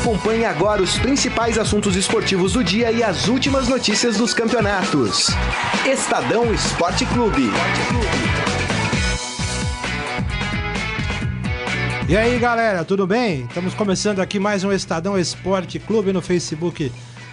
Acompanhe 0.00 0.46
agora 0.46 0.82
os 0.82 0.98
principais 0.98 1.58
assuntos 1.58 1.94
esportivos 1.94 2.54
do 2.54 2.64
dia 2.64 2.90
e 2.90 3.02
as 3.02 3.28
últimas 3.28 3.68
notícias 3.68 4.16
dos 4.16 4.32
campeonatos. 4.32 5.26
Estadão 5.86 6.54
Esporte 6.54 7.04
Clube. 7.04 7.50
E 12.08 12.16
aí, 12.16 12.38
galera, 12.38 12.82
tudo 12.82 13.06
bem? 13.06 13.42
Estamos 13.42 13.74
começando 13.74 14.20
aqui 14.20 14.38
mais 14.38 14.64
um 14.64 14.72
Estadão 14.72 15.18
Esporte 15.18 15.78
Clube 15.78 16.14
no 16.14 16.22
Facebook 16.22 16.90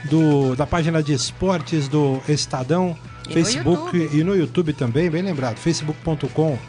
do, 0.10 0.54
da 0.54 0.68
página 0.68 1.02
de 1.02 1.14
esportes 1.14 1.88
do 1.88 2.22
Estadão, 2.28 2.98
E 3.24 3.30
no 3.30 3.34
Facebook 3.34 3.98
YouTube. 3.98 4.20
e 4.20 4.24
no 4.26 4.36
YouTube 4.36 4.74
também, 4.74 5.10
bem 5.10 5.22
lembrado, 5.22 5.56
facebook.com 5.56 6.60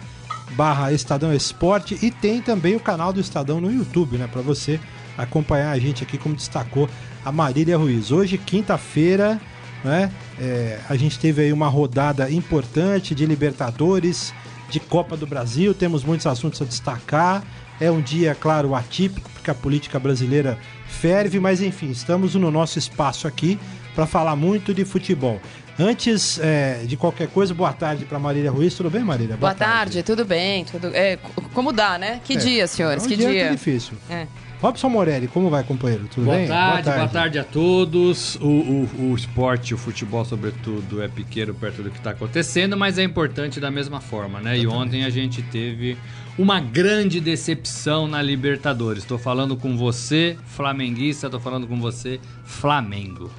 barra 0.52 0.92
Estadão 0.92 1.34
Esporte 1.34 1.98
e 2.00 2.12
tem 2.12 2.40
também 2.40 2.76
o 2.76 2.80
canal 2.80 3.12
do 3.12 3.18
Estadão 3.18 3.60
no 3.60 3.70
YouTube, 3.70 4.16
né, 4.16 4.28
para 4.30 4.42
você 4.42 4.78
acompanhar 5.18 5.72
a 5.72 5.78
gente 5.78 6.02
aqui, 6.04 6.16
como 6.16 6.34
destacou 6.34 6.88
a 7.24 7.32
Marília 7.32 7.76
Ruiz. 7.76 8.10
Hoje, 8.10 8.38
quinta-feira, 8.38 9.38
né, 9.84 10.10
é, 10.40 10.78
a 10.88 10.96
gente 10.96 11.18
teve 11.18 11.42
aí 11.42 11.52
uma 11.52 11.68
rodada 11.68 12.30
importante 12.30 13.14
de 13.14 13.26
Libertadores, 13.26 14.32
de 14.70 14.78
Copa 14.80 15.16
do 15.16 15.26
Brasil, 15.26 15.74
temos 15.74 16.04
muitos 16.04 16.26
assuntos 16.26 16.62
a 16.62 16.64
destacar. 16.64 17.42
É 17.80 17.90
um 17.90 18.00
dia, 18.00 18.34
claro, 18.34 18.74
atípico, 18.74 19.28
porque 19.30 19.50
a 19.50 19.54
política 19.54 19.98
brasileira 19.98 20.58
ferve, 20.88 21.38
mas 21.38 21.60
enfim, 21.60 21.90
estamos 21.90 22.34
no 22.34 22.50
nosso 22.50 22.78
espaço 22.78 23.26
aqui 23.28 23.58
para 23.94 24.06
falar 24.06 24.36
muito 24.36 24.74
de 24.74 24.84
futebol. 24.84 25.40
Antes 25.78 26.40
é, 26.40 26.82
de 26.84 26.96
qualquer 26.96 27.28
coisa, 27.28 27.54
boa 27.54 27.72
tarde 27.72 28.04
para 28.04 28.18
Marília 28.18 28.50
Ruiz. 28.50 28.74
Tudo 28.74 28.90
bem, 28.90 29.04
Marília? 29.04 29.36
Boa 29.36 29.54
tarde, 29.54 30.02
tudo 30.02 30.24
bem? 30.24 30.64
Tudo, 30.64 30.88
é, 30.92 31.16
como 31.54 31.72
dá, 31.72 31.96
né? 31.96 32.20
Que 32.24 32.32
É, 32.32 32.36
dia, 32.36 32.66
senhores? 32.66 33.04
é 33.04 33.06
um 33.06 33.08
que 33.08 33.16
dia 33.16 33.30
dia? 33.30 33.44
muito 33.46 33.58
difícil. 33.58 33.96
É. 34.10 34.26
Robson 34.60 34.88
Morelli, 34.88 35.28
como 35.28 35.48
vai, 35.48 35.62
companheiro? 35.62 36.08
Tudo 36.12 36.24
Boa 36.24 36.36
bem? 36.36 36.48
tarde, 36.48 36.90
boa 36.90 37.08
tarde, 37.08 37.38
a 37.38 37.44
todos. 37.44 38.34
O, 38.36 38.48
o, 38.48 39.10
o 39.10 39.14
esporte, 39.14 39.72
o 39.72 39.78
futebol, 39.78 40.24
sobretudo, 40.24 41.00
é 41.00 41.06
pequeno 41.06 41.54
perto 41.54 41.80
do 41.82 41.90
que 41.90 41.98
está 41.98 42.10
acontecendo, 42.10 42.76
mas 42.76 42.98
é 42.98 43.04
importante 43.04 43.60
da 43.60 43.70
mesma 43.70 44.00
forma, 44.00 44.40
né? 44.40 44.58
E 44.58 44.66
ontem 44.66 45.04
a 45.04 45.10
gente 45.10 45.42
teve 45.42 45.96
uma 46.36 46.58
grande 46.58 47.20
decepção 47.20 48.08
na 48.08 48.20
Libertadores. 48.20 49.04
Estou 49.04 49.18
falando 49.18 49.56
com 49.56 49.76
você, 49.76 50.36
flamenguista, 50.44 51.28
estou 51.28 51.40
falando 51.40 51.68
com 51.68 51.80
você, 51.80 52.18
Flamengo. 52.44 53.30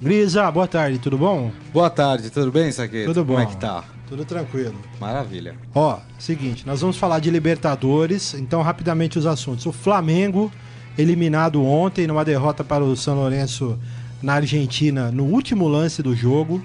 Grisa, 0.00 0.50
boa 0.50 0.68
tarde, 0.68 0.98
tudo 0.98 1.16
bom? 1.16 1.50
Boa 1.72 1.88
tarde, 1.88 2.28
tudo 2.28 2.52
bem, 2.52 2.70
Saqueto? 2.70 3.06
Tudo 3.06 3.24
bom. 3.24 3.34
Como 3.34 3.48
é 3.48 3.50
que 3.50 3.56
tá? 3.56 3.82
Tudo 4.06 4.26
tranquilo. 4.26 4.74
Maravilha. 5.00 5.54
Ó, 5.74 5.98
seguinte, 6.18 6.66
nós 6.66 6.82
vamos 6.82 6.98
falar 6.98 7.18
de 7.18 7.30
Libertadores, 7.30 8.34
então 8.34 8.60
rapidamente 8.60 9.18
os 9.18 9.24
assuntos. 9.24 9.64
O 9.64 9.72
Flamengo, 9.72 10.52
eliminado 10.98 11.64
ontem 11.64 12.06
numa 12.06 12.26
derrota 12.26 12.62
para 12.62 12.84
o 12.84 12.94
São 12.94 13.14
Lourenço 13.14 13.78
na 14.22 14.34
Argentina, 14.34 15.10
no 15.10 15.24
último 15.24 15.66
lance 15.66 16.02
do 16.02 16.14
jogo. 16.14 16.62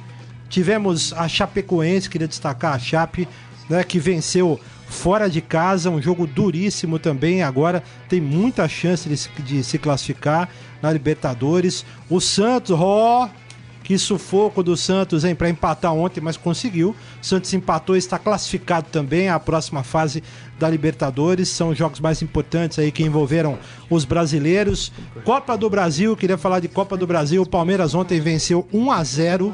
Tivemos 0.50 1.14
a 1.14 1.26
Chapecoense, 1.30 2.10
queria 2.10 2.28
destacar 2.28 2.76
a 2.76 2.80
Chape, 2.80 3.28
né, 3.70 3.82
que 3.82 3.98
venceu 3.98 4.60
fora 4.88 5.30
de 5.30 5.40
casa, 5.40 5.90
um 5.90 6.02
jogo 6.02 6.28
duríssimo 6.28 7.00
também. 7.00 7.42
Agora 7.42 7.82
tem 8.10 8.20
muita 8.20 8.68
chance 8.68 9.08
de, 9.08 9.44
de 9.44 9.64
se 9.64 9.78
classificar 9.78 10.50
na 10.82 10.92
Libertadores. 10.92 11.86
O 12.10 12.20
Santos, 12.20 12.78
ó, 12.80 13.30
que 13.84 13.98
sufoco 13.98 14.64
do 14.64 14.78
Santos, 14.78 15.26
hein, 15.26 15.36
para 15.36 15.50
empatar 15.50 15.94
ontem, 15.94 16.22
mas 16.22 16.38
conseguiu. 16.38 16.96
Santos 17.22 17.54
empatou 17.54 17.96
está 17.96 18.18
classificado 18.18 18.88
também 18.92 19.30
à 19.30 19.40
próxima 19.40 19.84
fase 19.84 20.24
da 20.60 20.70
Libertadores. 20.70 21.50
São 21.50 21.70
os 21.70 21.78
jogos 21.78 22.00
mais 22.00 22.22
importantes 22.22 22.80
aí 22.80 22.92
que 22.92 23.04
envolveram 23.04 23.58
os 23.90 24.06
brasileiros. 24.06 24.92
Copa 25.24 25.58
do 25.58 25.70
Brasil, 25.70 26.16
queria 26.16 26.38
falar 26.38 26.60
de 26.60 26.68
Copa 26.68 26.96
do 26.96 27.08
Brasil. 27.08 27.42
O 27.42 27.50
Palmeiras 27.50 27.94
ontem 27.94 28.20
venceu 28.20 28.68
1 28.72 28.92
a 28.92 29.04
0 29.04 29.54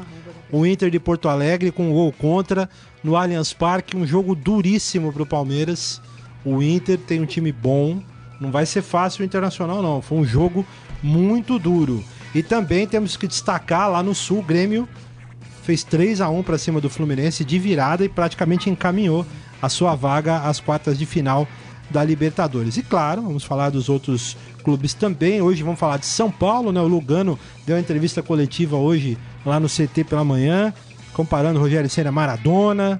o 0.50 0.64
Inter 0.64 0.90
de 0.90 0.98
Porto 0.98 1.28
Alegre 1.28 1.70
com 1.70 1.90
um 1.90 1.92
gol 1.92 2.12
contra 2.12 2.68
no 3.02 3.16
Allianz 3.16 3.52
Parque, 3.52 3.96
um 3.96 4.06
jogo 4.06 4.34
duríssimo 4.34 5.12
para 5.12 5.22
o 5.22 5.26
Palmeiras. 5.26 6.00
O 6.44 6.62
Inter 6.62 6.98
tem 6.98 7.20
um 7.20 7.26
time 7.26 7.52
bom, 7.52 8.00
não 8.40 8.50
vai 8.50 8.64
ser 8.64 8.82
fácil 8.82 9.22
o 9.22 9.24
Internacional 9.24 9.82
não, 9.82 10.00
foi 10.00 10.18
um 10.18 10.24
jogo 10.24 10.64
muito 11.02 11.58
duro. 11.58 12.04
E 12.34 12.42
também 12.42 12.86
temos 12.86 13.16
que 13.16 13.26
destacar 13.26 13.90
lá 13.90 14.02
no 14.02 14.14
Sul, 14.14 14.40
o 14.40 14.42
Grêmio 14.42 14.88
fez 15.68 15.84
3 15.84 16.22
a 16.22 16.30
1 16.30 16.42
para 16.44 16.56
cima 16.56 16.80
do 16.80 16.88
Fluminense 16.88 17.44
de 17.44 17.58
virada 17.58 18.02
e 18.02 18.08
praticamente 18.08 18.70
encaminhou 18.70 19.26
a 19.60 19.68
sua 19.68 19.94
vaga 19.94 20.38
às 20.38 20.58
quartas 20.58 20.98
de 20.98 21.04
final 21.04 21.46
da 21.90 22.02
Libertadores. 22.02 22.78
E 22.78 22.82
claro, 22.82 23.20
vamos 23.20 23.44
falar 23.44 23.68
dos 23.68 23.90
outros 23.90 24.34
clubes 24.64 24.94
também. 24.94 25.42
Hoje 25.42 25.62
vamos 25.62 25.78
falar 25.78 25.98
de 25.98 26.06
São 26.06 26.30
Paulo, 26.30 26.72
né? 26.72 26.80
O 26.80 26.86
Lugano 26.86 27.38
deu 27.66 27.76
uma 27.76 27.82
entrevista 27.82 28.22
coletiva 28.22 28.76
hoje 28.76 29.18
lá 29.44 29.60
no 29.60 29.68
CT 29.68 30.04
pela 30.04 30.24
manhã, 30.24 30.72
comparando 31.12 31.60
Rogério 31.60 31.90
Senna 31.90 32.10
Maradona. 32.10 32.98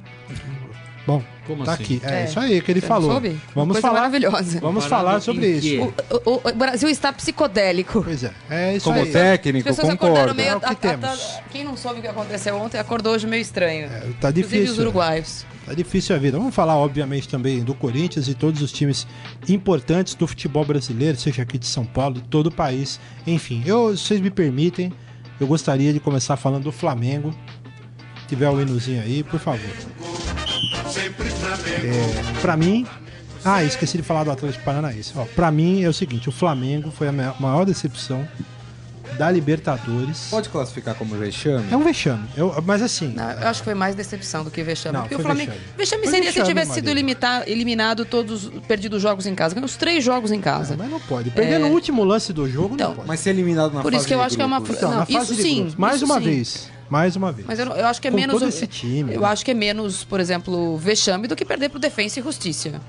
Bom, 1.09 1.23
Como 1.47 1.65
tá 1.65 1.73
assim? 1.73 1.83
aqui. 1.83 2.01
É, 2.05 2.21
É. 2.21 2.25
isso 2.27 2.39
aí 2.39 2.61
que 2.61 2.71
ele 2.71 2.83
falou. 2.83 3.11
soube? 3.13 3.29
Uma 3.31 3.39
Vamos 3.55 3.73
coisa 3.77 3.81
falar, 3.81 4.01
maravilhosa. 4.01 4.61
vamos 4.61 4.85
Comparado 4.85 4.89
falar 5.07 5.21
sobre 5.23 5.47
isso. 5.49 5.93
O, 6.11 6.31
o- 6.33 6.41
o 6.45 6.55
Brasil 6.55 6.87
está 6.91 7.11
psicodélico. 7.15 8.03
Pois 8.05 8.23
é, 8.25 8.31
é 8.51 8.77
isso 8.77 8.85
Como 8.85 8.97
aí. 9.01 9.07
As 9.07 9.13
técnico, 9.15 9.65
pessoas 9.67 9.89
concordo. 9.95 10.35
meio. 10.35 10.51
É 10.51 10.57
o 10.57 10.61
que 10.61 10.67
a- 10.67 10.71
a- 10.71 10.75
temos. 10.75 11.09
a- 11.09 11.41
quem 11.51 11.65
não 11.65 11.79
soube 11.79 12.01
o 12.01 12.03
que 12.03 12.09
aconteceu 12.09 12.55
ontem 12.57 12.79
acordou 12.79 13.15
hoje 13.15 13.27
meio 13.27 13.41
estranho. 13.41 13.89
Tá 13.89 14.29
Inclusive 14.29 14.43
difícil. 14.43 14.73
os 14.75 14.79
uruguaios. 14.81 15.47
Tá 15.65 15.73
difícil 15.73 16.15
a 16.15 16.19
vida. 16.19 16.37
Vamos 16.37 16.55
falar, 16.55 16.77
obviamente, 16.77 17.27
também 17.27 17.63
do 17.65 17.75
Corinthians 17.75 18.29
e 18.29 18.35
todos 18.35 18.61
os 18.61 18.71
times 18.71 19.07
importantes 19.49 20.15
do 20.15 20.27
futebol 20.27 20.65
brasileiro, 20.67 21.17
seja 21.19 21.41
aqui 21.43 21.59
de 21.59 21.67
São 21.67 21.87
Paulo, 21.87 22.17
de 22.17 22.23
todo 22.23 22.49
o 22.49 22.53
país. 22.53 23.01
Enfim, 23.27 23.63
eu, 23.65 23.97
se 23.97 24.05
vocês 24.05 24.21
me 24.21 24.31
permitem, 24.31 24.93
eu 25.41 25.47
gostaria 25.47 25.91
de 25.93 26.01
começar 26.01 26.37
falando 26.37 26.65
do 26.65 26.73
Flamengo. 26.73 27.35
Se 28.21 28.27
tiver 28.29 28.51
o 28.51 28.61
hinozinho 28.61 29.01
aí, 29.03 29.23
por 29.23 29.41
favor. 29.41 29.71
É, 31.73 32.41
pra 32.41 32.57
mim. 32.57 32.87
Ah, 33.45 33.63
esqueci 33.63 33.97
de 33.97 34.03
falar 34.03 34.25
do 34.25 34.31
Atlético 34.33 34.65
Paranaense. 34.65 35.13
Ó, 35.17 35.25
pra 35.25 35.51
mim 35.51 35.83
é 35.83 35.89
o 35.89 35.93
seguinte: 35.93 36.29
o 36.29 36.33
Flamengo 36.33 36.91
foi 36.91 37.09
a 37.09 37.13
ma- 37.13 37.35
maior 37.39 37.65
decepção 37.65 38.27
da 39.17 39.31
Libertadores. 39.31 40.27
Pode 40.31 40.49
classificar 40.49 40.95
como 40.95 41.17
vexame? 41.17 41.65
É 41.71 41.77
um 41.77 41.83
vexame. 41.83 42.29
Eu- 42.37 42.63
mas 42.67 42.83
assim. 42.83 43.09
Não, 43.15 43.31
eu 43.31 43.49
acho 43.49 43.61
que 43.61 43.65
foi 43.65 43.75
mais 43.75 43.95
decepção 43.95 44.45
do 44.45 44.51
que 44.51 44.63
vexame. 44.63 44.95
Não, 44.95 45.03
porque 45.03 45.15
foi 45.15 45.23
o 45.25 45.27
Flamengo. 45.27 45.51
vexame. 45.53 45.73
Vexame, 45.77 46.03
Foi 46.03 46.13
seria 46.13 46.33
se 46.33 46.39
vexame, 46.39 46.49
tivesse 46.49 46.75
sido 46.75 46.85
Marília. 46.87 47.01
limita- 47.03 47.45
eliminado 47.47 48.05
todos, 48.05 48.51
perdido 48.67 48.97
os 48.97 49.03
jogos 49.03 49.25
em 49.27 49.35
casa. 49.35 49.55
Ganhou 49.55 49.67
os 49.67 49.77
três 49.77 50.05
jogos 50.05 50.31
em 50.33 50.41
casa. 50.41 50.75
Mas 50.77 50.91
não 50.91 51.01
pode. 51.01 51.31
Perder 51.31 51.59
no 51.59 51.69
último 51.69 52.05
lance 52.05 52.33
do 52.33 52.49
jogo 52.49 52.75
Então, 52.75 52.89
não 52.89 52.97
pode. 52.97 53.09
Mas 53.09 53.21
ser 53.21 53.31
eliminado 53.31 53.73
na 53.73 53.83
Por 53.83 53.93
fase 53.93 53.97
isso 54.03 54.09
que 54.09 54.15
eu 54.15 54.21
acho 54.23 54.37
que 54.37 54.43
é 54.43 54.47
uma 54.47 54.59
grupos. 54.59 54.77
Então, 54.77 54.91
não, 54.91 54.99
na 54.99 55.07
fase 55.07 55.25
isso 55.25 55.35
de 55.37 55.43
sim, 55.43 55.57
grupos. 55.57 55.75
Mais 55.77 55.97
isso 55.97 56.05
uma 56.05 56.19
sim. 56.19 56.25
vez. 56.25 56.71
Mais 56.91 57.17
uma 57.17 57.31
vez. 57.33 57.47
Mas 57.47 57.59
eu, 57.59 57.67
eu 57.67 57.87
acho 57.87 58.01
que 58.01 58.09
é 58.09 58.11
Com 58.11 58.17
menos. 58.17 58.39
todo 58.39 58.49
esse 58.49 58.67
time, 58.67 59.15
Eu 59.15 59.21
né? 59.23 59.27
acho 59.29 59.45
que 59.45 59.51
é 59.51 59.55
menos, 59.55 60.05
por 60.05 60.21
exemplo, 60.21 60.77
vexame 60.79 61.27
do 61.29 61.37
que 61.37 61.45
perder 61.45 61.69
pro 61.69 61.79
Defensa 61.79 62.19
e 62.21 62.23
Justiça. 62.23 62.81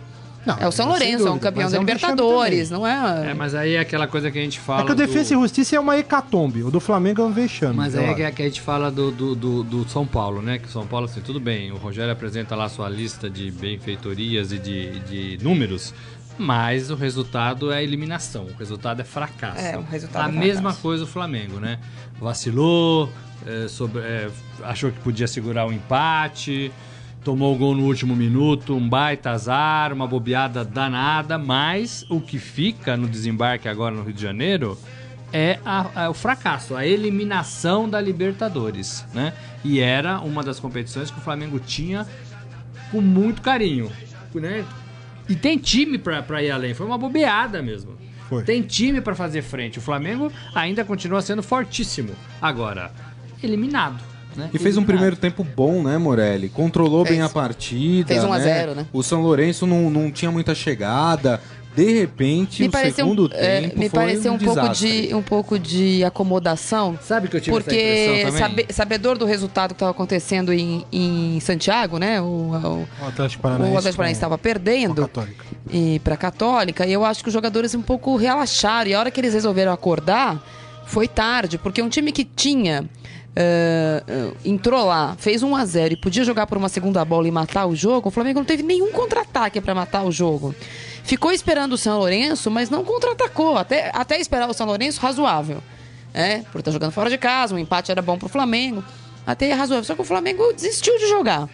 Não, 0.45 0.57
É 0.57 0.65
o 0.65 0.71
São 0.71 0.87
Lourenço, 0.87 1.27
é 1.27 1.29
um 1.31 1.33
dúvida, 1.33 1.51
campeão 1.51 1.69
da 1.69 1.75
é 1.75 1.79
um 1.79 1.83
Libertadores, 1.83 2.69
não 2.71 2.87
é? 2.87 3.31
É, 3.31 3.33
mas 3.33 3.53
aí 3.53 3.73
é 3.75 3.79
aquela 3.79 4.07
coisa 4.07 4.31
que 4.31 4.39
a 4.39 4.41
gente 4.41 4.57
fala. 4.57 4.83
É 4.83 4.85
que 4.85 4.91
o 4.93 4.95
Defesa 4.95 5.35
do... 5.35 5.39
e 5.39 5.41
Justiça 5.43 5.75
é 5.75 5.79
uma 5.79 5.97
hecatombe. 5.97 6.63
O 6.63 6.71
do 6.71 6.79
Flamengo 6.79 7.21
é 7.21 7.25
um 7.25 7.31
vexame. 7.31 7.75
Mas 7.75 7.93
aí 7.93 8.05
é 8.05 8.13
que- 8.13 8.31
que 8.31 8.41
a 8.43 8.45
gente 8.45 8.61
fala 8.61 8.89
do, 8.89 9.11
do, 9.11 9.35
do, 9.35 9.63
do 9.63 9.89
São 9.89 10.07
Paulo, 10.07 10.41
né? 10.41 10.57
Que 10.57 10.65
o 10.67 10.71
São 10.71 10.87
Paulo, 10.87 11.07
assim, 11.07 11.19
tudo 11.19 11.41
bem, 11.41 11.73
o 11.73 11.75
Rogério 11.77 12.11
apresenta 12.11 12.55
lá 12.55 12.69
sua 12.69 12.87
lista 12.87 13.29
de 13.29 13.51
benfeitorias 13.51 14.53
e 14.53 14.59
de, 14.59 14.99
de 15.01 15.43
números, 15.43 15.93
mas 16.39 16.89
o 16.89 16.95
resultado 16.95 17.71
é 17.71 17.83
eliminação, 17.83 18.45
o 18.45 18.53
resultado 18.57 19.01
é 19.01 19.03
fracasso. 19.03 19.59
É, 19.59 19.77
o 19.77 19.81
resultado 19.83 20.31
A 20.31 20.33
é 20.33 20.39
mesma 20.39 20.73
coisa 20.73 21.03
o 21.03 21.07
Flamengo, 21.07 21.59
né? 21.59 21.77
Vacilou, 22.19 23.11
é, 23.45 23.67
sobre- 23.67 24.01
é, 24.01 24.29
achou 24.63 24.91
que 24.91 24.99
podia 25.01 25.27
segurar 25.27 25.67
o 25.67 25.73
empate, 25.73 26.71
tomou 27.23 27.53
o 27.53 27.57
gol 27.57 27.75
no 27.75 27.83
último 27.83 28.15
minuto, 28.15 28.73
um 28.75 28.87
baita 28.87 29.31
azar, 29.31 29.91
uma 29.91 30.07
bobeada 30.07 30.63
danada, 30.63 31.37
mas 31.37 32.05
o 32.09 32.21
que 32.21 32.39
fica 32.39 32.95
no 32.95 33.07
desembarque 33.07 33.67
agora 33.67 33.93
no 33.93 34.03
Rio 34.03 34.13
de 34.13 34.21
Janeiro 34.21 34.77
é 35.33 35.59
a- 35.65 36.05
a- 36.05 36.09
o 36.09 36.13
fracasso, 36.13 36.75
a 36.75 36.85
eliminação 36.87 37.89
da 37.89 37.99
Libertadores, 37.99 39.05
né? 39.13 39.33
E 39.63 39.79
era 39.79 40.19
uma 40.21 40.41
das 40.43 40.59
competições 40.59 41.11
que 41.11 41.19
o 41.19 41.21
Flamengo 41.21 41.59
tinha 41.59 42.07
com 42.91 43.01
muito 43.01 43.41
carinho, 43.41 43.91
né? 44.33 44.65
E 45.29 45.35
tem 45.35 45.57
time 45.57 45.97
pra, 45.97 46.23
pra 46.23 46.41
ir 46.43 46.49
além, 46.49 46.73
foi 46.73 46.85
uma 46.85 46.97
bobeada 46.97 47.61
mesmo. 47.61 47.91
Foi. 48.27 48.43
Tem 48.43 48.61
time 48.61 48.99
pra 48.99 49.15
fazer 49.15 49.41
frente. 49.41 49.79
O 49.79 49.81
Flamengo 49.81 50.31
ainda 50.53 50.83
continua 50.83 51.21
sendo 51.21 51.41
fortíssimo. 51.41 52.11
Agora, 52.41 52.91
eliminado. 53.41 54.03
Né? 54.35 54.49
E 54.53 54.59
fez 54.59 54.77
um 54.77 54.83
primeiro 54.83 55.15
tempo 55.15 55.43
bom, 55.43 55.81
né, 55.81 55.97
Morelli? 55.97 56.49
Controlou 56.49 57.03
Fez. 57.03 57.17
bem 57.17 57.25
a 57.25 57.29
partida. 57.29 58.07
Fez 58.07 58.23
1 58.23 58.33
a 58.33 58.39
0, 58.39 58.75
né? 58.75 58.85
O 58.93 59.01
São 59.01 59.21
Lourenço 59.21 59.65
não, 59.65 59.89
não 59.89 60.11
tinha 60.11 60.31
muita 60.31 60.53
chegada. 60.53 61.41
De 61.75 61.93
repente, 61.93 62.63
Me 62.63 62.67
o 62.67 62.93
segundo 62.93 63.23
um, 63.25 63.29
é, 63.31 63.61
tempo 63.61 63.79
me 63.79 63.89
foi 63.89 63.99
pareceu 63.99 64.31
um, 64.31 64.35
um, 64.35 64.39
pouco 64.39 64.69
de 64.69 65.15
um 65.15 65.21
pouco 65.21 65.59
de 65.59 66.03
acomodação. 66.03 66.97
Sabe 67.01 67.27
que 67.27 67.37
eu 67.37 67.41
tive 67.41 67.55
essa 67.55 67.63
Porque 67.63 67.79
impressão 67.79 68.25
também? 68.25 68.39
sabe- 68.63 68.73
sabedor 68.73 69.17
do 69.17 69.25
resultado 69.25 69.69
que 69.69 69.75
estava 69.75 69.91
acontecendo 69.91 70.51
em, 70.51 70.83
em 70.91 71.39
Santiago, 71.39 71.97
né? 71.99 72.19
O, 72.19 72.25
o, 72.25 72.87
O 73.75 73.77
Atlético 73.77 73.97
Paranaense. 73.97 74.17
Estava 74.17 74.37
perdendo 74.37 75.09
e 75.71 75.99
para 76.03 76.17
Católica, 76.17 76.85
e 76.85 76.91
eu 76.91 77.05
acho 77.05 77.21
que 77.21 77.29
os 77.29 77.33
jogadores 77.33 77.73
um 77.75 77.81
pouco 77.81 78.15
relaxaram. 78.15 78.89
E 78.89 78.93
a 78.95 78.99
hora 78.99 79.11
que 79.11 79.19
eles 79.21 79.33
resolveram 79.33 79.71
acordar, 79.71 80.43
foi 80.85 81.07
tarde, 81.07 81.57
porque 81.59 81.81
um 81.81 81.89
time 81.89 82.11
que 82.11 82.25
tinha. 82.25 82.89
eh, 83.35 84.31
entrou 84.43 84.85
lá, 84.85 85.15
fez 85.17 85.43
1 85.43 85.55
a 85.55 85.63
0 85.63 85.93
e 85.93 85.97
podia 85.97 86.23
jogar 86.23 86.47
por 86.47 86.57
uma 86.57 86.67
segunda 86.67 87.05
bola 87.05 87.27
e 87.27 87.31
matar 87.31 87.67
o 87.67 87.75
jogo, 87.75 88.09
o 88.09 88.11
Flamengo 88.11 88.39
não 88.39 88.45
teve 88.45 88.63
nenhum 88.63 88.91
contra-ataque 88.91 89.61
para 89.61 89.73
matar 89.75 90.03
o 90.03 90.11
jogo. 90.11 90.53
Ficou 91.09 91.31
esperando 91.31 91.73
o 91.73 91.77
São 91.77 91.97
Lourenço, 91.97 92.51
mas 92.51 92.69
não 92.69 92.85
contra-atacou. 92.85 93.57
Até, 93.57 93.89
até 93.95 94.19
esperar 94.19 94.47
o 94.47 94.53
São 94.53 94.67
Lourenço, 94.67 95.01
razoável. 95.01 95.57
É, 96.13 96.43
por 96.51 96.59
estar 96.59 96.69
jogando 96.69 96.91
fora 96.91 97.09
de 97.09 97.17
casa, 97.17 97.55
um 97.55 97.57
empate 97.57 97.89
era 97.91 97.99
bom 97.99 98.15
pro 98.15 98.29
Flamengo. 98.29 98.83
Até 99.25 99.49
é 99.49 99.53
razoável. 99.55 99.83
Só 99.83 99.95
que 99.95 100.01
o 100.01 100.05
Flamengo 100.05 100.53
desistiu 100.53 100.95
de 100.99 101.07
jogar. 101.09 101.49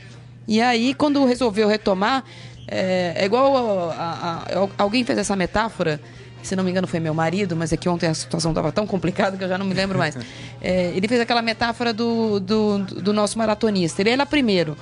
E 0.45 0.61
aí, 0.61 0.93
quando 0.93 1.23
resolveu 1.23 1.69
retomar, 1.69 2.25
é, 2.67 3.13
é 3.15 3.23
igual 3.23 3.91
a- 3.91 3.93
a- 3.93 4.59
a- 4.65 4.69
alguém 4.77 5.05
fez 5.05 5.17
essa 5.19 5.37
metáfora. 5.37 6.01
Se 6.43 6.53
não 6.53 6.61
me 6.65 6.69
engano, 6.71 6.85
foi 6.85 6.99
meu 6.99 7.13
marido, 7.13 7.55
mas 7.55 7.71
é 7.71 7.77
que 7.77 7.87
ontem 7.87 8.07
a 8.07 8.13
situação 8.13 8.51
estava 8.51 8.73
tão 8.73 8.85
complicada 8.85 9.37
que 9.37 9.43
eu 9.45 9.47
já 9.47 9.57
não 9.57 9.65
me 9.65 9.73
lembro 9.73 9.97
mais. 9.97 10.17
É, 10.61 10.91
ele 10.93 11.07
fez 11.07 11.21
aquela 11.21 11.41
metáfora 11.41 11.93
do, 11.93 12.41
do, 12.41 12.79
do 12.79 13.13
nosso 13.13 13.37
maratonista. 13.37 14.01
Ele 14.01 14.09
era 14.09 14.25
primeiro 14.25 14.75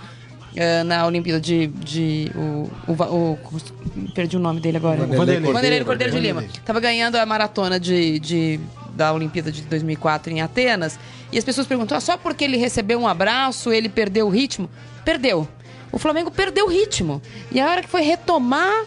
é, 0.55 0.83
na 0.83 1.05
Olimpíada 1.05 1.39
de. 1.39 1.67
de 1.67 2.31
o, 2.35 2.69
o, 2.87 2.93
o- 2.93 3.39
perdi 4.13 4.35
o 4.37 4.39
nome 4.39 4.59
dele 4.59 4.77
agora. 4.77 4.97
Vanderlei 5.53 5.83
Cordeiro 5.85 6.13
de. 6.13 6.19
Lima. 6.19 6.41
Tava 6.65 6.79
ganhando 6.79 7.15
a 7.15 7.25
maratona 7.25 7.79
de, 7.79 8.19
de- 8.19 8.59
da 8.95 9.11
Olimpíada 9.13 9.51
de 9.51 9.61
2004 9.63 10.31
em 10.31 10.41
Atenas. 10.41 10.99
E 11.31 11.37
as 11.37 11.43
pessoas 11.43 11.65
perguntam: 11.67 11.97
ah, 11.97 12.01
só 12.01 12.17
porque 12.17 12.43
ele 12.43 12.57
recebeu 12.57 12.99
um 12.99 13.07
abraço, 13.07 13.71
ele 13.71 13.89
perdeu 13.89 14.27
o 14.27 14.29
ritmo? 14.29 14.69
Perdeu. 15.03 15.47
O 15.91 15.97
Flamengo 15.99 16.29
perdeu 16.31 16.65
o 16.65 16.69
ritmo. 16.69 17.21
E 17.51 17.59
a 17.59 17.69
hora 17.69 17.81
que 17.83 17.89
foi 17.89 18.01
retomar, 18.01 18.85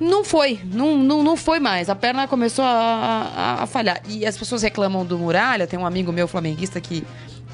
não 0.00 0.24
foi. 0.24 0.60
Não, 0.64 0.96
não, 0.98 1.22
não 1.22 1.36
foi 1.36 1.58
mais. 1.58 1.88
A 1.90 1.94
perna 1.94 2.26
começou 2.28 2.64
a, 2.64 2.68
a- 3.58 3.62
a 3.62 3.66
falhar. 3.66 4.00
E 4.08 4.24
as 4.26 4.36
pessoas 4.36 4.62
reclamam 4.62 5.04
do 5.04 5.18
Muralha. 5.18 5.66
Tem 5.66 5.78
um 5.78 5.86
amigo 5.86 6.12
meu 6.12 6.28
flamenguista 6.28 6.80
que. 6.80 7.02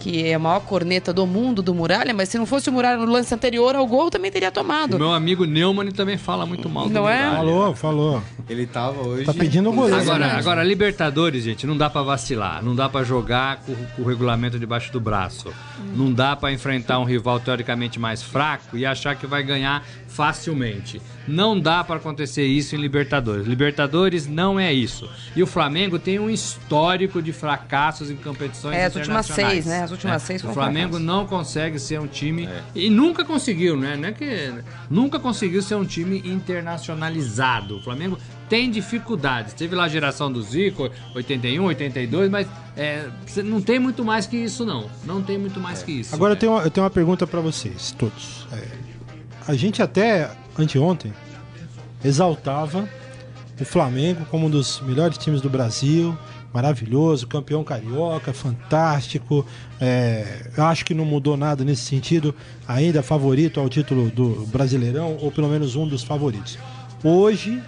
Que 0.02 0.26
é 0.26 0.34
a 0.34 0.38
maior 0.38 0.58
corneta 0.60 1.12
do 1.12 1.25
mundo 1.28 1.62
do 1.62 1.72
Muralha, 1.72 2.12
mas 2.12 2.28
se 2.28 2.37
não 2.37 2.44
fosse 2.44 2.69
o 2.69 2.72
Muralha 2.72 2.96
no 2.96 3.04
lance 3.10 3.32
anterior 3.32 3.76
ao 3.76 3.87
gol, 3.87 4.10
também 4.10 4.32
teria 4.32 4.50
tomado. 4.50 4.94
O 4.94 4.99
meu 4.99 5.12
amigo 5.12 5.44
Neumann 5.44 5.93
também 5.93 6.19
fala 6.19 6.44
muito 6.44 6.69
mal 6.69 6.88
do 6.88 6.93
Não 6.93 7.08
é? 7.08 7.19
Muralha. 7.19 7.37
Falou, 7.37 7.75
falou. 7.76 8.22
Ele 8.49 8.66
tava 8.66 9.00
hoje. 9.00 9.25
Tá 9.25 9.32
pedindo 9.32 9.70
o 9.70 9.72
goleiro. 9.72 10.00
Agora, 10.00 10.26
agora, 10.37 10.64
Libertadores, 10.64 11.44
gente, 11.44 11.69
não 11.69 11.76
dá 11.76 11.88
pra 11.88 12.02
vacilar. 12.02 12.64
Não 12.64 12.75
dá 12.75 12.88
pra 12.88 13.04
jogar 13.04 13.58
com, 13.58 13.75
com 13.75 14.02
o 14.02 14.04
regulamento 14.04 14.58
debaixo 14.58 14.93
do 14.93 14.99
braço. 15.00 15.52
Não 15.94 16.12
dá 16.12 16.34
pra 16.34 16.50
enfrentar 16.52 16.99
um 16.99 17.04
rival 17.04 17.38
teoricamente 17.38 18.00
mais 18.00 18.22
fraco 18.22 18.76
e 18.76 18.84
achar 18.84 19.14
que 19.14 19.26
vai 19.26 19.44
ganhar 19.44 19.84
facilmente. 20.14 21.00
Não 21.26 21.59
dá 21.59 21.82
pra 21.85 21.97
acontecer 21.97 22.44
isso 22.44 22.75
em 22.75 22.79
Libertadores. 22.81 23.47
Libertadores 23.47 24.26
não 24.26 24.59
é 24.59 24.73
isso. 24.73 25.09
E 25.37 25.43
o 25.43 25.47
Flamengo 25.47 25.99
tem 25.99 26.19
um 26.19 26.29
histórico 26.29 27.23
de 27.23 27.32
fracassos 27.32 28.11
em 28.11 28.17
competições 28.17 28.76
É, 28.76 28.87
as 28.87 28.97
últimas 28.97 29.26
internacionais. 29.26 29.53
seis, 29.64 29.67
né? 29.67 29.82
As 29.85 29.91
últimas 29.91 30.23
É. 30.23 30.26
seis 30.26 30.44
O 30.44 30.53
Flamengo 30.53 30.97
fracassos. 30.97 31.06
não 31.06 31.26
consegue 31.26 31.79
ser 31.79 32.00
um 32.00 32.06
time 32.06 32.49
e 32.75 32.91
nunca 32.91 33.25
conseguiu, 33.25 33.76
né? 33.76 33.97
Não 33.97 34.09
é 34.09 34.12
que 34.12 34.53
nunca 34.91 35.19
conseguiu 35.19 35.62
ser 35.62 35.76
um 35.76 35.85
time 35.85 36.19
internacionalizado. 36.25 37.76
O 37.79 37.82
Flamengo 37.82 38.19
tem 38.49 38.70
dificuldades. 38.70 39.55
Teve 39.55 39.75
lá 39.75 39.85
a 39.85 39.88
geração 39.88 40.31
do 40.31 40.43
Zico, 40.43 40.91
81, 41.14 41.64
82, 41.64 42.31
mas 42.31 42.47
é, 42.76 43.06
não 43.44 43.61
tem 43.62 43.79
muito 43.79 44.05
mais 44.05 44.26
que 44.26 44.37
isso 44.37 44.64
não. 44.67 44.91
Não 45.05 45.23
tem 45.23 45.38
muito 45.38 45.59
mais 45.61 45.82
que 45.82 45.93
isso. 45.93 46.14
Agora 46.14 46.32
eu 46.32 46.35
né? 46.35 46.41
tenho, 46.41 46.53
uma, 46.53 46.62
eu 46.62 46.70
tenho 46.70 46.85
uma 46.85 46.91
pergunta 46.91 47.26
pra 47.26 47.41
vocês, 47.41 47.94
todos. 47.99 48.47
É, 48.53 48.81
a 49.46 49.54
gente 49.54 49.82
até 49.82 50.30
anteontem 50.58 51.12
exaltava 52.04 52.88
o 53.60 53.64
Flamengo 53.64 54.24
como 54.30 54.46
um 54.46 54.50
dos 54.50 54.80
melhores 54.80 55.16
times 55.18 55.40
do 55.40 55.48
Brasil, 55.48 56.16
maravilhoso, 56.52 57.26
campeão 57.26 57.62
carioca, 57.62 58.32
fantástico. 58.32 59.46
É, 59.80 60.50
acho 60.58 60.84
que 60.84 60.94
não 60.94 61.04
mudou 61.04 61.36
nada 61.36 61.64
nesse 61.64 61.82
sentido, 61.82 62.34
ainda 62.66 63.02
favorito 63.02 63.60
ao 63.60 63.68
título 63.68 64.10
do 64.10 64.46
Brasileirão, 64.46 65.16
ou 65.20 65.30
pelo 65.30 65.48
menos 65.48 65.76
um 65.76 65.86
dos 65.86 66.02
favoritos. 66.02 66.58
Hoje, 67.04 67.62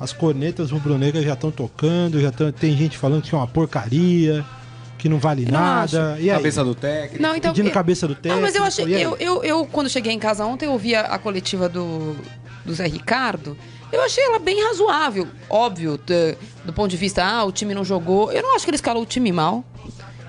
as 0.00 0.12
cornetas 0.12 0.70
rubro-negras 0.70 1.24
já 1.24 1.34
estão 1.34 1.50
tocando, 1.50 2.20
já 2.20 2.30
tão- 2.30 2.50
tem 2.52 2.76
gente 2.76 2.96
falando 2.96 3.22
que 3.22 3.34
é 3.34 3.38
uma 3.38 3.46
porcaria, 3.46 4.44
que 4.98 5.08
não 5.08 5.18
vale 5.18 5.44
não 5.46 5.52
nada. 5.52 6.16
E 6.18 6.28
aí? 6.28 6.36
Cabeça 6.36 6.62
do 6.64 6.74
técnico. 6.74 7.22
Não, 7.22 7.34
então, 7.36 7.52
Pedindo 7.52 7.68
eu- 7.68 7.72
cabeça 7.74 8.06
do 8.08 8.16
Não, 8.24 8.40
mas 8.40 8.54
eu 8.54 8.62
técnico, 8.64 8.66
achei. 8.90 9.04
Eu, 9.04 9.16
eu, 9.18 9.44
eu, 9.44 9.66
quando 9.66 9.88
cheguei 9.88 10.12
em 10.12 10.18
casa 10.18 10.44
ontem, 10.44 10.66
eu 10.66 10.72
ouvi 10.72 10.94
a, 10.94 11.02
a 11.02 11.18
coletiva 11.18 11.68
do, 11.68 12.16
do 12.64 12.74
Zé 12.74 12.86
Ricardo. 12.86 13.56
Eu 13.90 14.02
achei 14.02 14.22
ela 14.22 14.38
bem 14.38 14.62
razoável. 14.62 15.26
Óbvio, 15.48 15.96
t- 15.96 16.36
do 16.64 16.72
ponto 16.74 16.90
de 16.90 16.96
vista, 16.98 17.24
ah, 17.24 17.44
o 17.44 17.50
time 17.52 17.72
não 17.72 17.84
jogou. 17.84 18.30
Eu 18.30 18.42
não 18.42 18.54
acho 18.54 18.64
que 18.66 18.70
ele 18.70 18.76
escalou 18.76 19.02
o 19.02 19.06
time 19.06 19.32
mal. 19.32 19.64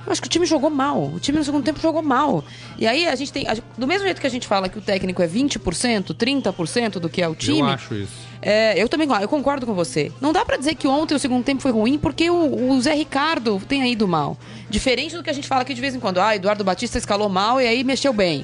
Eu 0.09 0.13
acho 0.13 0.21
que 0.21 0.27
o 0.27 0.29
time 0.29 0.44
jogou 0.47 0.71
mal. 0.71 1.03
O 1.13 1.19
time 1.19 1.38
no 1.38 1.44
segundo 1.44 1.63
tempo 1.63 1.79
jogou 1.79 2.01
mal. 2.01 2.44
E 2.79 2.88
aí 2.88 3.07
a 3.07 3.13
gente 3.15 3.31
tem. 3.31 3.47
a 3.47 3.56
do 3.77 3.85
mesmo 3.85 4.06
jeito 4.06 4.19
que 4.19 4.25
a 4.25 4.29
gente 4.29 4.47
fala 4.47 4.67
que 4.67 4.79
o 4.79 4.81
técnico 4.81 5.21
é 5.21 5.27
20%, 5.27 6.15
30% 6.15 6.94
do 6.94 7.07
que 7.07 7.21
é 7.21 7.27
o 7.27 7.35
time. 7.35 7.59
Eu 7.59 7.65
acho 7.67 7.94
isso. 7.94 8.11
É, 8.41 8.73
eu 8.81 8.89
também 8.89 9.07
eu 9.21 9.27
concordo 9.27 9.67
com 9.67 9.73
você. 9.75 10.11
Não 10.19 10.33
dá 10.33 10.44
pra 10.44 10.57
dizer 10.57 10.73
que 10.73 10.88
ontem 10.88 11.13
o 11.13 11.19
segundo 11.19 11.44
tempo 11.44 11.61
foi 11.61 11.71
ruim 11.71 12.00
porque 12.00 12.27
o, 12.29 12.71
o 12.71 12.81
Zé 12.81 12.95
Ricardo 12.95 13.61
tem 13.67 13.85
ido 13.91 14.07
mal. 14.07 14.35
Diferente 14.67 15.15
do 15.15 15.21
que 15.21 15.29
a 15.29 15.33
gente 15.33 15.47
fala 15.47 15.61
aqui 15.61 15.75
de 15.75 15.81
vez 15.81 15.94
em 15.94 16.00
quando. 16.00 16.19
Ah, 16.19 16.35
Eduardo 16.35 16.63
Batista 16.63 16.97
escalou 16.97 17.29
mal 17.29 17.62
e 17.62 17.67
aí 17.67 17.83
mexeu 17.83 18.12
bem. 18.12 18.44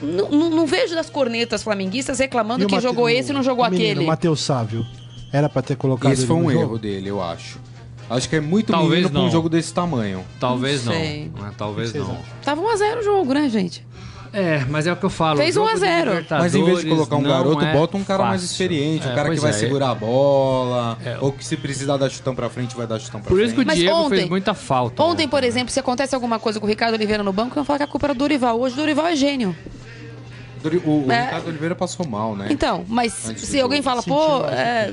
Não, 0.00 0.30
não- 0.30 0.50
não 0.50 0.66
vejo 0.66 0.94
das 0.94 1.10
cornetas 1.10 1.62
flamenguistas 1.62 2.18
reclamando 2.18 2.64
que 2.66 2.72
Mate- 2.74 2.82
jogou 2.82 3.08
esse 3.10 3.30
e 3.32 3.34
não 3.34 3.42
jogou 3.42 3.66
o 3.66 3.70
menino, 3.70 3.90
aquele. 3.90 4.04
O 4.04 4.08
Matheus 4.08 4.40
Sávio. 4.40 4.86
Era 5.32 5.48
pra 5.48 5.60
ter 5.60 5.76
colocado 5.76 6.12
Esse 6.12 6.22
ele 6.22 6.28
foi 6.28 6.36
no 6.36 6.42
um 6.46 6.50
jogo? 6.50 6.62
erro 6.62 6.78
dele, 6.78 7.10
eu 7.10 7.22
acho. 7.22 7.58
Acho 8.10 8.28
que 8.28 8.36
é 8.36 8.40
muito 8.40 8.70
Talvez 8.72 8.90
menino 8.90 9.10
pra 9.10 9.20
um 9.20 9.24
não. 9.24 9.30
jogo 9.30 9.48
desse 9.48 9.72
tamanho. 9.72 10.24
Talvez 10.38 10.84
Não 10.84 10.92
não. 10.92 11.00
sei. 11.00 11.32
né? 11.40 11.50
Talvez 11.56 11.90
vocês 11.90 12.06
não. 12.06 12.18
Tava 12.44 12.60
1x0 12.62 12.98
o 12.98 13.02
jogo, 13.02 13.32
né, 13.34 13.48
gente? 13.48 13.84
É, 14.36 14.64
mas 14.68 14.84
é 14.84 14.92
o 14.92 14.96
que 14.96 15.04
eu 15.04 15.10
falo. 15.10 15.38
Fez 15.38 15.56
o 15.56 15.60
jogo 15.60 15.68
1 15.68 15.72
a 15.72 15.76
0. 15.76 16.22
de 16.22 16.26
Mas 16.30 16.54
em 16.56 16.64
vez 16.64 16.80
de 16.80 16.88
colocar 16.88 17.14
um 17.16 17.22
não 17.22 17.30
garoto, 17.30 17.64
é 17.64 17.72
bota 17.72 17.96
um 17.96 18.02
cara 18.02 18.24
mais 18.24 18.40
fácil. 18.42 18.52
experiente, 18.52 19.06
É, 19.06 19.12
um 19.12 19.14
cara 19.14 19.22
que 19.22 19.36
pois 19.36 19.42
vai 19.42 19.50
é. 19.50 19.54
segurar 19.54 19.90
a 19.90 19.94
bola, 19.94 20.98
É. 21.04 21.18
ou 21.20 21.30
que 21.30 21.44
se 21.44 21.56
precisar 21.56 21.96
dar 21.96 22.10
chutão 22.10 22.34
pra 22.34 22.50
frente, 22.50 22.74
vai 22.76 22.84
dar 22.84 22.98
chutão 22.98 23.20
pra 23.20 23.28
Por 23.28 23.38
isso 23.40 23.54
que 23.54 23.60
o 23.60 23.64
frente. 23.64 23.66
Mas 23.68 23.78
Diego 23.78 23.94
ontem- 23.96 24.16
fez 24.16 24.28
muita 24.28 24.52
falta. 24.54 25.00
Ontem, 25.02 25.28
por 25.28 25.40
né? 25.42 25.46
exemplo, 25.46 25.72
se 25.72 25.78
acontece 25.78 26.16
alguma 26.16 26.40
coisa 26.40 26.58
com 26.58 26.66
o 26.66 26.68
Ricardo 26.68 26.94
Oliveira 26.94 27.22
no 27.22 27.32
banco, 27.32 27.50
eu 27.50 27.54
vou 27.54 27.64
falar 27.64 27.78
que 27.78 27.84
a 27.84 27.86
culpa 27.86 28.06
era 28.06 28.14
do 28.14 28.18
Dorival. 28.18 28.58
Hoje 28.60 28.74
o 28.74 28.76
Dorival 28.76 29.06
é 29.06 29.14
gênio. 29.14 29.54
O, 30.84 31.06
o 31.06 31.12
É. 31.12 31.24
Ricardo 31.24 31.48
Oliveira 31.48 31.74
passou 31.74 32.06
mal, 32.06 32.34
né? 32.34 32.46
Então, 32.50 32.84
mas 32.88 33.28
Antes 33.28 33.44
se 33.48 33.60
alguém 33.60 33.82
jogo. 33.82 33.90
fala, 33.90 34.02
pô, 34.02 34.46
é, 34.48 34.92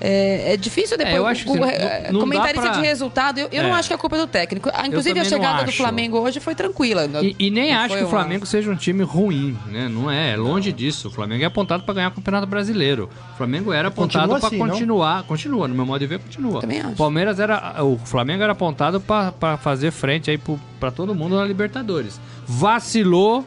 é, 0.00 0.52
é 0.54 0.56
difícil 0.56 0.96
depois. 0.98 1.14
É, 1.14 1.18
eu 1.18 1.26
acho 1.26 1.44
que 1.44 1.50
o- 1.50 1.64
é, 1.64 2.04
não- 2.06 2.12
não 2.14 2.20
comentarista 2.20 2.60
pra- 2.70 2.80
de 2.80 2.86
resultado, 2.86 3.38
eu, 3.38 3.48
eu 3.52 3.62
não 3.62 3.70
É. 3.70 3.78
acho 3.78 3.88
que 3.88 3.94
a 3.94 3.98
culpa 3.98 4.16
é 4.16 4.18
do 4.20 4.26
técnico. 4.26 4.70
Ah, 4.74 4.86
Inclusive, 4.86 5.18
a 5.18 5.22
não 5.22 5.28
chegada 5.30 5.64
do. 5.64 5.72
Flamengo 5.72 6.18
hoje 6.18 6.38
foi 6.40 6.54
tranquila. 6.54 7.06
E, 7.22 7.34
e 7.38 7.50
nem 7.50 7.72
Não 7.72 7.80
acho 7.80 7.96
que 7.96 8.04
o 8.04 8.08
Flamengo 8.08 8.44
seja 8.46 8.70
um 8.70 8.76
time 8.76 9.02
ruim, 9.02 9.56
né? 9.68 9.88
Não 9.88 10.10
é, 10.10 10.32
é 10.32 10.36
longe 10.36 10.72
disso. 10.72 11.08
O 11.08 11.10
Flamengo 11.10 11.42
é 11.42 11.46
apontado 11.46 11.82
para 11.84 11.94
ganhar 11.94 12.08
o 12.08 12.12
Campeonato 12.12 12.46
Brasileiro. 12.46 13.08
O 13.34 13.36
Flamengo 13.36 13.72
era 13.72 13.88
apontado 13.88 14.28
para 14.36 14.46
assim, 14.48 14.58
não? 14.58 14.68
continuar, 14.68 15.22
continua, 15.24 15.66
no 15.68 15.74
meu 15.74 15.86
modo 15.86 15.98
de 16.00 16.06
ver, 16.06 16.18
continua. 16.18 16.60
Também 16.60 16.80
acho. 16.80 16.90
O 16.90 16.96
Palmeiras 16.96 17.38
era, 17.40 17.82
o 17.84 17.98
Flamengo 17.98 18.42
era 18.42 18.52
apontado 18.52 19.00
para 19.00 19.56
fazer 19.58 19.90
frente 19.90 20.30
aí 20.30 20.38
para 20.78 20.90
todo 20.90 21.14
mundo 21.14 21.36
na 21.36 21.44
Libertadores. 21.44 22.20
Vacilou 22.46 23.46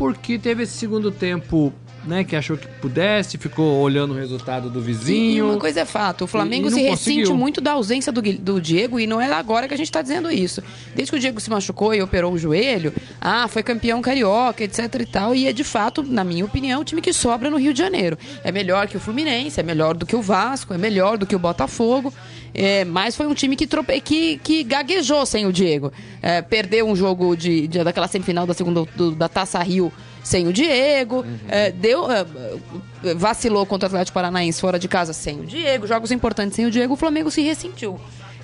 porque 0.00 0.38
teve 0.38 0.62
esse 0.62 0.72
segundo 0.78 1.10
tempo, 1.10 1.70
né, 2.06 2.24
que 2.24 2.34
achou 2.34 2.56
que 2.56 2.66
pudesse, 2.80 3.36
ficou 3.36 3.82
olhando 3.82 4.14
o 4.14 4.16
resultado 4.16 4.70
do 4.70 4.80
vizinho. 4.80 5.36
e 5.36 5.42
uma 5.42 5.58
coisa 5.58 5.80
é 5.80 5.84
fato, 5.84 6.24
o 6.24 6.26
Flamengo 6.26 6.68
E- 6.68 6.70
e 6.70 6.72
se 6.72 6.80
ressente 6.80 7.16
conseguiu. 7.18 7.36
muito 7.36 7.60
da 7.60 7.72
ausência 7.72 8.10
do, 8.10 8.22
do 8.22 8.58
Diego 8.58 8.98
e 8.98 9.06
não 9.06 9.20
é 9.20 9.30
agora 9.30 9.68
que 9.68 9.74
a 9.74 9.76
gente 9.76 9.88
está 9.88 10.00
dizendo 10.00 10.32
isso. 10.32 10.62
Desde 10.94 11.12
que 11.12 11.18
o 11.18 11.20
Diego 11.20 11.38
se 11.38 11.50
machucou 11.50 11.94
e 11.94 12.00
operou 12.00 12.32
o 12.32 12.38
joelho, 12.38 12.94
ah, 13.20 13.46
foi 13.46 13.62
campeão 13.62 14.00
carioca, 14.00 14.64
etc 14.64 14.78
e 15.00 15.04
tal, 15.04 15.34
e 15.34 15.46
é 15.46 15.52
de 15.52 15.62
fato, 15.64 16.02
na 16.02 16.24
minha 16.24 16.46
opinião, 16.46 16.80
o 16.80 16.84
time 16.84 17.02
que 17.02 17.12
sobra 17.12 17.50
no 17.50 17.58
Rio 17.58 17.74
de 17.74 17.78
Janeiro. 17.80 18.16
É 18.42 18.50
melhor 18.50 18.88
que 18.88 18.96
o 18.96 19.00
Fluminense, 19.00 19.60
é 19.60 19.62
melhor 19.62 19.94
do 19.94 20.06
que 20.06 20.16
o 20.16 20.22
Vasco, 20.22 20.72
é 20.72 20.78
melhor 20.78 21.18
do 21.18 21.26
que 21.26 21.36
o 21.36 21.38
Botafogo, 21.38 22.10
é, 22.54 22.84
mas 22.84 23.16
foi 23.16 23.26
um 23.26 23.34
time 23.34 23.56
que, 23.56 23.66
trope... 23.66 24.00
que, 24.00 24.38
que 24.38 24.62
gaguejou 24.64 25.24
sem 25.26 25.46
o 25.46 25.52
Diego. 25.52 25.92
É, 26.22 26.42
perdeu 26.42 26.86
um 26.88 26.94
jogo 26.96 27.36
de, 27.36 27.66
de- 27.68 27.82
daquela 27.84 28.08
semifinal 28.08 28.46
da 28.46 28.54
segunda 28.54 28.84
do- 28.96 29.12
da 29.12 29.28
Taça 29.28 29.58
Rio 29.62 29.92
sem 30.22 30.46
o 30.46 30.52
Diego, 30.52 31.24
é, 31.48 31.70
deu, 31.70 32.10
é, 32.10 32.26
vacilou 33.14 33.64
contra 33.64 33.86
o 33.86 33.90
Atlético 33.90 34.14
Paranaense 34.14 34.60
fora 34.60 34.78
de 34.78 34.86
casa 34.86 35.12
sem 35.14 35.40
o 35.40 35.44
Diego, 35.46 35.86
jogos 35.86 36.10
importantes 36.10 36.56
sem 36.56 36.66
o 36.66 36.70
Diego, 36.70 36.92
o 36.92 36.96
Flamengo 36.96 37.30
se 37.30 37.40
ressentiu. 37.40 37.98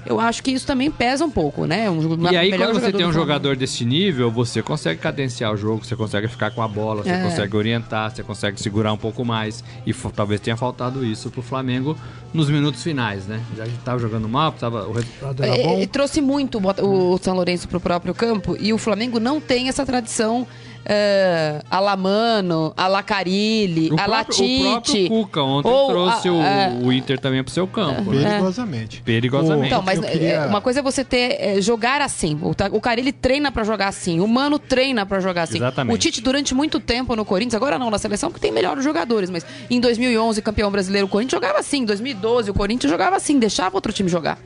Eu 0.07 0.21
acho 0.21 0.43
que 0.43 0.51
isso 0.51 0.67
também 0.67 0.91
pesa 0.91 1.25
um 1.25 1.31
pouco, 1.31 1.67
né? 1.67 1.89
Um, 1.91 2.31
E 2.31 2.37
aí, 2.37 2.51
quando 2.57 2.75
você 2.81 2.93
tem 2.93 3.07
um 3.07 3.13
jogador 3.13 3.57
desse 3.57 3.85
nível, 3.85 4.31
você 4.31 4.63
consegue 4.63 5.01
cadenciar 5.01 5.53
o 5.53 5.57
jogo, 5.57 5.85
você 5.85 5.97
consegue 5.97 6.29
ficar 6.29 6.51
com 6.51 6.63
a 6.63 6.69
bola, 6.69 7.03
você 7.03 7.11
É. 7.11 7.23
consegue 7.23 7.57
orientar, 7.57 8.11
você 8.15 8.23
consegue 8.23 8.61
segurar 8.61 8.93
um 8.93 8.97
pouco 8.97 9.25
mais. 9.25 9.63
E 9.87 9.93
talvez 9.93 10.41
tenha 10.41 10.57
faltado 10.57 11.05
isso 11.05 11.31
pro 11.31 11.43
Flamengo 11.43 11.97
nos 12.33 12.49
minutos 12.51 12.83
finais, 12.83 13.27
né? 13.27 13.41
Já 13.57 13.65
a 13.65 13.67
gente 13.67 13.79
tava 13.81 13.99
jogando 13.99 14.29
mal, 14.29 14.53
tava, 14.53 14.87
o 14.87 14.93
resultado 14.93 15.43
era 15.43 15.57
É, 15.57 15.63
bom. 15.63 15.79
é, 15.83 15.87
trouxe 15.87 16.21
muito 16.21 16.59
o 16.59 17.15
o 17.15 17.19
São 17.19 17.35
Lourenço 17.35 17.67
pro 17.69 17.81
próprio 17.81 18.15
campo 18.15 18.57
e 18.61 18.73
o 18.73 18.79
Flamengo 18.79 19.19
não 19.21 19.41
tem 19.41 19.69
essa 19.69 19.85
tradição 19.87 20.47
é, 20.89 21.61
a 21.69 21.81
la 21.81 21.97
Mano, 21.97 22.73
a 22.77 22.87
la 22.87 23.03
Carilli, 23.03 23.91
O 23.91 23.95
a 24.01 24.07
la 24.07 24.25
próprio, 24.25 24.45
o 24.45 24.61
próprio. 24.73 25.09
Cuca 25.09 25.43
ontem 25.43 25.69
Ou 25.69 25.89
trouxe 25.89 26.29
a- 26.29 26.33
o, 26.33 26.41
é. 26.43 26.79
o 26.83 26.93
Inter 26.93 27.19
também 27.19 27.43
pro 27.43 27.53
seu 27.53 27.67
campo, 27.67 28.13
né? 28.13 28.25
Perigosamente. 28.29 29.03
Perigosamente. 29.03 29.67
Então, 29.67 29.83
mas 29.83 29.99
Eu 29.99 30.05
queria- 30.05 30.29
é, 30.35 30.47
uma 30.47 30.61
coisa 30.61 30.79
é 30.79 30.83
você 30.83 31.05
ter 31.05 31.37
é, 31.41 31.61
jogar 31.61 32.01
assim. 32.01 32.39
O, 32.41 32.53
o 32.77 32.81
Carilli 32.81 33.13
treina 33.13 33.51
pra 33.51 33.65
jogar 33.65 33.89
assim. 33.89 34.21
O 34.21 34.29
Mano 34.29 34.59
treina 34.59 35.05
pra 35.05 35.19
jogar 35.21 35.43
assim. 35.43 35.57
Exatamente. 35.57 35.95
O 35.95 35.99
Tite 35.99 36.21
durante 36.21 36.55
muito 36.55 36.79
tempo 36.79 37.17
no 37.17 37.25
Corinthians, 37.25 37.55
agora 37.55 37.79
não 37.79 37.91
na 37.91 37.99
seleção, 37.99 38.31
porque 38.31 38.41
tem 38.41 38.53
melhores 38.53 38.85
jogadores, 38.85 39.29
mas 39.29 39.45
em 39.69 39.81
2011, 39.81 40.41
campeão 40.41 40.71
brasileiro, 40.71 41.07
o 41.07 41.11
Corinthians 41.11 41.41
jogava 41.41 41.59
assim. 41.59 41.79
Em 41.79 41.85
2012, 41.85 42.51
o 42.51 42.55
Corinthians 42.55 42.91
jogava 42.91 43.17
assim, 43.17 43.39
deixava 43.39 43.75
outro 43.77 43.93
time 43.93 44.09
jogar. 44.09 44.39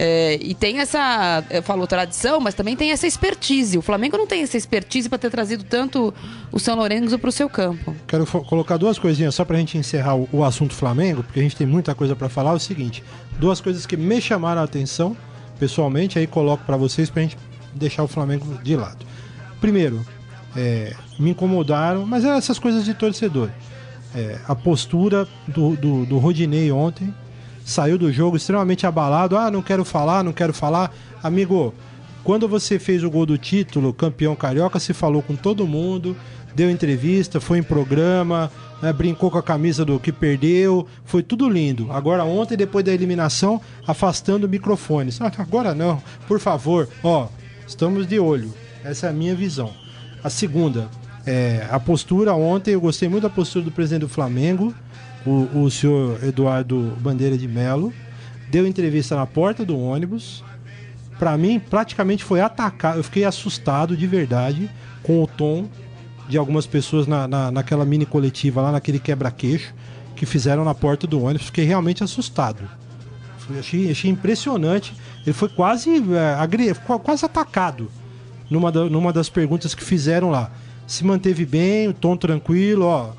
É, 0.00 0.38
e 0.40 0.54
tem 0.54 0.78
essa, 0.78 1.42
eu 1.50 1.60
falo 1.60 1.84
tradição, 1.84 2.38
mas 2.38 2.54
também 2.54 2.76
tem 2.76 2.92
essa 2.92 3.04
expertise. 3.04 3.76
O 3.76 3.82
Flamengo 3.82 4.16
não 4.16 4.28
tem 4.28 4.42
essa 4.42 4.56
expertise 4.56 5.08
pra 5.08 5.18
ter 5.18 5.28
trazido 5.28 5.64
tanto 5.64 6.14
o 6.52 6.60
São 6.60 6.76
Lourenço 6.76 7.18
pro 7.18 7.32
seu 7.32 7.50
campo. 7.50 7.96
Quero 8.06 8.24
colocar 8.24 8.76
duas 8.76 8.96
coisinhas 8.96 9.34
só 9.34 9.44
pra 9.44 9.58
gente 9.58 9.76
encerrar 9.76 10.14
o, 10.14 10.28
o 10.32 10.44
assunto 10.44 10.72
Flamengo, 10.72 11.24
porque 11.24 11.40
a 11.40 11.42
gente 11.42 11.56
tem 11.56 11.66
muita 11.66 11.96
coisa 11.96 12.14
pra 12.14 12.28
falar. 12.28 12.52
É 12.52 12.54
o 12.54 12.60
seguinte: 12.60 13.02
duas 13.40 13.60
coisas 13.60 13.86
que 13.86 13.96
me 13.96 14.20
chamaram 14.20 14.60
a 14.60 14.64
atenção, 14.64 15.16
pessoalmente, 15.58 16.16
aí 16.16 16.28
coloco 16.28 16.62
pra 16.64 16.76
vocês 16.76 17.10
pra 17.10 17.22
gente 17.22 17.36
deixar 17.74 18.04
o 18.04 18.08
Flamengo 18.08 18.56
de 18.62 18.76
lado. 18.76 19.04
Primeiro, 19.60 20.06
é, 20.56 20.94
me 21.18 21.30
incomodaram, 21.30 22.06
mas 22.06 22.24
é 22.24 22.28
essas 22.36 22.60
coisas 22.60 22.84
de 22.84 22.94
torcedor. 22.94 23.50
É, 24.14 24.38
a 24.46 24.54
postura 24.54 25.26
do, 25.48 25.74
do, 25.74 26.06
do 26.06 26.18
Rodinei 26.18 26.70
ontem 26.70 27.12
saiu 27.68 27.98
do 27.98 28.10
jogo 28.10 28.36
extremamente 28.36 28.86
abalado. 28.86 29.36
Ah, 29.36 29.50
não 29.50 29.60
quero 29.60 29.84
falar, 29.84 30.24
não 30.24 30.32
quero 30.32 30.54
falar. 30.54 30.90
Amigo, 31.22 31.74
quando 32.24 32.48
você 32.48 32.78
fez 32.78 33.04
o 33.04 33.10
gol 33.10 33.26
do 33.26 33.36
título, 33.36 33.92
campeão 33.92 34.34
carioca, 34.34 34.80
você 34.80 34.94
falou 34.94 35.22
com 35.22 35.36
todo 35.36 35.66
mundo, 35.66 36.16
deu 36.54 36.70
entrevista, 36.70 37.40
foi 37.40 37.58
em 37.58 37.62
programa, 37.62 38.50
né, 38.80 38.90
brincou 38.90 39.30
com 39.30 39.36
a 39.36 39.42
camisa 39.42 39.84
do 39.84 40.00
que 40.00 40.10
perdeu, 40.10 40.86
foi 41.04 41.22
tudo 41.22 41.46
lindo. 41.46 41.92
Agora 41.92 42.24
ontem, 42.24 42.56
depois 42.56 42.84
da 42.84 42.92
eliminação, 42.92 43.60
afastando 43.86 44.48
microfones. 44.48 45.20
Ah, 45.20 45.30
agora 45.36 45.74
não, 45.74 46.02
por 46.26 46.40
favor, 46.40 46.88
ó, 47.04 47.28
estamos 47.66 48.06
de 48.06 48.18
olho. 48.18 48.52
Essa 48.82 49.08
é 49.08 49.10
a 49.10 49.12
minha 49.12 49.34
visão. 49.34 49.70
A 50.24 50.30
segunda, 50.30 50.88
é, 51.26 51.66
a 51.70 51.78
postura 51.78 52.32
ontem, 52.32 52.72
eu 52.72 52.80
gostei 52.80 53.10
muito 53.10 53.24
da 53.24 53.30
postura 53.30 53.66
do 53.66 53.70
presidente 53.70 54.00
do 54.00 54.08
Flamengo, 54.08 54.74
o, 55.26 55.62
o 55.64 55.70
senhor 55.70 56.22
Eduardo 56.24 56.96
Bandeira 57.00 57.36
de 57.36 57.46
Melo, 57.48 57.92
deu 58.50 58.66
entrevista 58.66 59.16
na 59.16 59.26
porta 59.26 59.64
do 59.64 59.78
ônibus. 59.78 60.42
Pra 61.18 61.36
mim, 61.36 61.58
praticamente 61.58 62.22
foi 62.24 62.40
atacado. 62.40 62.98
Eu 62.98 63.04
fiquei 63.04 63.24
assustado 63.24 63.96
de 63.96 64.06
verdade 64.06 64.70
com 65.02 65.22
o 65.22 65.26
tom 65.26 65.66
de 66.28 66.36
algumas 66.38 66.66
pessoas 66.66 67.06
na, 67.06 67.26
na, 67.26 67.50
naquela 67.50 67.84
mini 67.84 68.06
coletiva 68.06 68.60
lá, 68.62 68.70
naquele 68.72 68.98
quebra-queixo 68.98 69.74
que 70.14 70.26
fizeram 70.26 70.64
na 70.64 70.74
porta 70.74 71.06
do 71.06 71.22
ônibus. 71.22 71.46
Fiquei 71.46 71.64
realmente 71.64 72.04
assustado. 72.04 72.68
Fui- 73.38 73.58
Achei, 73.58 73.90
achei 73.90 74.10
impressionante. 74.10 74.94
Ele 75.26 75.32
foi 75.32 75.48
quase, 75.48 75.90
é, 76.14 76.74
qua- 76.86 76.98
quase 76.98 77.24
atacado 77.24 77.90
numa, 78.50 78.70
da- 78.70 78.84
numa 78.88 79.12
das 79.12 79.28
perguntas 79.28 79.74
que 79.74 79.82
fizeram 79.84 80.30
lá. 80.30 80.50
Se 80.86 81.04
manteve 81.04 81.44
bem, 81.44 81.88
o 81.88 81.92
tom 81.92 82.16
tranquilo, 82.16 82.84
ó. 82.86 83.10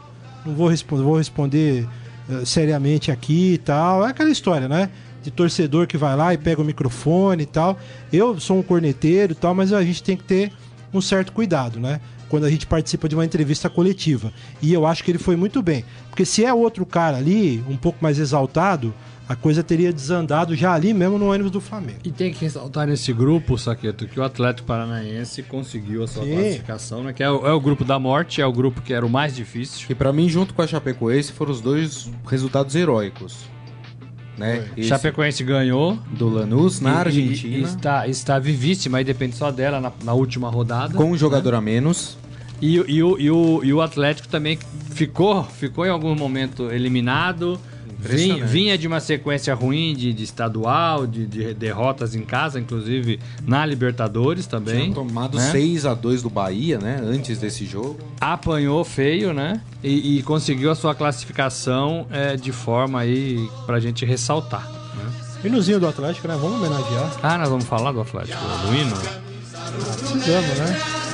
Não 0.46 0.53
vou, 0.53 0.67
responder 0.67 1.03
vou 1.03 1.17
responder 1.17 1.88
eh, 2.29 2.46
seriamente 2.46 3.12
aqui 3.12 3.53
e 3.53 3.58
tal. 3.58 4.05
É 4.05 4.10
aquela 4.10 4.29
história, 4.29 4.67
né? 4.67 4.89
De 5.24 5.31
torcedor 5.31 5.88
que 5.88 5.98
vai 5.98 6.15
lá 6.15 6.34
e 6.34 6.38
pega 6.38 6.62
o 6.62 6.65
microfone 6.65 7.43
e 7.43 7.46
tal. 7.46 7.77
Eu 8.12 8.39
sou 8.39 8.60
um 8.60 8.63
corneteiro 8.63 9.34
e 9.34 9.36
tal, 9.36 9.53
mas 9.53 9.74
a 9.74 9.84
gente 9.84 10.01
tem 10.01 10.15
que 10.15 10.24
ter 10.24 10.51
um 10.93 11.01
certo 11.01 11.31
cuidado, 11.31 11.79
né? 11.79 12.00
Quando 12.29 12.46
a 12.46 12.50
gente 12.50 12.67
participa 12.67 13.10
de 13.10 13.15
uma 13.15 13.25
entrevista 13.25 13.69
coletiva. 13.69 14.31
E 14.62 14.72
eu 14.72 14.86
acho 14.86 15.03
que 15.03 15.12
ele 15.12 15.17
foi 15.17 15.36
muito 15.36 15.62
bem. 15.62 15.84
Porque 16.10 16.25
se 16.25 16.46
é 16.46 16.53
outro 16.53 16.86
cara 16.86 17.17
ali, 17.17 17.63
um 17.67 17.75
pouco 17.75 17.98
mais 18.01 18.19
exaltado, 18.19 18.93
a 19.29 19.36
coisa 19.36 19.63
teria 19.63 19.93
desandado 19.93 20.55
já 20.55 20.74
ali 20.74 20.91
mesmo 20.91 21.19
no 21.19 21.31
ônibus 21.31 21.51
do 21.51 21.62
Flamengo. 21.62 22.00
E 22.03 22.12
tem 22.12 22.33
que 22.33 22.41
ressaltar 22.43 22.88
nesse 22.88 23.13
grupo, 23.13 23.57
Saqueto, 23.59 24.07
que 24.07 24.19
o 24.19 24.24
Atlético 24.24 24.65
Paranaense 24.67 25.43
conseguiu 25.43 26.03
a 26.03 26.07
sua 26.07 26.24
Sim. 26.25 26.33
classificação, 26.33 27.03
né? 27.03 27.13
Que 27.13 27.21
é 27.21 27.29
o, 27.29 27.45
é 27.45 27.53
o 27.53 27.62
grupo 27.62 27.86
da 27.86 28.00
morte, 28.00 28.41
é 28.41 28.45
o 28.45 28.51
grupo 28.51 28.81
que 28.81 28.91
era 28.91 29.05
o 29.05 29.09
mais 29.09 29.36
difícil. 29.36 29.86
Que 29.86 29.93
pra 29.93 30.12
mim, 30.12 30.27
junto 30.27 30.53
com 30.55 30.63
a 30.63 30.67
Chapecoense, 30.67 31.31
foram 31.31 31.51
os 31.51 31.62
dois 31.62 32.09
resultados 32.27 32.75
heróicos. 32.75 33.38
Né? 34.38 34.67
Esse 34.75 34.88
Chapecoense 34.89 35.43
ganhou. 35.43 36.00
do 36.17 36.27
Lanús 36.29 36.79
na 36.79 36.89
e- 36.89 36.93
e- 36.93 36.98
Argentina, 36.98 37.57
e 37.57 37.62
está, 37.63 38.07
está 38.07 38.39
vivíssima, 38.39 38.98
aí 38.98 39.03
depende 39.03 39.36
só 39.36 39.51
dela 39.51 39.79
na, 39.81 39.91
na 40.03 40.13
última 40.13 40.50
rodada. 40.50 40.93
com 40.95 41.12
um 41.12 41.17
jogador 41.17 41.53
a 41.53 41.62
menos. 41.62 42.17
E, 42.62 42.79
o- 42.79 42.89
e, 42.89 43.03
o, 43.03 43.19
e, 43.19 43.29
o, 43.31 43.62
e 43.63 43.74
o 43.74 43.81
Atlético 43.81 44.27
também 44.27 44.57
ficou, 44.91 45.43
ficou 45.43 45.86
em 45.86 45.89
algum 45.89 46.15
momento 46.15 46.71
eliminado. 46.71 47.59
Vinha, 48.00 48.77
de 48.77 48.88
uma 48.88 49.00
sequência 49.00 49.53
ruim 49.53 49.94
de, 49.94 50.13
de 50.13 50.24
estadual, 50.24 51.06
de, 51.06 51.25
de 51.25 51.53
derrotas 51.53 52.15
em 52.15 52.22
casa, 52.22 52.60
inclusive 52.60 53.20
na 53.46 53.65
Libertadores 53.65 54.48
também. 54.48 54.84
Tinha 54.84 54.96
tomado 54.96 55.38
né? 55.38 55.51
6 55.51 55.86
a 55.86 55.94
2 55.94 56.22
do 56.24 56.29
Bahia, 56.29 56.79
né? 56.79 57.01
Antes 57.03 57.39
desse 57.39 57.65
jogo. 57.65 57.98
apanhou 58.20 58.84
feio, 58.86 59.34
né? 59.34 59.62
E, 59.84 60.18
e 60.18 60.24
conseguiu 60.24 60.72
a 60.72 60.75
sua 60.75 60.96
classificação 60.96 62.08
é, 62.10 62.36
de 62.36 62.51
forma 62.51 63.00
aí 63.00 63.50
pra 63.65 63.79
gente 63.79 64.06
ressaltar. 64.06 64.65
Né? 64.70 65.12
Hinuzinho 65.44 65.79
do 65.79 65.88
Atlético, 65.88 66.27
né? 66.27 66.38
Vamos 66.39 66.58
homenagear. 66.58 67.12
Ah, 67.22 67.38
nós 67.38 67.50
vamos 67.50 67.65
falar 67.65 67.91
do 67.91 68.01
Atlético, 68.01 68.39
do 68.65 68.75
hino. 68.75 68.96
Precisamos, 70.12 70.58
né? 70.58 71.09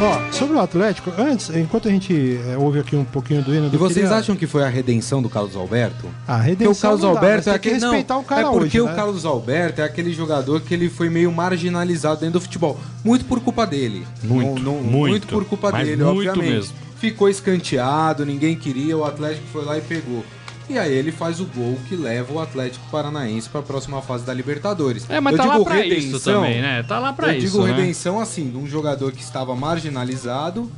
Ó, 0.00 0.32
sobre 0.32 0.56
o 0.56 0.60
Atlético, 0.60 1.12
antes, 1.16 1.48
enquanto 1.50 1.88
a 1.88 1.90
gente 1.90 2.38
é, 2.48 2.56
ouve 2.58 2.80
aqui 2.80 2.96
um 2.96 3.04
pouquinho 3.04 3.42
do 3.42 3.54
hino 3.54 3.66
E 3.68 3.70
do 3.70 3.78
vocês 3.78 4.00
queria- 4.06 4.16
acham 4.18 4.34
que 4.36 4.46
foi 4.46 4.64
a 4.64 4.68
redenção 4.68 5.22
do 5.22 5.30
Carlos 5.30 5.54
Alberto? 5.54 6.08
A 6.26 6.34
Porque 6.34 6.48
redenção 6.50 6.72
o 6.72 6.76
Carlos 6.82 7.00
não 7.02 7.14
dá, 7.14 7.20
Alberto 7.20 7.48
é 7.48 7.52
tem 7.52 7.60
que 7.60 7.68
aquele. 7.68 7.80
Não, 7.80 7.90
respeitar 7.92 8.18
o 8.18 8.24
cara 8.24 8.40
é 8.40 8.44
porque 8.50 8.64
hoje, 8.64 8.80
o 8.80 8.86
né? 8.86 8.94
Carlos 8.94 9.24
Alberto 9.24 9.80
é 9.80 9.84
aquele 9.84 10.12
jogador 10.12 10.60
que 10.60 10.74
ele 10.74 10.90
foi 10.90 11.08
meio 11.08 11.30
marginalizado 11.32 12.20
dentro 12.20 12.34
do 12.34 12.40
futebol. 12.42 12.78
Muito 13.04 13.24
por 13.24 13.40
culpa 13.40 13.66
dele. 13.66 14.04
Muito, 14.22 14.60
Não- 14.62 14.74
não- 14.76 14.82
muito. 14.82 15.26
por 15.28 15.44
culpa 15.44 15.70
Mas 15.70 15.86
dele, 15.86 16.02
muito 16.02 16.28
obviamente. 16.28 16.52
mesmo. 16.54 16.74
Ficou 16.98 17.28
escanteado, 17.28 18.26
ninguém 18.26 18.56
queria, 18.56 18.96
o 18.98 19.04
Atlético 19.04 19.46
foi 19.52 19.64
lá 19.64 19.78
e 19.78 19.80
pegou. 19.80 20.24
E 20.68 20.78
aí 20.78 20.92
ele 20.92 21.12
faz 21.12 21.40
o 21.40 21.44
gol 21.44 21.76
que 21.88 21.94
leva 21.94 22.32
o 22.32 22.40
Atlético 22.40 22.84
Paranaense 22.90 23.48
para 23.50 23.60
a 23.60 23.62
próxima 23.62 24.00
fase 24.00 24.24
da 24.24 24.32
Libertadores. 24.32 25.04
É, 25.10 25.20
mas 25.20 25.32
Eu 25.34 25.38
tá 25.38 25.44
lá 25.44 25.52
digo 25.54 25.64
pra 25.66 25.84
isso 25.86 25.94
redenção- 26.06 26.34
também, 26.42 26.62
né? 26.62 26.82
Tá 26.82 26.98
lá 26.98 27.12
pra 27.12 27.28
eu 27.34 27.38
isso, 27.38 27.46
digo 27.58 27.66
né? 27.66 27.74
redenção 27.74 28.18
assim, 28.18 28.48
de 28.50 28.56
um 28.56 28.66
jogador 28.66 29.12
que 29.12 29.20
estava 29.22 29.54
marginalizado 29.54 30.70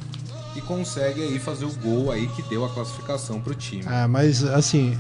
e 0.57 0.61
consegue 0.61 1.23
aí 1.23 1.38
fazer 1.38 1.66
o 1.66 1.71
gol 1.83 2.11
aí 2.11 2.26
que 2.28 2.43
deu 2.43 2.64
a 2.64 2.69
classificação 2.69 3.40
pro 3.40 3.55
time. 3.55 3.85
Ah, 3.87 4.09
mas 4.09 4.43
assim, 4.43 4.99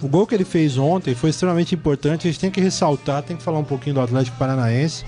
o 0.00 0.08
gol 0.08 0.26
que 0.26 0.34
ele 0.34 0.44
fez 0.46 0.78
ontem 0.78 1.14
foi 1.14 1.28
extremamente 1.30 1.74
importante. 1.74 2.26
A 2.26 2.30
gente 2.30 2.40
tem 2.40 2.50
que 2.50 2.60
ressaltar, 2.60 3.22
tem 3.22 3.36
que 3.36 3.42
falar 3.42 3.58
um 3.58 3.64
pouquinho 3.64 3.96
do 3.96 4.00
Atlético 4.00 4.38
Paranaense, 4.38 5.04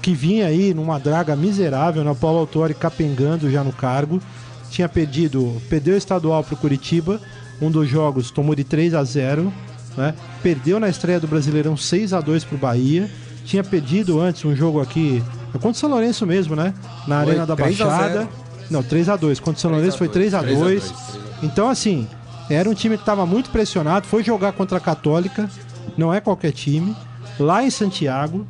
que 0.00 0.14
vinha 0.14 0.46
aí 0.46 0.72
numa 0.72 0.98
draga 0.98 1.36
miserável, 1.36 2.02
na 2.02 2.14
Paulo 2.14 2.38
Autori 2.38 2.72
capengando 2.72 3.50
já 3.50 3.62
no 3.62 3.72
cargo. 3.72 4.22
Tinha 4.70 4.88
pedido, 4.88 5.60
perdeu 5.68 5.94
o 5.94 5.98
estadual 5.98 6.44
pro 6.44 6.56
Curitiba, 6.56 7.20
um 7.60 7.70
dos 7.70 7.88
jogos 7.88 8.30
tomou 8.30 8.54
de 8.54 8.64
3 8.64 8.94
a 8.94 9.04
0, 9.04 9.52
né? 9.96 10.14
Perdeu 10.42 10.78
na 10.78 10.88
estreia 10.88 11.18
do 11.18 11.26
Brasileirão 11.26 11.76
6 11.76 12.12
a 12.12 12.20
2 12.20 12.44
pro 12.44 12.56
Bahia. 12.58 13.10
Tinha 13.44 13.64
pedido 13.64 14.20
antes 14.20 14.44
um 14.44 14.54
jogo 14.54 14.80
aqui, 14.80 15.22
é 15.50 15.52
contra 15.52 15.70
o 15.70 15.74
São 15.74 15.90
Lourenço 15.90 16.26
mesmo, 16.26 16.54
né? 16.54 16.74
Na 17.06 17.22
Foi 17.22 17.30
Arena 17.30 17.46
da 17.46 17.56
3 17.56 17.80
a 17.80 17.84
0. 17.84 17.98
Baixada. 17.98 18.28
Não, 18.70 18.82
3 18.82 19.08
a 19.08 19.16
2 19.16 19.40
Contra 19.40 19.58
o 19.58 19.60
São 19.60 19.70
3 19.70 19.72
a 19.72 19.76
Lourenço 19.76 19.98
foi 19.98 20.08
3 20.08 20.34
a 20.34 20.40
3 20.40 20.56
a 20.56 20.64
2 20.64 20.82
2. 20.82 20.94
Então, 21.42 21.68
assim, 21.68 22.06
era 22.50 22.68
um 22.68 22.74
time 22.74 22.96
que 22.96 23.02
estava 23.02 23.24
muito 23.24 23.50
pressionado, 23.50 24.06
foi 24.06 24.22
jogar 24.22 24.52
contra 24.52 24.78
a 24.78 24.80
Católica, 24.80 25.48
não 25.96 26.12
é 26.12 26.20
qualquer 26.20 26.52
time, 26.52 26.94
lá 27.38 27.62
em 27.62 27.70
Santiago, 27.70 28.46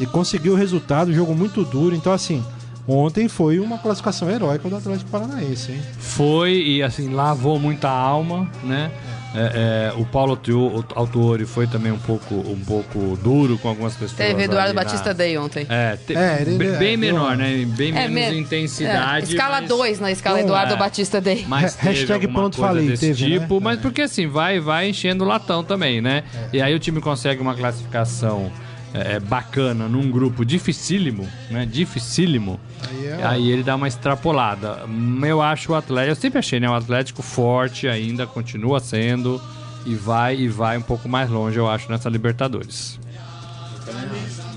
e 0.00 0.06
conseguiu 0.06 0.52
o 0.52 0.56
resultado, 0.56 1.12
jogo 1.12 1.34
muito 1.34 1.64
duro. 1.64 1.94
Então, 1.94 2.12
assim, 2.12 2.44
ontem 2.88 3.28
foi 3.28 3.58
uma 3.60 3.78
classificação 3.78 4.30
heróica 4.30 4.68
do 4.68 4.76
Atlético 4.76 5.10
Paranaense, 5.10 5.72
hein? 5.72 5.82
Foi 5.98 6.52
e 6.54 6.82
assim, 6.82 7.12
lavou 7.12 7.58
muita 7.58 7.88
alma, 7.88 8.50
né? 8.64 8.90
É, 9.34 9.90
é, 9.94 10.00
o 10.00 10.06
Paulo 10.06 10.40
Autuori 10.94 11.44
foi 11.44 11.66
também 11.66 11.92
um 11.92 11.98
pouco, 11.98 12.34
um 12.34 12.58
pouco 12.66 13.14
duro 13.22 13.58
com 13.58 13.68
algumas 13.68 13.92
pessoas. 13.92 14.14
Teve 14.16 14.44
Eduardo 14.44 14.72
na- 14.72 14.82
Batista 14.82 15.12
Day 15.12 15.36
ontem. 15.36 15.66
É, 15.68 15.96
te- 15.96 16.16
É, 16.16 16.38
ele- 16.40 16.56
bem, 16.56 16.72
bem 16.78 16.94
é, 16.94 16.96
menor, 16.96 17.36
né? 17.36 17.62
Bem 17.76 17.94
É, 17.94 18.08
menos 18.08 18.34
me- 18.34 18.40
intensidade. 18.40 19.26
é, 19.26 19.28
escala 19.28 19.60
mas- 19.60 19.68
2 19.68 20.00
na 20.00 20.10
escala 20.10 20.40
Eduardo 20.40 20.72
é. 20.72 20.76
Batista 20.78 21.20
Day. 21.20 21.44
Mas 21.46 21.76
hashtag 21.76 22.26
pronto 22.28 22.56
falei, 22.56 22.88
desse 22.88 23.08
teve, 23.12 23.28
né? 23.34 23.38
tipo, 23.40 23.60
mas 23.60 23.78
É. 23.78 23.82
porque 23.82 24.00
assim, 24.00 24.26
vai, 24.26 24.60
vai 24.60 24.88
enchendo 24.88 25.24
o 25.24 25.26
latão 25.28 25.62
também, 25.62 26.00
né? 26.00 26.24
E 26.50 26.62
aí 26.62 26.74
o 26.74 26.78
time 26.78 26.98
consegue 26.98 27.40
uma 27.42 27.54
classificação 27.54 28.50
é, 28.94 29.16
é, 29.16 29.20
bacana 29.20 29.86
num 29.86 30.10
grupo 30.10 30.42
dificílimo, 30.42 31.28
né? 31.50 31.66
Dificílimo. 31.70 32.58
Aí 32.86 33.06
é- 33.06 33.24
Aí 33.24 33.50
ele 33.50 33.62
dá 33.62 33.74
uma 33.76 33.88
extrapolada. 33.88 34.84
Eu 35.26 35.42
acho 35.42 35.72
o 35.72 35.74
Atlético, 35.74 36.10
eu 36.12 36.16
sempre 36.20 36.38
achei, 36.38 36.60
né? 36.60 36.68
O 36.68 36.74
Atlético 36.74 37.22
forte 37.22 37.88
ainda, 37.88 38.26
continua 38.26 38.80
sendo. 38.80 39.40
E 39.86 39.94
vai 39.94 40.36
e 40.36 40.48
vai 40.48 40.76
um 40.76 40.82
pouco 40.82 41.08
mais 41.08 41.30
longe, 41.30 41.56
eu 41.58 41.68
acho, 41.68 41.90
nessa 41.90 42.08
Libertadores. 42.10 42.98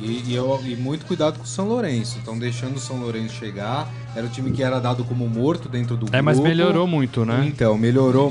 E, 0.01 0.23
e 0.31 0.35
eu- 0.35 0.59
e 0.65 0.75
muito 0.75 1.05
cuidado 1.05 1.37
com 1.37 1.43
o 1.43 1.47
São 1.47 1.67
Lourenço. 1.67 2.17
Então, 2.21 2.37
deixando 2.37 2.75
o 2.75 2.79
São 2.79 2.97
Lourenço 2.99 3.35
chegar, 3.35 3.87
era 4.15 4.25
o 4.25 4.29
time 4.29 4.51
que 4.51 4.63
era 4.63 4.79
dado 4.79 5.03
como 5.03 5.27
morto 5.29 5.69
dentro 5.69 5.95
do 5.95 6.01
grupo. 6.05 6.15
É, 6.17 6.21
mas 6.21 6.39
melhorou 6.39 6.87
muito, 6.87 7.23
né? 7.23 7.45
Então, 7.47 7.77
melhorou 7.77 8.29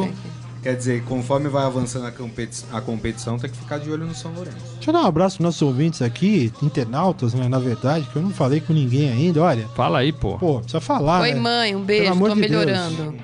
Ontem. 0.00 0.12
Quer 0.64 0.74
dizer, 0.76 1.04
conforme 1.04 1.48
vai 1.48 1.64
avançando 1.64 2.06
a, 2.06 2.10
competi- 2.10 2.64
a 2.72 2.80
competição, 2.80 3.38
tem 3.38 3.50
que 3.50 3.56
ficar 3.58 3.78
de 3.78 3.90
olho 3.90 4.06
no 4.06 4.14
São 4.14 4.32
Lourenço. 4.32 4.56
Deixa 4.76 4.88
eu 4.88 4.94
dar 4.94 5.02
um 5.02 5.06
abraço 5.06 5.36
pros 5.36 5.44
nossos 5.44 5.60
ouvintes 5.62 6.00
aqui, 6.00 6.50
internautas, 6.62 7.34
né? 7.34 7.46
Na 7.48 7.58
verdade, 7.58 8.06
que 8.10 8.16
eu 8.16 8.22
não 8.22 8.30
falei 8.30 8.60
com 8.60 8.72
ninguém 8.72 9.10
ainda. 9.10 9.42
Olha, 9.42 9.68
Fala 9.76 9.98
aí, 9.98 10.10
pô. 10.10 10.38
pô, 10.38 10.54
precisa 10.60 10.80
falar. 10.80 11.20
Oi, 11.20 11.34
né? 11.34 11.40
mãe, 11.40 11.76
um 11.76 11.82
beijo, 11.84 12.04
Pelo 12.04 12.14
amor 12.16 12.28
tô 12.30 12.34
de 12.36 12.40
Deus. 12.48 12.50
melhorando. 12.64 13.14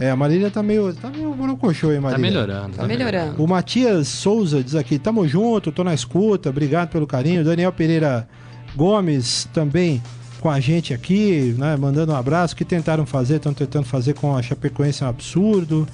É, 0.00 0.10
a 0.10 0.16
Marília 0.16 0.50
tá 0.50 0.62
meio. 0.62 0.94
Tá 0.94 1.10
meio 1.10 1.34
borocochô 1.34 1.88
aí, 1.90 1.96
Tá 1.96 2.00
Marília. 2.00 2.30
melhorando. 2.30 2.76
Tá 2.76 2.86
melhorando. 2.86 3.42
O 3.44 3.46
Matias 3.46 4.08
Souza 4.08 4.64
diz 4.64 4.74
aqui: 4.74 4.98
tamo 4.98 5.28
junto, 5.28 5.70
tô 5.70 5.84
na 5.84 5.92
escuta, 5.92 6.48
obrigado 6.48 6.88
pelo 6.88 7.06
carinho. 7.06 7.44
Daniel 7.44 7.70
Pereira 7.72 8.26
Gomes 8.74 9.46
também 9.52 10.02
com 10.40 10.48
a 10.48 10.58
gente 10.60 10.94
aqui, 10.94 11.54
né? 11.58 11.76
Mandando 11.76 12.12
um 12.12 12.16
abraço. 12.16 12.54
O 12.54 12.56
que 12.56 12.64
tentaram 12.64 13.04
fazer, 13.04 13.36
estão 13.36 13.52
tentando 13.52 13.84
fazer 13.86 14.14
com 14.14 14.36
a 14.36 14.40
Chapecoense 14.42 15.02
é 15.02 15.06
um 15.06 15.10
absurdo. 15.10 15.86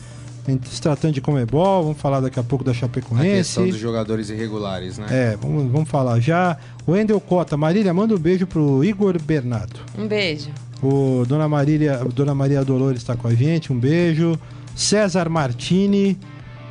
Se 0.65 0.81
tratando 0.83 1.15
de 1.15 1.21
Comebol, 1.21 1.83
vamos 1.85 1.99
falar 1.99 2.21
daqui 2.21 2.39
a 2.39 2.43
pouco 2.43 2.63
da 2.63 2.73
A 2.73 2.75
questão 2.75 2.89
Chapecoense. 2.89 3.61
dos 3.63 3.79
jogadores 3.79 4.29
irregulares, 4.29 4.99
né? 4.99 5.07
É, 5.11 5.37
vamos, 5.41 5.71
vamos 5.73 5.89
falar 5.89 6.21
já. 6.21 6.59
O 6.87 6.93
Wendel 6.93 7.19
Cota, 7.21 7.57
Marília, 7.57 7.95
manda 7.95 8.15
um 8.15 8.19
beijo 8.19 8.47
pro 8.47 8.85
Igor 8.85 9.21
Bernardo. 9.23 9.81
Um 9.99 10.07
beijo. 10.07 10.51
O 10.83 11.25
Dona 11.27 11.49
Marília, 11.49 11.99
Dona 12.15 12.35
Maria 12.35 12.63
Dolores 12.63 13.01
está 13.01 13.17
com 13.17 13.27
a 13.27 13.35
gente, 13.35 13.73
um 13.73 13.79
beijo. 13.79 14.39
César 14.77 15.31
Martini, 15.31 16.19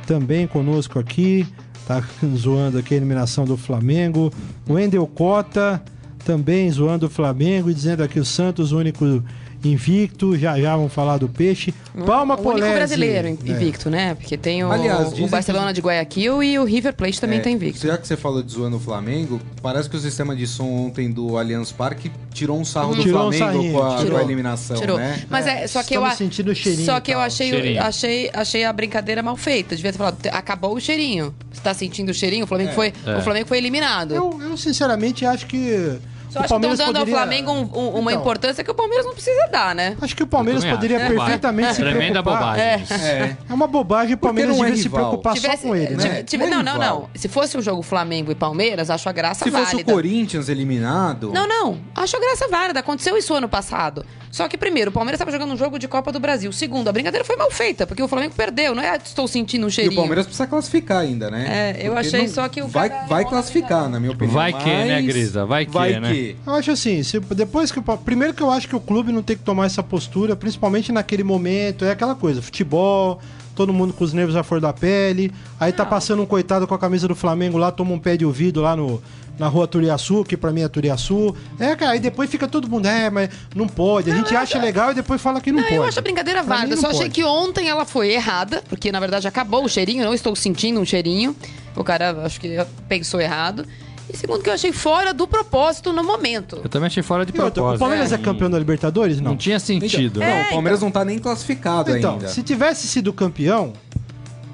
também 0.06 0.46
conosco 0.46 0.98
aqui, 1.00 1.44
tá 1.86 2.02
zoando 2.36 2.78
aqui 2.78 2.94
a 2.94 2.96
eliminação 2.96 3.44
do 3.44 3.56
Flamengo. 3.56 4.32
O 4.68 4.78
Endel 4.78 5.06
Cota, 5.06 5.82
também 6.24 6.70
zoando 6.70 7.06
o 7.06 7.10
Flamengo 7.10 7.70
e 7.70 7.74
dizendo 7.74 8.04
aqui 8.04 8.20
o 8.20 8.24
Santos, 8.24 8.70
o 8.70 8.78
único 8.78 9.22
invicto. 9.68 10.36
Já 10.36 10.58
já 10.60 10.76
vamos 10.76 10.92
falar 10.92 11.18
do 11.18 11.28
peixe. 11.28 11.72
Palma 12.06 12.34
o 12.34 12.38
único 12.38 12.52
Polese. 12.58 12.74
brasileiro 12.74 13.28
É. 13.28 13.30
invicto, 13.30 13.88
né? 13.90 14.14
Porque 14.14 14.36
tem 14.36 14.64
o, 14.64 14.70
Aliás, 14.72 15.12
o 15.18 15.26
Barcelona 15.28 15.72
de 15.72 15.80
Guayaquil 15.80 16.42
e 16.42 16.58
o 16.58 16.64
River 16.64 16.94
Plate 16.94 17.20
também 17.20 17.38
É, 17.38 17.42
tá 17.42 17.50
invicto. 17.50 17.86
Já 17.86 17.96
que 17.98 18.06
você 18.06 18.16
falou 18.16 18.42
de 18.42 18.52
zoando 18.52 18.76
o 18.76 18.80
Flamengo, 18.80 19.40
parece 19.62 19.88
que 19.88 19.96
o 19.96 20.00
sistema 20.00 20.34
de 20.34 20.46
som 20.46 20.64
ontem 20.86 21.10
do 21.10 21.36
Allianz 21.38 21.70
Parque 21.72 22.10
tirou 22.32 22.58
um 22.58 22.64
sarro 22.64 22.94
do 22.94 23.02
Tirou 23.02 23.28
um 23.28 23.32
Flamengo 23.32 23.44
sarrinho, 23.58 23.72
com, 23.72 23.82
a, 23.82 23.96
tirou. 23.98 24.10
com 24.12 24.16
a 24.18 24.22
eliminação, 24.22 24.76
Tirou. 24.76 24.98
né? 24.98 25.22
Mas 25.30 25.46
é, 25.46 25.66
só 25.66 25.82
que 25.82 25.94
eu 25.96 26.00
estamos 26.00 26.12
a- 26.12 26.16
sentindo 26.16 26.50
o 26.50 26.54
cheirinho 26.54 26.86
Só 26.86 27.00
que 27.00 27.12
eu 27.12 27.20
achei, 27.20 27.50
Cheirinho. 27.50 27.82
achei, 27.82 28.30
achei 28.32 28.64
a 28.64 28.72
brincadeira 28.72 29.22
mal 29.22 29.36
feita. 29.36 29.76
Devia 29.76 29.92
ter 29.92 29.98
falado, 29.98 30.16
"Te- 30.20 30.28
acabou 30.28 30.74
o 30.74 30.80
cheirinho. 30.80 31.34
Você 31.52 31.60
tá 31.60 31.72
sentindo 31.72 32.10
o 32.10 32.14
cheirinho? 32.14 32.44
O 32.44 32.46
Flamengo, 32.48 32.72
foi, 32.72 32.92
É. 33.06 33.16
o 33.16 33.22
Flamengo 33.22 33.46
foi 33.46 33.58
eliminado. 33.58 34.14
Eu, 34.14 34.38
eu, 34.42 34.56
sinceramente 34.56 35.24
acho 35.24 35.46
que. 35.46 35.96
Só 36.34 36.40
acho 36.40 36.48
que 36.48 36.54
estão 36.66 36.76
dando 36.76 36.86
poderia- 36.98 37.14
ao 37.14 37.20
Flamengo 37.20 37.52
um- 37.52 37.70
um- 37.78 37.88
uma 38.00 38.10
Então, 38.12 38.22
importância 38.22 38.64
que 38.64 38.70
o 38.70 38.74
Palmeiras 38.74 39.06
não 39.06 39.12
precisa 39.14 39.46
dar, 39.50 39.74
né? 39.74 39.96
Acho 40.00 40.16
que 40.16 40.22
o 40.22 40.26
Palmeiras 40.26 40.64
poderia 40.64 40.98
acho. 40.98 41.14
perfeitamente 41.14 41.74
se 41.74 41.80
Tremenda 41.80 42.22
preocupar. 42.22 42.56
bobagem. 42.56 42.64
É. 42.64 42.84
É. 43.24 43.36
É 43.48 43.54
uma 43.54 43.66
bobagem 43.66 44.14
o 44.14 44.18
Palmeiras 44.18 44.56
não 44.56 44.64
é 44.64 44.68
devia 44.68 44.82
se 44.82 44.88
preocupar 44.88 45.36
só 45.36 45.56
com 45.56 45.74
ele, 45.76 45.96
né? 45.96 46.22
tive- 46.24 46.46
Não 46.46 46.60
é 46.60 46.62
não, 46.62 46.78
não. 46.78 47.10
Se 47.14 47.28
fosse 47.28 47.56
um 47.56 47.62
jogo 47.62 47.82
Flamengo 47.82 48.30
e 48.32 48.34
Palmeiras, 48.34 48.90
acho 48.90 49.08
a 49.08 49.12
graça 49.12 49.44
Se 49.44 49.50
fosse 49.50 49.64
válida. 49.72 49.90
o 49.90 49.94
Corinthians 49.94 50.48
eliminado. 50.48 51.30
Não, 51.32 51.46
não. 51.46 51.78
Acho 51.94 52.16
a 52.16 52.20
graça 52.20 52.48
válida. 52.48 52.80
Aconteceu 52.80 53.16
isso 53.16 53.32
ano 53.34 53.48
passado. 53.48 54.04
Só 54.30 54.48
que, 54.48 54.58
primeiro, 54.58 54.90
o 54.90 54.92
Palmeiras 54.92 55.16
estava 55.20 55.30
jogando 55.30 55.52
um 55.52 55.56
jogo 55.56 55.78
de 55.78 55.86
Copa 55.86 56.10
do 56.10 56.18
Brasil. 56.18 56.52
Segundo, 56.52 56.88
a 56.88 56.92
brincadeira 56.92 57.24
foi 57.24 57.36
mal 57.36 57.50
feita, 57.52 57.86
porque 57.86 58.02
o 58.02 58.08
Flamengo 58.08 58.34
perdeu. 58.36 58.74
Não 58.74 58.82
é 58.82 58.96
estou 58.96 59.28
sentindo 59.28 59.64
um 59.64 59.68
E 59.68 59.70
cheirinho. 59.70 59.92
o 59.94 60.02
Palmeiras 60.02 60.26
precisa 60.26 60.46
classificar 60.48 60.98
ainda, 60.98 61.30
né? 61.30 61.74
É, 61.76 61.86
eu 61.86 61.92
Porque 61.92 62.08
achei 62.08 62.22
não- 62.26 62.28
só 62.34 62.48
que 62.48 62.60
o 62.60 62.66
vai, 62.66 62.88
vai 62.88 63.22
é 63.22 63.24
uma 63.24 63.30
classificar, 63.30 63.88
na 63.88 64.00
minha 64.00 64.10
opinião. 64.12 64.34
Vai 64.34 64.52
que, 64.52 64.68
né, 64.68 65.00
Grisa? 65.02 65.44
Vai 65.46 65.66
que, 65.66 65.72
vai 65.72 66.00
né? 66.00 66.10
que. 66.12 66.23
Eu 66.46 66.54
acho 66.54 66.70
assim, 66.70 67.02
se- 67.02 67.20
depois 67.20 67.70
que 67.72 67.80
primeiro 68.04 68.34
que 68.34 68.42
eu 68.42 68.50
acho 68.50 68.68
que 68.68 68.76
o 68.76 68.80
clube 68.80 69.12
não 69.12 69.22
tem 69.22 69.36
que 69.36 69.42
tomar 69.42 69.66
essa 69.66 69.82
postura, 69.82 70.34
principalmente 70.36 70.90
naquele 70.92 71.22
momento, 71.24 71.84
é 71.84 71.90
aquela 71.90 72.14
coisa, 72.14 72.40
futebol, 72.42 73.20
todo 73.54 73.72
mundo 73.72 73.92
com 73.92 74.02
os 74.04 74.12
nervos 74.12 74.34
à 74.36 74.42
flor 74.42 74.60
da 74.60 74.72
pele, 74.72 75.32
aí 75.60 75.72
tá 75.72 75.84
passando 75.86 76.22
um 76.22 76.26
coitado 76.26 76.66
com 76.66 76.74
a 76.74 76.78
camisa 76.78 77.06
do 77.06 77.14
Flamengo 77.14 77.56
lá, 77.58 77.70
toma 77.70 77.92
um 77.92 77.98
pé 77.98 78.16
de 78.16 78.24
ouvido 78.24 78.60
lá 78.62 78.74
no 78.76 79.02
na 79.36 79.48
rua 79.48 79.66
Turiaçu, 79.66 80.22
que 80.22 80.36
pra 80.36 80.52
mim 80.52 80.60
é 80.60 80.68
Turiaçu. 80.68 81.34
É, 81.58 81.74
cara, 81.74 81.90
aí 81.92 81.98
depois 81.98 82.30
fica 82.30 82.46
todo 82.46 82.68
mundo, 82.70 82.86
é, 82.86 83.10
mas 83.10 83.28
não 83.52 83.66
pode. 83.66 84.08
A 84.08 84.14
gente 84.14 84.32
acha 84.36 84.60
legal 84.60 84.92
e 84.92 84.94
depois 84.94 85.20
fala 85.20 85.40
que 85.40 85.50
não, 85.50 85.56
Não, 85.58 85.64
pode. 85.64 85.74
eu 85.74 85.82
acho 85.82 85.98
a 85.98 86.02
brincadeira 86.02 86.44
Pra 86.44 86.54
válida. 86.54 86.76
mim, 86.76 86.80
Só 86.80 86.86
não 86.86 86.90
achei 86.94 87.06
pode. 87.06 87.14
que 87.14 87.24
ontem 87.24 87.68
ela 87.68 87.84
foi 87.84 88.12
errada, 88.12 88.62
porque 88.68 88.92
na 88.92 89.00
verdade 89.00 89.26
acabou 89.26 89.64
o 89.64 89.68
cheirinho, 89.68 90.04
não 90.04 90.14
estou 90.14 90.36
sentindo 90.36 90.78
um 90.78 90.84
cheirinho. 90.84 91.34
O 91.74 91.82
cara 91.82 92.12
acho 92.24 92.40
que 92.40 92.56
pensou 92.88 93.20
errado. 93.20 93.66
E 94.12 94.16
segundo 94.16 94.42
que 94.42 94.50
eu 94.50 94.54
achei 94.54 94.72
fora 94.72 95.14
do 95.14 95.26
propósito 95.26 95.92
no 95.92 96.04
momento. 96.04 96.60
Eu 96.62 96.68
também 96.68 96.86
achei 96.88 97.02
fora 97.02 97.24
de 97.24 97.32
E 97.32 97.40
outra, 97.40 97.50
propósito. 97.52 97.76
o 97.76 97.78
Palmeiras 97.80 98.12
é 98.12 98.16
Não- 98.16 98.24
campeão 98.24 98.50
da 98.50 98.58
Libertadores? 98.58 99.20
Não. 99.20 99.30
Não 99.32 99.36
tinha 99.36 99.58
sentido. 99.58 100.20
Não, 100.20 100.26
né? 100.26 100.46
o 100.48 100.50
Palmeiras 100.50 100.80
não 100.80 100.90
tá 100.90 101.04
nem 101.04 101.18
classificado 101.18 101.96
Então, 101.96 102.12
ainda. 102.14 102.28
se 102.28 102.42
tivesse 102.42 102.86
sido 102.86 103.12
campeão, 103.12 103.72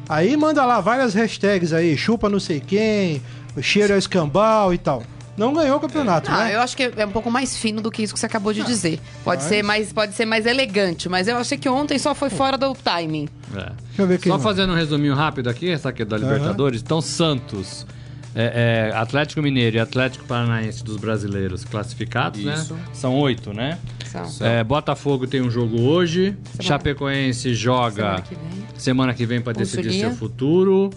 aí 0.08 0.36
manda 0.36 0.64
lá 0.64 0.80
várias 0.80 1.14
hashtags 1.14 1.72
aí, 1.72 1.96
chupa 1.96 2.28
não 2.28 2.40
sei 2.40 2.60
quem, 2.60 3.22
cheiro 3.60 3.92
é 3.94 3.98
escambau 3.98 4.72
e 4.72 4.78
tal. 4.78 5.02
Não 5.36 5.54
ganhou 5.54 5.78
o 5.78 5.80
campeonato, 5.80 6.30
Ah, 6.30 6.44
né? 6.44 6.54
eu 6.56 6.60
acho 6.60 6.76
que 6.76 6.92
é 6.94 7.06
um 7.06 7.10
pouco 7.10 7.30
mais 7.30 7.56
fino 7.56 7.80
do 7.80 7.90
que 7.90 8.02
isso 8.02 8.12
que 8.12 8.20
você 8.20 8.26
acabou 8.26 8.52
de 8.52 8.62
dizer. 8.62 9.00
Pode 9.24 9.42
mas- 9.42 9.48
ser 9.48 9.62
mais, 9.62 9.92
pode 9.92 10.12
ser 10.14 10.26
mais 10.26 10.44
elegante, 10.44 11.08
mas 11.08 11.28
eu 11.28 11.36
achei 11.38 11.56
que 11.56 11.68
ontem 11.68 11.98
só 11.98 12.14
foi 12.14 12.28
fora 12.28 12.58
do 12.58 12.74
timing. 12.74 13.26
É. 13.54 13.56
Deixa 13.56 13.72
eu 14.02 14.06
ver 14.06 14.18
quem 14.18 14.30
Só 14.30 14.36
mais. 14.36 14.42
fazendo 14.42 14.72
um 14.72 14.76
resuminho 14.76 15.14
rápido 15.14 15.48
aqui, 15.48 15.70
essa 15.70 15.88
aqui 15.88 16.02
é 16.02 16.04
da 16.04 16.18
Libertadores. 16.18 16.82
Então, 16.82 17.00
Santos, 17.00 17.86
é, 18.34 18.90
é, 18.92 18.96
Atlético 18.96 19.42
Mineiro 19.42 19.76
e 19.76 19.80
Atlético 19.80 20.24
Paranaense 20.24 20.84
dos 20.84 20.96
brasileiros 20.96 21.64
classificados, 21.64 22.40
Isso. 22.40 22.74
né? 22.74 22.80
São 22.92 23.16
oito, 23.18 23.52
né? 23.52 23.78
São. 24.06 24.46
É, 24.46 24.62
Botafogo 24.62 25.26
tem 25.26 25.40
um 25.40 25.50
jogo 25.50 25.80
hoje. 25.80 26.36
Chapecoense 26.60 27.54
joga 27.54 27.92
Semana 27.94 28.22
que 28.22 28.34
vem. 28.34 28.64
semana 28.76 29.14
que 29.14 29.26
vem 29.26 29.40
para 29.40 29.52
decidir 29.52 29.92
seu 29.92 30.12
futuro. 30.12 30.90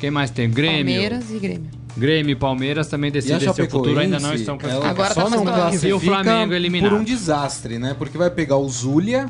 Quem 0.00 0.10
mais 0.10 0.30
tem? 0.30 0.48
Grêmio. 0.50 0.94
Palmeiras 0.94 1.30
e 1.30 1.38
Grêmio. 1.38 1.70
Grêmio 1.96 2.32
e 2.32 2.36
Palmeiras 2.36 2.86
também 2.86 3.10
decidem 3.10 3.40
seu 3.40 3.68
futuro, 3.68 3.98
ainda 3.98 4.20
não 4.20 4.32
estão 4.32 4.56
classificados. 4.56 5.00
Agora 5.00 5.14
só 5.14 5.24
tá 5.24 5.30
não 5.30 5.44
classifica 5.44 5.88
E 5.88 5.92
o 5.92 5.98
Flamengo 6.00 6.54
eliminado. 6.54 6.90
por 6.90 7.00
um 7.00 7.04
desastre, 7.04 7.78
né? 7.78 7.94
Porque 7.98 8.16
vai 8.16 8.30
pegar 8.30 8.56
o 8.56 8.68
Zulia, 8.68 9.26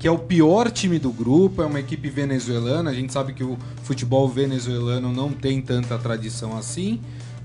que 0.00 0.08
é 0.08 0.10
o 0.10 0.18
pior 0.18 0.70
time 0.70 0.98
do 0.98 1.12
grupo, 1.12 1.60
é 1.60 1.66
uma 1.66 1.78
equipe 1.78 2.08
venezuelana. 2.08 2.90
A 2.90 2.94
gente 2.94 3.12
sabe 3.12 3.34
que 3.34 3.44
o 3.44 3.58
futebol 3.82 4.26
venezuelano 4.26 5.12
não 5.12 5.30
tem 5.30 5.60
tanta 5.60 5.98
tradição 5.98 6.56
assim. 6.56 6.98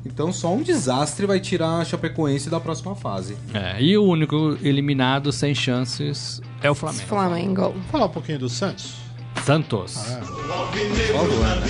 Então 0.05 0.31
só 0.31 0.53
um 0.53 0.61
desastre 0.61 1.25
vai 1.25 1.41
tirar 1.41 1.81
a 1.81 1.85
Chapecoense 1.85 2.49
da 2.49 2.57
próxima 2.59 2.95
fase. 2.95 3.35
É, 3.53 3.81
e 3.81 3.97
o 3.97 4.05
único 4.05 4.57
eliminado 4.63 5.33
sem 5.33 5.53
chances 5.53 6.41
é 6.61 6.71
o 6.71 6.75
Flamengo. 6.75 7.07
Flamengo. 7.07 7.61
Vamos 7.61 7.87
falar 7.87 8.05
um 8.05 8.09
pouquinho 8.09 8.39
do 8.39 8.47
Santos? 8.47 8.95
Santos. 9.43 9.95
Por 9.95 11.13
favor, 11.13 11.39
né? 11.39 11.61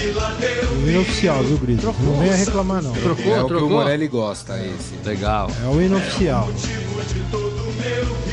O 0.85 0.87
hino 0.87 1.01
oficial, 1.01 1.43
viu, 1.43 1.57
Brito? 1.57 1.95
Não 1.99 2.19
venha 2.19 2.35
reclamar, 2.35 2.83
não. 2.83 2.95
é 2.95 2.99
o 2.99 3.15
que 3.15 3.27
o 3.27 3.47
trocou? 3.47 3.69
Morelli 3.69 4.07
gosta, 4.07 4.55
esse. 4.59 4.93
Legal. 5.03 5.49
É 5.63 5.67
o 5.67 5.81
hino 5.81 5.97
oficial. 5.97 6.47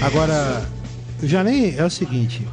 Agora, 0.03 0.69
eu 1.23 1.29
já 1.29 1.43
nem. 1.45 1.77
É 1.79 1.85
o 1.85 1.91
seguinte. 1.91 2.47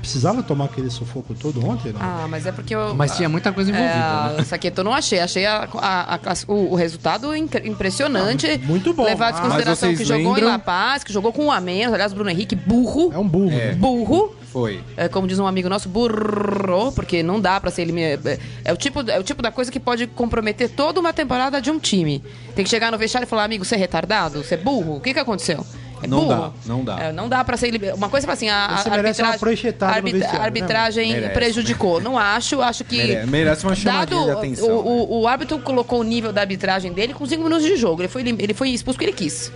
Precisava 0.00 0.42
tomar 0.42 0.64
aquele 0.64 0.88
sufoco 0.88 1.34
todo 1.34 1.64
ontem, 1.64 1.92
não? 1.92 2.00
Ah, 2.00 2.26
mas 2.28 2.46
é 2.46 2.52
porque 2.52 2.74
eu. 2.74 2.94
Mas 2.94 3.14
tinha 3.16 3.28
muita 3.28 3.52
coisa 3.52 3.70
envolvida, 3.70 4.32
É, 4.34 4.36
né? 4.38 4.44
Saqueto 4.44 4.80
eu 4.80 4.84
não 4.84 4.94
achei. 4.94 5.20
Achei 5.20 5.44
a- 5.44 5.68
a- 5.74 6.14
a 6.14 6.20
o, 6.50 6.72
o 6.72 6.74
resultado 6.74 7.36
impressionante. 7.36 8.46
Ah, 8.48 8.58
muito 8.66 8.94
bom. 8.94 9.04
Levar 9.04 9.30
em 9.32 9.36
Ah, 9.36 9.40
consideração 9.42 9.90
mas 9.90 9.98
que 9.98 10.04
jogou 10.06 10.32
lembram? 10.32 10.48
em 10.48 10.52
La 10.52 10.58
Paz, 10.58 11.04
que 11.04 11.12
jogou 11.12 11.32
com 11.34 11.44
um 11.44 11.52
a 11.52 11.60
menos. 11.60 11.92
Aliás, 11.92 12.14
Bruno 12.14 12.30
Henrique, 12.30 12.56
burro. 12.56 13.12
É 13.12 13.18
um 13.18 13.28
burro. 13.28 13.52
É. 13.52 13.66
né? 13.68 13.74
Burro. 13.74 14.34
Foi. 14.50 14.80
É, 14.96 15.06
como 15.06 15.28
diz 15.28 15.38
um 15.38 15.46
amigo 15.46 15.68
nosso, 15.68 15.88
burro, 15.88 16.90
porque 16.92 17.22
não 17.22 17.38
dá 17.38 17.60
pra 17.60 17.70
ser 17.70 17.82
eliminado. 17.82 18.26
É, 18.26 18.38
é 18.64 18.72
o 18.72 18.76
tipo, 18.78 19.08
é 19.08 19.18
o 19.18 19.22
tipo 19.22 19.42
da 19.42 19.52
coisa 19.52 19.70
que 19.70 19.78
pode 19.78 20.06
comprometer 20.08 20.70
toda 20.70 20.98
uma 20.98 21.12
temporada 21.12 21.60
de 21.60 21.70
um 21.70 21.78
time. 21.78 22.24
Tem 22.54 22.64
que 22.64 22.70
chegar 22.70 22.90
no 22.90 22.96
vestiário 22.98 23.26
e 23.26 23.28
falar, 23.28 23.44
amigo, 23.44 23.64
você 23.66 23.74
é 23.74 23.78
retardado? 23.78 24.42
Você 24.42 24.54
é 24.54 24.56
burro? 24.56 24.96
O 24.96 25.00
que 25.00 25.12
que 25.12 25.20
aconteceu? 25.20 25.64
É 26.02 26.06
Não 26.06 26.20
burro. 26.20 26.28
dá, 26.28 26.50
não 26.66 26.84
dá. 26.84 27.00
É, 27.00 27.12
não 27.12 27.28
dá 27.28 27.44
pra 27.44 27.56
ser 27.56 27.70
liber... 27.70 27.94
Uma 27.94 28.08
coisa 28.08 28.26
é 28.26 28.32
assim, 28.32 28.48
a, 28.48 28.76
Você 28.78 28.88
a 28.88 28.92
merece 28.92 29.22
uma 29.22 29.30
arbitragem, 29.30 29.74
a 29.78 30.38
né, 30.38 30.44
arbitragem 30.44 31.12
Merece, 31.12 31.34
prejudicou. 31.34 32.00
Não 32.00 32.18
acho, 32.18 32.60
acho 32.60 32.84
que. 32.84 32.96
Mere- 32.96 33.26
merece 33.26 33.64
uma 33.64 33.74
chamadinha 33.74 34.20
Dado 34.20 34.24
de 34.24 34.30
atenção, 34.38 34.68
né? 34.68 34.74
O, 34.74 34.78
o, 34.78 35.20
o 35.22 35.28
árbitro 35.28 35.58
colocou 35.58 36.00
o 36.00 36.02
nível 36.02 36.32
da 36.32 36.40
arbitragem 36.40 36.92
dele 36.92 37.12
com 37.12 37.26
cinco 37.26 37.42
minutos 37.44 37.64
de 37.64 37.76
jogo. 37.76 38.00
Ele 38.02 38.08
foi, 38.08 38.22
ele 38.22 38.54
foi 38.54 38.70
expulso 38.70 38.96
porque 38.96 39.10
ele 39.10 39.16
quis. 39.16 39.52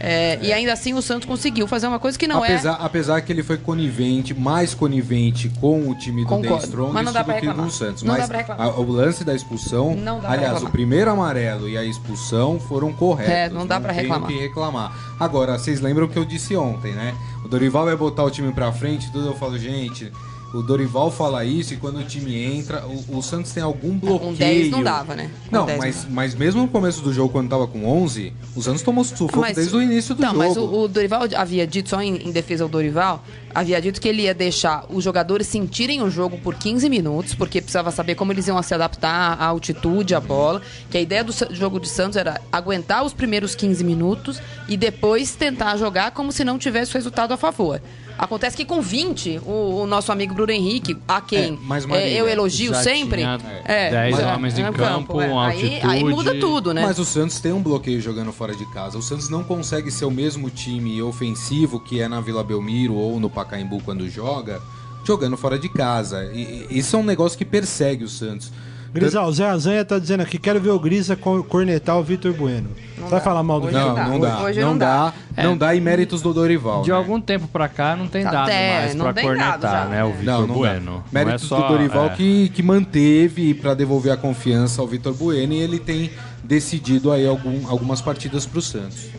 É, 0.00 0.38
E 0.42 0.52
ainda 0.52 0.72
assim 0.72 0.94
o 0.94 1.02
Santos 1.02 1.26
conseguiu 1.26 1.66
fazer 1.66 1.86
uma 1.88 1.98
coisa 1.98 2.18
que 2.18 2.26
não 2.26 2.42
apesar, 2.42 2.72
é. 2.74 2.76
apesar 2.84 3.20
que 3.20 3.32
ele 3.32 3.42
foi 3.42 3.56
conivente, 3.58 4.32
mais 4.32 4.74
conivente 4.74 5.48
com 5.60 5.88
o 5.90 5.94
time 5.94 6.22
do 6.22 6.28
Concordo, 6.28 6.58
The 6.58 6.64
Strongest 6.66 6.94
mas 6.94 7.04
não 7.04 7.12
dá 7.12 7.22
do 7.22 7.24
pra 7.24 7.34
que 7.34 7.40
reclamar. 7.46 7.66
do 7.66 7.72
Santos. 7.72 8.02
Não 8.02 8.16
mas 8.16 8.26
pra 8.28 8.54
a- 8.56 8.68
o 8.78 8.90
lance 8.92 9.24
da 9.24 9.34
expulsão, 9.34 9.94
Não 9.96 10.20
pra 10.20 10.30
aliás, 10.30 10.62
o 10.62 10.70
primeiro 10.70 11.10
amarelo 11.10 11.68
e 11.68 11.76
a 11.76 11.84
expulsão 11.84 12.60
foram 12.60 12.92
corretos. 12.92 13.32
É, 13.32 13.48
não 13.48 13.66
dá 13.66 13.80
pra 13.80 13.92
tem 13.92 14.02
reclamar. 14.02 14.30
o 14.30 14.32
que 14.32 14.38
reclamar. 14.40 14.92
Agora, 15.18 15.58
vocês 15.58 15.80
lembram 15.80 16.06
o 16.06 16.08
que 16.08 16.18
eu 16.18 16.24
disse 16.24 16.56
ontem, 16.56 16.92
né? 16.92 17.14
O 17.44 17.48
Dorival 17.48 17.84
vai 17.86 17.96
botar 17.96 18.22
o 18.24 18.30
time 18.30 18.52
pra 18.52 18.70
frente, 18.72 19.10
tudo 19.10 19.26
eu 19.26 19.34
falo, 19.34 19.58
gente, 19.58 20.12
o 20.54 20.62
Dorival 20.62 21.10
fala 21.10 21.44
isso 21.44 21.74
e 21.74 21.76
quando 21.76 21.98
o 21.98 22.04
time 22.04 22.34
entra, 22.42 22.86
o, 22.86 23.18
o 23.18 23.22
Santos 23.22 23.52
tem 23.52 23.62
algum 23.62 23.98
bloqueio. 23.98 24.18
Com 24.20 24.34
10 24.34 24.70
não 24.70 24.82
dava, 24.82 25.14
né? 25.14 25.30
Não, 25.50 25.66
10 25.66 25.78
mas, 25.78 26.06
mas 26.08 26.34
mesmo 26.34 26.62
no 26.62 26.68
começo 26.68 27.02
do 27.02 27.12
jogo, 27.12 27.30
quando 27.30 27.48
tava 27.50 27.66
com 27.66 27.84
11, 27.86 28.32
o 28.56 28.62
Santos 28.62 28.82
tomou 28.82 29.04
sufoco 29.04 29.40
Mas- 29.40 29.56
desde 29.56 29.76
o 29.76 29.82
início 29.82 30.14
do 30.14 30.22
não, 30.22 30.28
jogo. 30.30 30.38
mas 30.38 30.56
o, 30.56 30.64
o 30.84 30.88
Dorival 30.88 31.22
havia 31.36 31.66
dito, 31.66 31.90
só 31.90 32.00
em, 32.00 32.16
em 32.28 32.32
defesa 32.32 32.64
ao 32.64 32.68
Dorival, 32.68 33.22
havia 33.58 33.80
dito 33.80 34.00
que 34.00 34.08
ele 34.08 34.22
ia 34.22 34.34
deixar 34.34 34.84
os 34.88 35.02
jogadores 35.02 35.46
sentirem 35.46 36.00
o 36.02 36.10
jogo 36.10 36.38
por 36.38 36.54
15 36.54 36.88
minutos, 36.88 37.34
porque 37.34 37.60
precisava 37.60 37.90
saber 37.90 38.14
como 38.14 38.32
eles 38.32 38.46
iam 38.46 38.62
se 38.62 38.72
adaptar 38.74 39.36
à 39.40 39.44
altitude, 39.46 40.14
à 40.14 40.20
bola. 40.20 40.62
Que 40.90 40.98
a 40.98 41.00
ideia 41.00 41.24
do 41.24 41.32
jogo 41.50 41.80
de 41.80 41.88
Santos 41.88 42.16
era 42.16 42.40
aguentar 42.52 43.04
os 43.04 43.12
primeiros 43.12 43.54
15 43.54 43.82
minutos 43.84 44.40
e 44.68 44.76
depois 44.76 45.34
tentar 45.34 45.76
jogar 45.76 46.12
como 46.12 46.30
se 46.32 46.44
não 46.44 46.58
tivesse 46.58 46.94
resultado 46.94 47.32
a 47.32 47.36
favor. 47.36 47.80
Acontece 48.16 48.56
que 48.56 48.64
com 48.64 48.82
20, 48.82 49.42
o, 49.46 49.82
o 49.82 49.86
nosso 49.86 50.10
amigo 50.10 50.34
Bruno 50.34 50.50
Henrique, 50.50 50.96
a 51.06 51.20
quem 51.20 51.52
É, 51.54 51.58
mas, 51.62 51.84
é, 51.84 51.86
Marília, 51.86 52.18
eu 52.18 52.28
elogio 52.28 52.74
sempre. 52.74 53.20
tinha 53.20 53.38
é, 53.64 53.90
10 53.90 54.16
já- 54.16 54.34
homens 54.34 54.58
em 54.58 54.64
no 54.64 54.72
campo, 54.72 55.20
é. 55.20 55.28
uma 55.28 55.46
Aí, 55.46 55.76
aí 55.76 55.82
altitude. 55.84 56.04
muda 56.10 56.34
tudo, 56.34 56.74
né? 56.74 56.82
Mas 56.82 56.98
o 56.98 57.04
Santos 57.04 57.38
tem 57.38 57.52
um 57.52 57.62
bloqueio 57.62 58.00
jogando 58.00 58.32
fora 58.32 58.56
de 58.56 58.66
casa. 58.72 58.98
O 58.98 59.02
Santos 59.02 59.28
não 59.30 59.44
consegue 59.44 59.88
ser 59.92 60.04
o 60.04 60.10
mesmo 60.10 60.50
time 60.50 61.00
ofensivo 61.00 61.78
que 61.78 62.00
é 62.00 62.08
na 62.08 62.20
Vila 62.20 62.42
Belmiro 62.42 62.94
ou 62.94 63.20
no 63.20 63.30
Pacaembu 63.30 63.47
quando 63.84 64.08
joga, 64.08 64.60
jogando 65.04 65.36
fora 65.36 65.58
de 65.58 65.68
casa. 65.68 66.24
E, 66.32 66.66
e- 66.70 66.78
isso 66.78 66.96
é 66.96 66.98
um 66.98 67.04
negócio 67.04 67.36
que 67.38 67.44
persegue 67.44 68.04
o 68.04 68.08
Santos. 68.08 68.52
Grisal, 68.90 69.28
o 69.28 69.32
Zé 69.32 69.44
Azanha 69.46 69.84
tá 69.84 69.98
dizendo 69.98 70.22
aqui, 70.22 70.38
quero 70.38 70.58
ver 70.58 70.70
o 70.70 70.78
Grisa 70.80 71.14
co- 71.14 71.44
cornetar 71.44 71.98
o 71.98 72.02
Vitor 72.02 72.32
Bueno. 72.32 72.70
Você 72.96 73.10
vai 73.10 73.20
falar 73.20 73.42
mal 73.42 73.60
do 73.60 73.66
Vitor? 73.66 73.82
Não, 73.82 73.94
dá. 73.94 74.04
não 74.06 74.18
dá. 74.18 74.40
Hoje 74.40 74.60
não, 74.60 74.70
não 74.70 74.78
dá. 74.78 75.12
É. 75.36 75.42
Não 75.44 75.56
dá 75.58 75.76
em 75.76 75.80
méritos 75.80 76.22
do 76.22 76.32
Dorival. 76.32 76.82
De 76.82 76.90
né? 76.90 76.96
algum 76.96 77.20
tempo 77.20 77.46
pra 77.48 77.68
cá 77.68 77.94
não 77.94 78.08
tem 78.08 78.24
Tá 78.24 78.30
dado 78.30 78.44
até, 78.44 78.78
mais 78.80 78.94
não 78.94 79.12
pra 79.12 79.22
cornetar, 79.22 79.60
já, 79.60 79.84
né? 79.84 80.02
O? 80.04 80.12
Vitor 80.12 80.24
Não, 80.24 80.46
não 80.46 80.54
Bueno. 80.54 80.84
dá. 80.86 80.90
Não 80.92 81.04
Méritos 81.12 81.44
é 81.44 81.48
só, 81.48 81.60
do 81.60 81.68
Dorival 81.68 82.06
é. 82.06 82.08
que, 82.10 82.48
que 82.48 82.62
manteve 82.62 83.52
para 83.52 83.74
devolver 83.74 84.10
a 84.10 84.16
confiança 84.16 84.80
ao 84.80 84.86
Vitor 84.88 85.12
Bueno 85.12 85.52
e 85.52 85.58
ele 85.58 85.78
tem 85.78 86.10
decidido 86.42 87.12
aí 87.12 87.26
algum, 87.26 87.68
algumas 87.68 88.00
partidas 88.00 88.46
pro 88.46 88.62
Santos. 88.62 89.10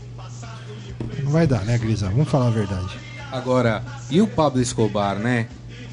Não 1.23 1.31
vai 1.31 1.45
dar, 1.45 1.63
né, 1.63 1.77
Grisal? 1.77 2.09
Vamos 2.09 2.27
falar 2.27 2.47
a 2.47 2.51
verdade. 2.51 2.89
Agora, 3.31 3.83
e 4.09 4.21
o 4.21 4.27
Pablo 4.27 4.61
Escobar, 4.61 5.17
né? 5.17 5.47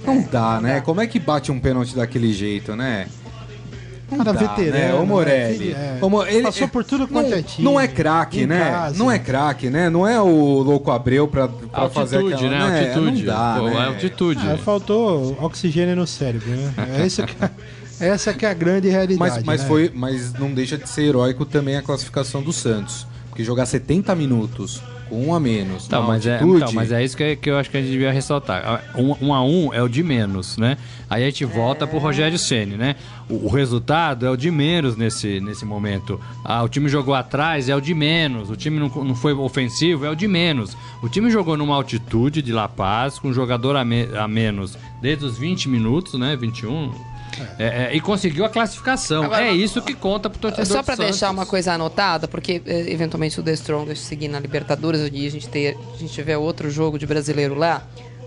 Não 0.05 0.22
dá, 0.22 0.61
né? 0.61 0.81
Como 0.81 1.01
é 1.01 1.07
que 1.07 1.18
bate 1.18 1.51
um 1.51 1.59
pênalti 1.59 1.94
daquele 1.94 2.33
jeito, 2.33 2.77
né? 2.77 3.09
Não 4.11 4.18
Cara 4.18 4.33
dá, 4.33 4.38
veterano, 4.40 4.94
né? 4.94 5.01
Né? 5.01 5.05
Morelli. 5.05 5.55
Ele 5.64 5.72
é- 5.75 6.01
ele- 6.29 6.42
passou 6.42 6.68
por 6.68 6.85
tudo 6.85 7.09
quanto 7.09 7.31
não, 7.31 7.37
é 7.38 7.42
time. 7.42 7.64
Não 7.64 7.81
é 7.81 7.88
craque, 7.88 8.46
né? 8.46 8.70
casa. 8.70 8.99
Não 8.99 9.11
é 9.11 9.18
craque, 9.18 9.68
né? 9.68 9.90
Não 9.90 10.07
é 10.07 10.20
o 10.20 10.62
louco 10.62 10.92
Abreu 10.92 11.27
pra, 11.27 11.49
pra 11.49 11.88
fazer 11.90 12.18
Altitude, 12.18 12.46
aquela... 12.46 12.70
né? 12.70 12.81
Altitude. 12.81 13.22
Não 13.25 13.35
dá, 13.35 13.57
Pô, 13.59 13.64
né? 13.68 13.77
É 13.77 13.85
altitude. 13.87 14.49
Ah, 14.49 14.57
faltou 14.59 15.37
oxigênio 15.40 15.96
no 15.96 16.07
cérebro, 16.07 16.49
né? 16.49 16.72
É 17.01 17.07
isso 17.07 17.25
que, 17.25 17.35
essa 17.99 18.33
que 18.33 18.46
é 18.46 18.51
a 18.51 18.55
grande 18.55 18.88
realidade. 18.88 19.18
Mas, 19.18 19.42
mas, 19.42 19.62
né? 19.62 19.66
foi, 19.66 19.90
mas 19.92 20.33
não 20.35 20.55
deixa 20.55 20.79
de 20.79 20.88
ser 20.88 21.03
heróico 21.03 21.44
também 21.44 21.77
a 21.77 21.83
classificação 21.83 22.40
do 22.42 22.53
Santos. 22.53 23.09
Porque 23.29 23.42
jogar 23.42 23.66
70 23.66 24.14
minutos 24.14 24.81
com 25.09 25.27
um 25.29 25.35
a 25.35 25.40
menos 25.40 25.87
Então, 25.87 26.03
na 26.03 26.09
mas, 26.09 26.27
é, 26.27 26.35
altitude... 26.35 26.57
então, 26.57 26.73
mas 26.73 26.92
é 26.92 27.05
isso 27.05 27.16
que, 27.16 27.37
que 27.37 27.51
eu 27.51 27.57
acho 27.59 27.71
que 27.71 27.77
a 27.77 27.81
gente 27.81 27.90
devia 27.90 28.11
ressaltar. 28.12 28.85
Um, 28.97 29.29
um 29.29 29.35
a 29.35 29.42
um 29.45 29.73
é 29.73 29.83
o 29.83 29.88
de 29.88 30.03
menos, 30.03 30.57
né? 30.57 30.77
Aí 31.09 31.23
a 31.23 31.27
gente 31.27 31.45
volta 31.45 31.87
pro 31.87 31.99
Rogério 31.99 32.38
Ceni, 32.38 32.77
né? 32.77 32.97
O, 33.29 33.47
o 33.47 33.49
resultado 33.49 34.27
é 34.27 34.31
o 34.31 34.37
de 34.37 34.51
menos 34.51 34.97
nesse, 34.97 35.40
nesse 35.40 35.64
momento. 35.64 36.21
Ah, 36.45 36.62
o 36.62 36.69
time 36.69 36.88
jogou 36.88 37.14
atrás 37.14 37.69
é 37.69 37.77
o 37.77 37.81
de 37.81 37.95
menos. 37.95 38.51
O 38.51 38.57
time 38.57 38.79
não, 38.79 38.88
não 39.05 39.14
foi 39.14 39.33
ofensivo 39.33 40.05
é 40.05 40.11
o 40.11 40.14
de 40.16 40.27
menos. 40.29 40.77
O 41.03 41.09
time 41.09 41.31
jogou 41.31 41.57
numa 41.57 41.75
altitude 41.77 42.42
de 42.42 42.53
La 42.53 42.69
Paz, 42.69 43.19
com 43.19 43.29
um 43.29 43.33
jogador 43.33 43.77
a, 43.77 43.85
me- 43.85 44.09
a 44.16 44.27
menos 44.27 44.77
desde 45.01 45.25
os 45.25 45.38
20 45.38 45.69
minutos, 45.69 46.14
né? 46.14 46.35
21. 46.37 46.90
É, 47.59 47.64
é, 47.85 47.96
e 47.96 48.01
conseguiu 48.01 48.44
a 48.44 48.49
classificação. 48.49 49.25
Agora, 49.25 49.46
é 49.46 49.53
isso 49.53 49.83
que 49.83 49.94
conta 49.94 50.29
pro 50.31 50.38
torcedor 50.38 50.66
Só 50.66 50.83
pra 50.83 50.94
deixar 50.94 51.31
uma 51.31 51.46
coisa 51.46 51.72
anotada, 51.72 52.27
porque 52.29 52.62
eh, 52.64 52.87
eventualmente 52.88 53.38
o 53.38 53.42
The 53.42 53.53
Strongest 53.53 54.03
seguir 54.05 54.29
na 54.29 54.40
Libertadores 54.40 55.01
e 55.12 55.27
a 55.27 55.31
gente, 55.31 55.49
ter, 55.49 55.77
a 55.94 55.99
gente 55.99 56.12
tiver 56.12 56.37
outro 56.37 56.70
jogo 56.70 56.99
de 56.99 57.07
brasileiro 57.07 57.55
lá, 57.55 57.87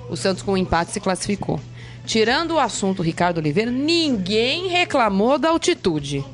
o 0.09 0.15
Santos 0.15 0.43
com 0.43 0.53
um 0.53 0.57
empate 0.57 0.91
se 0.91 0.99
classificou. 0.99 1.59
Tirando 2.05 2.55
o 2.55 2.59
assunto 2.59 3.03
Ricardo 3.03 3.37
Oliveira, 3.37 3.69
ninguém 3.69 4.67
reclamou 4.67 5.37
da 5.37 5.49
altitude. 5.49 6.25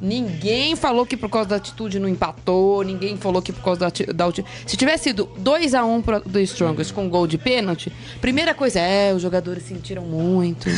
Ninguém 0.00 0.76
falou 0.76 1.04
que 1.04 1.16
por 1.16 1.28
causa 1.28 1.48
da 1.48 1.56
altitude 1.56 1.98
não 1.98 2.08
empatou, 2.08 2.82
ninguém 2.82 3.16
falou 3.16 3.42
que 3.42 3.52
por 3.52 3.62
causa 3.62 3.80
da, 4.14 4.24
altitude. 4.24 4.48
Se 4.66 4.76
tivesse 4.76 5.04
sido 5.04 5.28
2x1 5.42 6.02
pro- 6.02 6.20
do 6.24 6.40
Strongest 6.40 6.92
com 6.92 7.08
gol 7.08 7.26
de 7.26 7.36
pênalti, 7.38 7.92
primeira 8.20 8.54
coisa 8.54 8.78
é, 8.80 9.12
os 9.12 9.20
jogadores 9.22 9.64
sentiram 9.64 10.02
muito. 10.02 10.68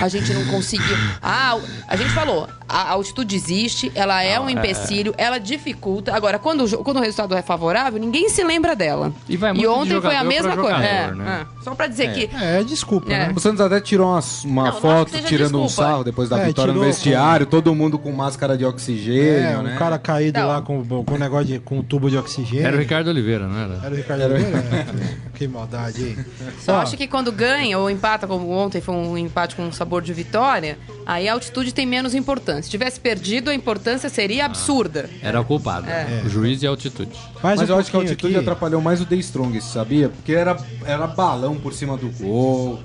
A 0.00 0.08
gente 0.08 0.32
não 0.32 0.44
conseguiu. 0.46 0.96
Ah, 1.22 1.56
a 1.88 1.96
gente 1.96 2.10
falou, 2.10 2.48
a 2.68 2.90
altitude 2.90 3.34
existe, 3.36 3.90
ela 3.94 4.22
é 4.22 4.38
um 4.40 4.50
empecilho, 4.50 5.14
ela 5.16 5.38
dificulta. 5.38 6.14
Agora, 6.14 6.38
quando 6.38 6.64
o, 6.64 6.84
quando 6.84 6.96
o 6.96 7.00
resultado 7.00 7.34
é 7.34 7.42
favorável, 7.42 8.00
ninguém 8.00 8.28
se 8.28 8.42
lembra 8.42 8.74
dela. 8.74 9.12
E 9.28 9.36
vai 9.36 9.52
muito 9.52 9.60
de 9.62 9.66
ontem 9.68 10.00
foi 10.00 10.14
a 10.16 10.22
jogador 10.22 10.28
mesma 10.28 10.52
pra 10.52 10.62
coisa. 10.62 10.76
jogador, 10.76 11.12
É, 11.12 11.14
né? 11.14 11.46
é. 11.60 11.64
Só 11.64 11.74
pra 11.74 11.86
dizer 11.86 12.12
que 12.12 12.28
É, 12.36 12.62
desculpa, 12.64 13.12
É. 13.12 13.28
né? 13.28 13.32
O 13.36 13.40
Santos 13.40 13.60
até 13.60 13.80
tirou 13.80 14.08
uma, 14.08 14.20
uma 14.44 14.64
Não, 14.72 14.80
foto 14.80 15.12
tirando 15.22 15.60
um 15.60 15.66
desculpa. 15.66 15.90
sarro 15.90 16.04
depois 16.04 16.28
da 16.28 16.40
É, 16.40 16.46
vitória 16.46 16.72
no 16.74 16.80
vestiário, 16.80 17.46
todo 17.46 17.74
mundo 17.74 17.98
com 17.98 18.10
máscara 18.12 18.43
de 18.56 18.64
oxigênio, 18.66 19.48
É, 19.48 19.58
um 19.58 19.62
né? 19.62 19.76
cara 19.78 19.98
caído 19.98 20.38
Não. 20.38 20.46
lá 20.48 20.60
com, 20.60 20.84
com 20.84 21.14
um 21.14 21.18
negócio 21.18 21.46
de, 21.46 21.58
com 21.58 21.78
um 21.78 21.82
tubo 21.82 22.10
de 22.10 22.18
oxigênio. 22.18 22.66
Era 22.66 22.76
o 22.76 22.78
Ricardo 22.78 23.08
Oliveira, 23.08 23.48
não 23.48 23.58
era? 23.58 23.80
Era 23.82 23.94
o 23.94 23.96
Ricardo 23.96 24.22
Oliveira? 24.24 24.58
É. 24.58 25.34
Que 25.38 25.48
maldade, 25.48 26.02
hein? 26.04 26.16
Só 26.60 26.74
Ó, 26.74 26.76
acho 26.76 26.96
que 26.96 27.06
quando 27.08 27.32
ganha 27.32 27.78
ou 27.78 27.90
empata, 27.90 28.26
como 28.26 28.50
ontem 28.50 28.80
foi 28.80 28.94
um 28.94 29.16
empate 29.18 29.56
com 29.56 29.62
um 29.64 29.72
sabor 29.72 30.02
de 30.02 30.12
vitória, 30.12 30.78
aí 31.06 31.28
a 31.28 31.32
altitude 31.32 31.72
tem 31.72 31.86
menos 31.86 32.14
importância. 32.14 32.62
Se 32.64 32.70
tivesse 32.70 33.00
perdido, 33.00 33.50
a 33.50 33.54
importância 33.54 34.08
seria 34.08 34.44
absurda. 34.44 35.08
Era 35.22 35.40
o 35.40 35.44
culpado. 35.44 35.86
O 36.24 36.28
juiz 36.28 36.62
e 36.62 36.66
a 36.66 36.70
altitude. 36.70 37.10
mais 37.42 37.58
Mas 37.58 37.68
um 37.70 37.72
eu 37.72 37.78
acho 37.80 37.90
que 37.90 37.96
a 37.96 38.00
altitude 38.00 38.34
aqui. 38.36 38.42
atrapalhou 38.42 38.80
mais 38.80 39.00
o 39.00 39.06
The 39.06 39.16
Strongest, 39.16 39.68
sabia? 39.72 40.08
Porque 40.08 40.32
era, 40.32 40.56
era 40.84 41.06
balão 41.06 41.56
por 41.56 41.72
cima 41.72 41.96
do 41.96 42.08
gol. 42.10 42.80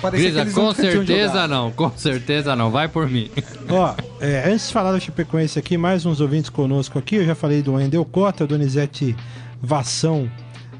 Parecia 0.00 0.30
Grisa, 0.30 0.60
com 0.60 0.72
certeza 0.72 1.48
não, 1.48 1.70
com 1.70 1.90
certeza 1.96 2.54
não. 2.54 2.70
Vai 2.70 2.88
por 2.88 3.08
mim. 3.08 3.30
Ó, 3.68 3.94
é, 4.20 4.50
antes 4.50 4.68
de 4.68 4.72
falar 4.72 4.92
da 4.92 5.00
Chapecoense 5.00 5.58
aqui, 5.58 5.76
mais 5.76 6.06
uns 6.06 6.20
ouvintes 6.20 6.50
conosco 6.50 6.98
aqui. 6.98 7.16
Eu 7.16 7.26
já 7.26 7.34
falei 7.34 7.62
do 7.62 7.74
Wendel 7.74 8.04
Cota, 8.04 8.46
Donizete 8.46 9.16
Vação 9.60 10.30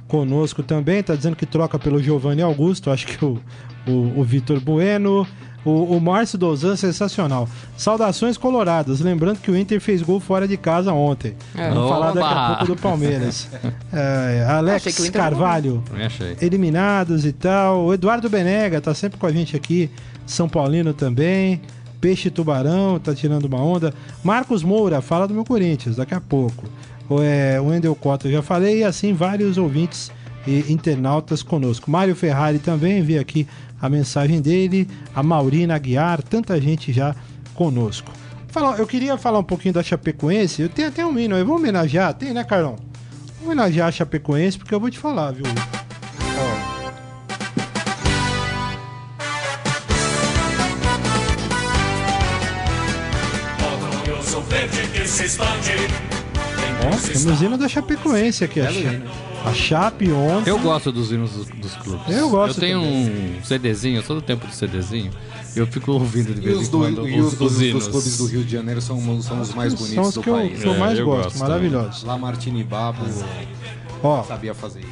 conosco 0.07 0.63
também. 0.63 1.03
Tá 1.03 1.15
dizendo 1.15 1.37
que 1.37 1.47
troca 1.47 1.79
pelo 1.79 2.03
Giovanni 2.03 2.43
Augusto. 2.43 2.91
Acho 2.91 3.07
que 3.07 3.25
o, 3.25 3.41
o, 3.87 4.21
o 4.21 4.25
Vitor 4.25 4.61
Bueno. 4.61 5.27
O, 5.65 5.97
o 5.97 6.01
Márcio 6.01 6.39
Dozan, 6.39 6.77
sensacional. 6.77 7.49
Saudações 7.77 8.37
coloradas. 8.37 9.01
Lembrando 9.01 9.39
que 9.39 9.51
o 9.51 9.57
Inter 9.57 9.81
fez 9.81 10.03
gol 10.03 10.21
fora 10.21 10.47
de 10.47 10.57
casa 10.57 10.93
ontem. 10.93 11.35
É. 11.55 11.71
Vamos 11.71 11.89
falar 11.89 12.13
daqui 12.13 12.35
a 12.35 12.47
pouco 12.49 12.67
do 12.67 12.77
Palmeiras. 12.77 13.49
É, 13.93 14.45
Alex 14.49 15.09
Carvalho 15.11 15.83
eliminados 16.41 17.25
e 17.25 17.33
tal. 17.33 17.87
O 17.87 17.95
Eduardo 17.95 18.29
Benega 18.29 18.81
tá 18.81 18.93
sempre 18.93 19.19
com 19.19 19.27
a 19.27 19.33
gente 19.33 19.55
aqui, 19.55 19.89
São 20.27 20.49
Paulino 20.49 20.93
também. 20.93 21.61
Peixe 22.01 22.29
Tubarão 22.29 22.99
tá 22.99 23.15
tirando 23.15 23.45
uma 23.45 23.63
onda. 23.63 23.95
Marcos 24.23 24.63
Moura, 24.63 25.01
fala 25.01 25.29
do 25.29 25.35
meu 25.35 25.45
Corinthians 25.45 25.97
daqui 25.97 26.15
a 26.15 26.21
pouco. 26.21 26.65
O, 27.09 27.21
é, 27.23 27.61
o 27.61 27.67
Wendel 27.67 27.95
Cota, 27.95 28.29
eu 28.29 28.33
já 28.33 28.43
falei, 28.43 28.81
e 28.81 28.85
assim 28.85 29.13
vários 29.13 29.57
ouvintes 29.57 30.11
e 30.47 30.73
internautas 30.73 31.43
conosco. 31.43 31.91
Mário 31.91 32.15
Ferrari 32.15 32.59
também, 32.59 33.03
vi 33.03 33.19
aqui 33.19 33.47
a 33.81 33.89
mensagem 33.89 34.41
dele. 34.41 34.89
A 35.15 35.23
Maurina 35.23 35.75
Aguiar, 35.75 36.23
tanta 36.23 36.61
gente 36.61 36.93
já 36.93 37.15
conosco. 37.55 38.11
Fala, 38.49 38.77
eu 38.77 38.87
queria 38.87 39.17
falar 39.17 39.39
um 39.39 39.45
pouquinho 39.45 39.75
da 39.75 39.83
Chapecoense. 39.83 40.63
Eu 40.63 40.69
tenho 40.69 40.89
até 40.89 41.05
um 41.05 41.19
hino 41.19 41.35
aí, 41.35 41.43
vamos 41.43 41.61
homenagear? 41.61 42.15
Tem, 42.15 42.33
né, 42.33 42.45
Carlão? 42.45 42.77
Vamos 43.41 43.47
homenagear 43.47 43.89
a 43.89 43.93
Chapecoense, 43.93 44.59
porque 44.59 44.75
eu 44.75 44.81
vou 44.81 44.91
te 44.91 44.99
falar, 44.99 45.33
viu? 45.33 45.45
Expande. 55.05 55.71
Ó, 56.87 57.13
temos 57.13 57.41
hino 57.41 57.57
da 57.57 57.69
Chapecoense 57.69 58.45
aqui, 58.45 58.61
achei. 58.61 59.03
A 59.45 59.53
Chape 59.53 60.11
ontem. 60.11 60.49
Eu 60.51 60.59
gosto 60.59 60.91
dos 60.91 61.13
hinos 61.13 61.31
dos, 61.33 61.47
dos 61.49 61.75
clubes. 61.77 62.09
Eu 62.17 62.31
gosto 62.31 62.57
Eu 62.57 62.61
tenho 62.61 62.81
também. 62.81 63.39
um 63.41 63.45
CDzinho, 63.45 63.97
eu 63.97 64.03
sou 64.03 64.17
do 64.17 64.23
tempo 64.23 64.47
do 64.47 64.53
CDzinho. 64.55 65.11
Eu 65.55 65.67
fico 65.67 65.93
ouvindo 65.93 66.35
de 66.35 66.41
vez 66.41 66.57
os, 66.59 66.69
em 66.69 66.71
do, 66.71 66.79
quando 66.79 67.09
e 67.09 67.21
os, 67.21 67.33
os, 67.33 67.39
dos, 67.39 67.75
os 67.75 67.89
clubes 67.89 68.17
do 68.19 68.27
Rio 68.27 68.43
de 68.43 68.51
Janeiro 68.53 68.81
são, 68.81 68.99
são 69.23 69.41
os 69.41 69.55
mais 69.55 69.75
bonitos 69.75 69.95
São 69.95 70.05
os 70.05 70.15
do 70.15 70.23
que 70.23 70.31
eu, 70.31 70.35
país. 70.35 70.61
que 70.61 70.67
eu 70.67 70.75
É, 70.75 70.79
mais 70.79 70.99
eu 70.99 71.05
gosto, 71.05 71.25
gosto 71.25 71.39
maravilhosos. 71.39 72.03
Lamartine 72.05 72.65
Babo 72.65 73.05
Ó, 74.03 74.23
sabia 74.23 74.55
fazer 74.55 74.81
isso. 74.81 74.89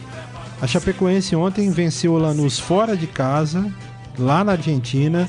a 0.61 0.67
Chapecoense 0.67 1.35
ontem 1.35 1.71
venceu 1.71 2.12
o 2.12 2.19
Lanús 2.19 2.59
fora 2.59 2.97
de 2.97 3.07
casa, 3.07 3.67
lá 4.19 4.45
na 4.45 4.53
Argentina, 4.53 5.29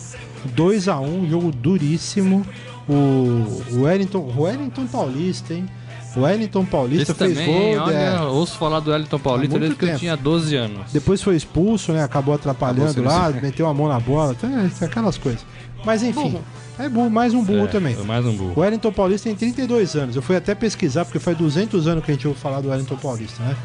2 0.53 0.87
a 0.87 0.99
1 0.99 1.29
jogo 1.29 1.51
duríssimo. 1.51 2.45
O 2.87 3.81
Wellington, 3.81 4.17
o 4.19 4.41
Wellington 4.41 4.85
Paulista, 4.87 5.53
hein? 5.53 5.65
O 6.15 6.21
Wellington 6.21 6.63
Paulista 6.65 7.11
Esse 7.11 7.13
fez 7.15 7.33
também, 7.37 7.75
gol, 7.75 7.85
olha, 7.85 7.95
é, 7.95 8.21
ouço 8.21 8.57
falar 8.57 8.79
do 8.79 8.93
Elton 8.93 9.17
Paulista 9.19 9.57
desde 9.57 9.75
que 9.75 9.83
eu 9.85 9.87
tempo. 9.89 9.99
tinha 9.99 10.15
12 10.15 10.55
anos. 10.55 10.91
depois 10.91 11.21
foi 11.23 11.35
expulso, 11.35 11.91
né? 11.91 12.03
Acabou 12.03 12.35
atrapalhando 12.35 12.91
Acabou 12.91 13.11
lá, 13.11 13.29
meteu 13.31 13.67
a 13.67 13.73
mão 13.73 13.87
na 13.87 13.99
bola, 13.99 14.35
tem 14.35 14.49
aquelas 14.87 15.17
coisas. 15.17 15.43
Mas 15.83 16.03
enfim, 16.03 16.29
Burro. 16.29 16.43
é 16.79 16.87
burro, 16.87 17.09
mais 17.09 17.33
um 17.33 17.43
burro 17.43 17.65
É, 17.65 17.67
também. 17.67 17.95
Mais 18.05 18.25
um 18.25 18.29
O 18.29 18.33
burro. 18.37 18.61
Wellington 18.61 18.91
Paulista 18.91 19.27
tem 19.27 19.35
32 19.35 19.95
anos. 19.95 20.15
Eu 20.15 20.21
fui 20.21 20.35
até 20.35 20.53
pesquisar, 20.55 21.03
porque 21.03 21.19
faz 21.19 21.35
200 21.37 21.87
anos 21.87 22.05
que 22.05 22.11
a 22.11 22.13
gente 22.13 22.27
ouve 22.27 22.39
falar 22.39 22.61
do 22.61 22.69
Wellington 22.69 22.95
Paulista, 22.95 23.41
né? 23.43 23.55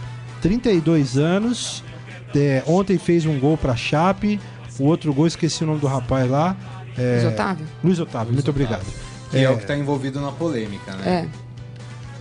32 0.40 1.16
anos. 1.18 1.84
é, 2.34 2.62
ontem 2.66 2.98
fez 2.98 3.26
um 3.26 3.38
gol 3.38 3.56
pra 3.56 3.76
Chape. 3.76 4.40
O 4.78 4.84
outro 4.84 5.12
gol, 5.12 5.26
esqueci 5.26 5.64
o 5.64 5.66
nome 5.66 5.80
do 5.80 5.86
rapaz 5.86 6.28
lá. 6.30 6.56
É, 6.96 7.20
Luiz 7.22 7.32
Otávio? 7.34 7.66
Luiz 7.84 8.00
Otávio, 8.00 8.32
muito 8.32 8.50
obrigado. 8.50 8.84
Que 9.30 9.38
é, 9.38 9.50
o 9.50 9.58
que 9.58 9.66
tá 9.66 9.76
envolvido 9.76 10.20
na 10.20 10.32
polêmica, 10.32 10.92
né? 10.94 11.26
É. 11.26 11.47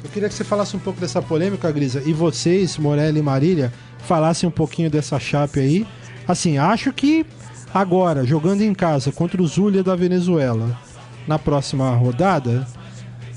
Eu 0.03 0.09
queria 0.09 0.29
que 0.29 0.35
você 0.35 0.43
falasse 0.43 0.75
um 0.75 0.79
pouco 0.79 0.99
dessa 0.99 1.21
polêmica, 1.21 1.71
Grisa, 1.71 2.01
e 2.05 2.13
vocês, 2.13 2.77
Morelli 2.77 3.19
e 3.19 3.23
Marília, 3.23 3.73
falassem 3.99 4.47
um 4.47 4.51
pouquinho 4.51 4.89
dessa 4.89 5.19
Chape 5.19 5.59
aí. 5.59 5.87
Assim, 6.27 6.57
acho 6.57 6.93
que 6.93 7.25
agora, 7.73 8.25
jogando 8.25 8.61
em 8.61 8.73
casa 8.73 9.11
contra 9.11 9.41
o 9.41 9.47
Zulia 9.47 9.83
da 9.83 9.95
Venezuela, 9.95 10.77
na 11.27 11.37
próxima 11.37 11.93
rodada, 11.95 12.65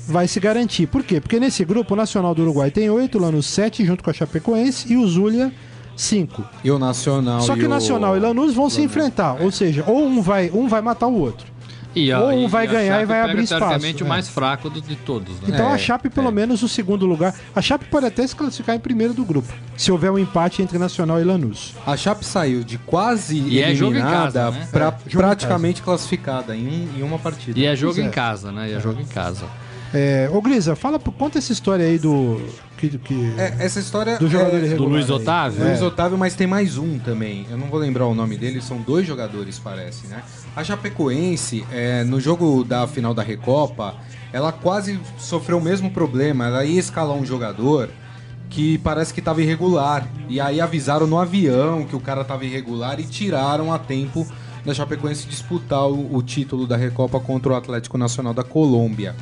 vai 0.07 0.27
se 0.27 0.39
garantir. 0.39 0.87
Por 0.87 1.03
quê? 1.03 1.19
Porque 1.19 1.39
nesse 1.39 1.65
grupo, 1.65 1.93
o 1.93 1.97
Nacional 1.97 2.33
do 2.33 2.43
Uruguai 2.43 2.71
tem 2.71 2.89
oito, 2.89 3.19
Lanús 3.19 3.47
sete, 3.47 3.85
junto 3.85 4.03
com 4.03 4.09
a 4.09 4.13
Chapecoense, 4.13 4.91
e 4.93 4.97
o 4.97 5.07
Zulia 5.07 5.51
cinco. 5.97 6.43
E 6.63 6.71
o 6.71 6.79
Nacional. 6.79 7.41
Só 7.41 7.55
que 7.55 7.61
e 7.61 7.65
o 7.65 7.69
Nacional 7.69 8.15
e 8.15 8.19
Lanús 8.19 8.53
vão 8.53 8.69
se 8.69 8.77
Lanús, 8.77 8.91
enfrentar, 8.91 9.41
ou 9.41 9.51
seja, 9.51 9.83
ou 9.87 10.05
um 10.05 10.21
vai, 10.21 10.49
um 10.53 10.67
vai 10.67 10.81
matar 10.81 11.07
o 11.07 11.19
outro. 11.19 11.50
E 11.93 12.13
Ou 12.13 12.29
um 12.29 12.45
e 12.45 12.47
vai 12.47 12.65
a 12.67 12.71
ganhar 12.71 13.01
e 13.01 13.05
vai 13.05 13.19
pega, 13.19 13.31
abrir 13.31 13.43
espaço, 13.43 13.59
teoricamente, 13.65 14.03
o 14.03 14.07
mais 14.07 14.29
fraco 14.29 14.69
do- 14.69 14.79
de 14.81 14.95
todos, 14.95 15.33
né? 15.41 15.47
Então 15.49 15.69
É, 15.69 15.73
a 15.73 15.77
Chape, 15.77 16.09
pelo 16.09 16.29
é. 16.29 16.31
menos, 16.31 16.63
o 16.63 16.67
segundo 16.69 17.05
lugar. 17.05 17.35
A 17.53 17.61
Chape 17.61 17.85
pode 17.85 18.05
até 18.05 18.25
se 18.25 18.33
classificar 18.35 18.75
em 18.75 18.79
primeiro 18.79 19.13
do 19.13 19.25
grupo, 19.25 19.53
se 19.75 19.91
houver 19.91 20.09
um 20.09 20.17
empate 20.17 20.61
entre 20.61 20.77
Nacional 20.77 21.19
e 21.19 21.23
Lanús. 21.25 21.73
A 21.85 21.97
Chape 21.97 22.23
saiu 22.25 22.63
de 22.63 22.77
quase 22.77 23.37
E 23.39 23.61
é 23.61 23.75
jogo 23.75 23.93
em 23.93 23.97
eliminada 23.97 24.31
casa, 24.39 24.51
né? 24.51 24.67
pra 24.71 24.85
É, 24.85 24.89
jogo 24.91 25.01
em 25.07 25.17
praticamente 25.17 25.81
classificada 25.81 26.55
em, 26.55 26.65
um- 26.67 26.99
em 26.99 27.03
uma 27.03 27.19
partida. 27.19 27.59
E 27.59 27.65
é 27.65 27.75
jogo 27.75 27.93
Pois 27.95 28.05
é. 28.05 28.07
em 28.07 28.11
casa, 28.11 28.51
né? 28.53 28.69
E 28.69 28.73
é 28.73 28.79
jogo 28.79 29.01
em 29.01 29.05
casa. 29.05 29.45
É, 29.93 30.29
ô 30.31 30.41
Grisa, 30.41 30.73
fala, 30.73 30.97
conta 30.97 31.37
essa 31.37 31.51
história 31.51 31.83
aí 31.85 31.99
do. 31.99 32.39
Que, 32.77 32.97
que- 32.97 33.33
É, 33.37 33.57
essa 33.59 33.79
história 33.81 34.17
do 34.17 34.29
jogador 34.29 34.63
é. 34.63 34.69
Do 34.69 34.85
Luiz 34.85 35.07
aí. 35.09 35.11
Otávio? 35.17 35.65
Luiz 35.65 35.81
É. 35.81 35.83
Otávio, 35.85 36.17
mas 36.17 36.33
tem 36.33 36.47
mais 36.47 36.77
um 36.77 36.97
também. 36.97 37.45
Eu 37.51 37.57
não 37.57 37.67
vou 37.67 37.77
lembrar 37.77 38.05
o 38.07 38.15
nome 38.15 38.37
dele, 38.37 38.61
são 38.61 38.77
dois 38.77 39.05
jogadores, 39.05 39.59
parece, 39.59 40.07
né? 40.07 40.23
A 40.55 40.63
Chapecoense, 40.63 41.65
é, 41.71 42.03
no 42.03 42.19
jogo 42.19 42.63
da 42.63 42.85
final 42.85 43.13
da 43.13 43.23
Recopa, 43.23 43.95
ela 44.33 44.51
quase 44.51 44.99
sofreu 45.17 45.57
o 45.57 45.61
mesmo 45.61 45.91
problema. 45.91 46.45
Ela 46.47 46.65
ia 46.65 46.79
escalar 46.79 47.15
um 47.15 47.25
jogador 47.25 47.89
que 48.49 48.77
parece 48.79 49.13
que 49.13 49.21
estava 49.21 49.41
irregular. 49.41 50.05
E 50.27 50.41
aí 50.41 50.59
avisaram 50.59 51.07
no 51.07 51.17
avião 51.17 51.85
que 51.85 51.95
o 51.95 52.01
cara 52.01 52.21
estava 52.21 52.43
irregular 52.43 52.99
e 52.99 53.03
tiraram 53.03 53.71
a 53.71 53.79
tempo 53.79 54.27
da 54.65 54.73
Chapecoense 54.73 55.25
disputar 55.25 55.87
o, 55.87 56.15
o 56.15 56.21
título 56.21 56.67
da 56.67 56.75
Recopa 56.75 57.19
contra 57.19 57.53
o 57.53 57.55
Atlético 57.55 57.97
Nacional 57.97 58.33
da 58.33 58.43
Colômbia. 58.43 59.15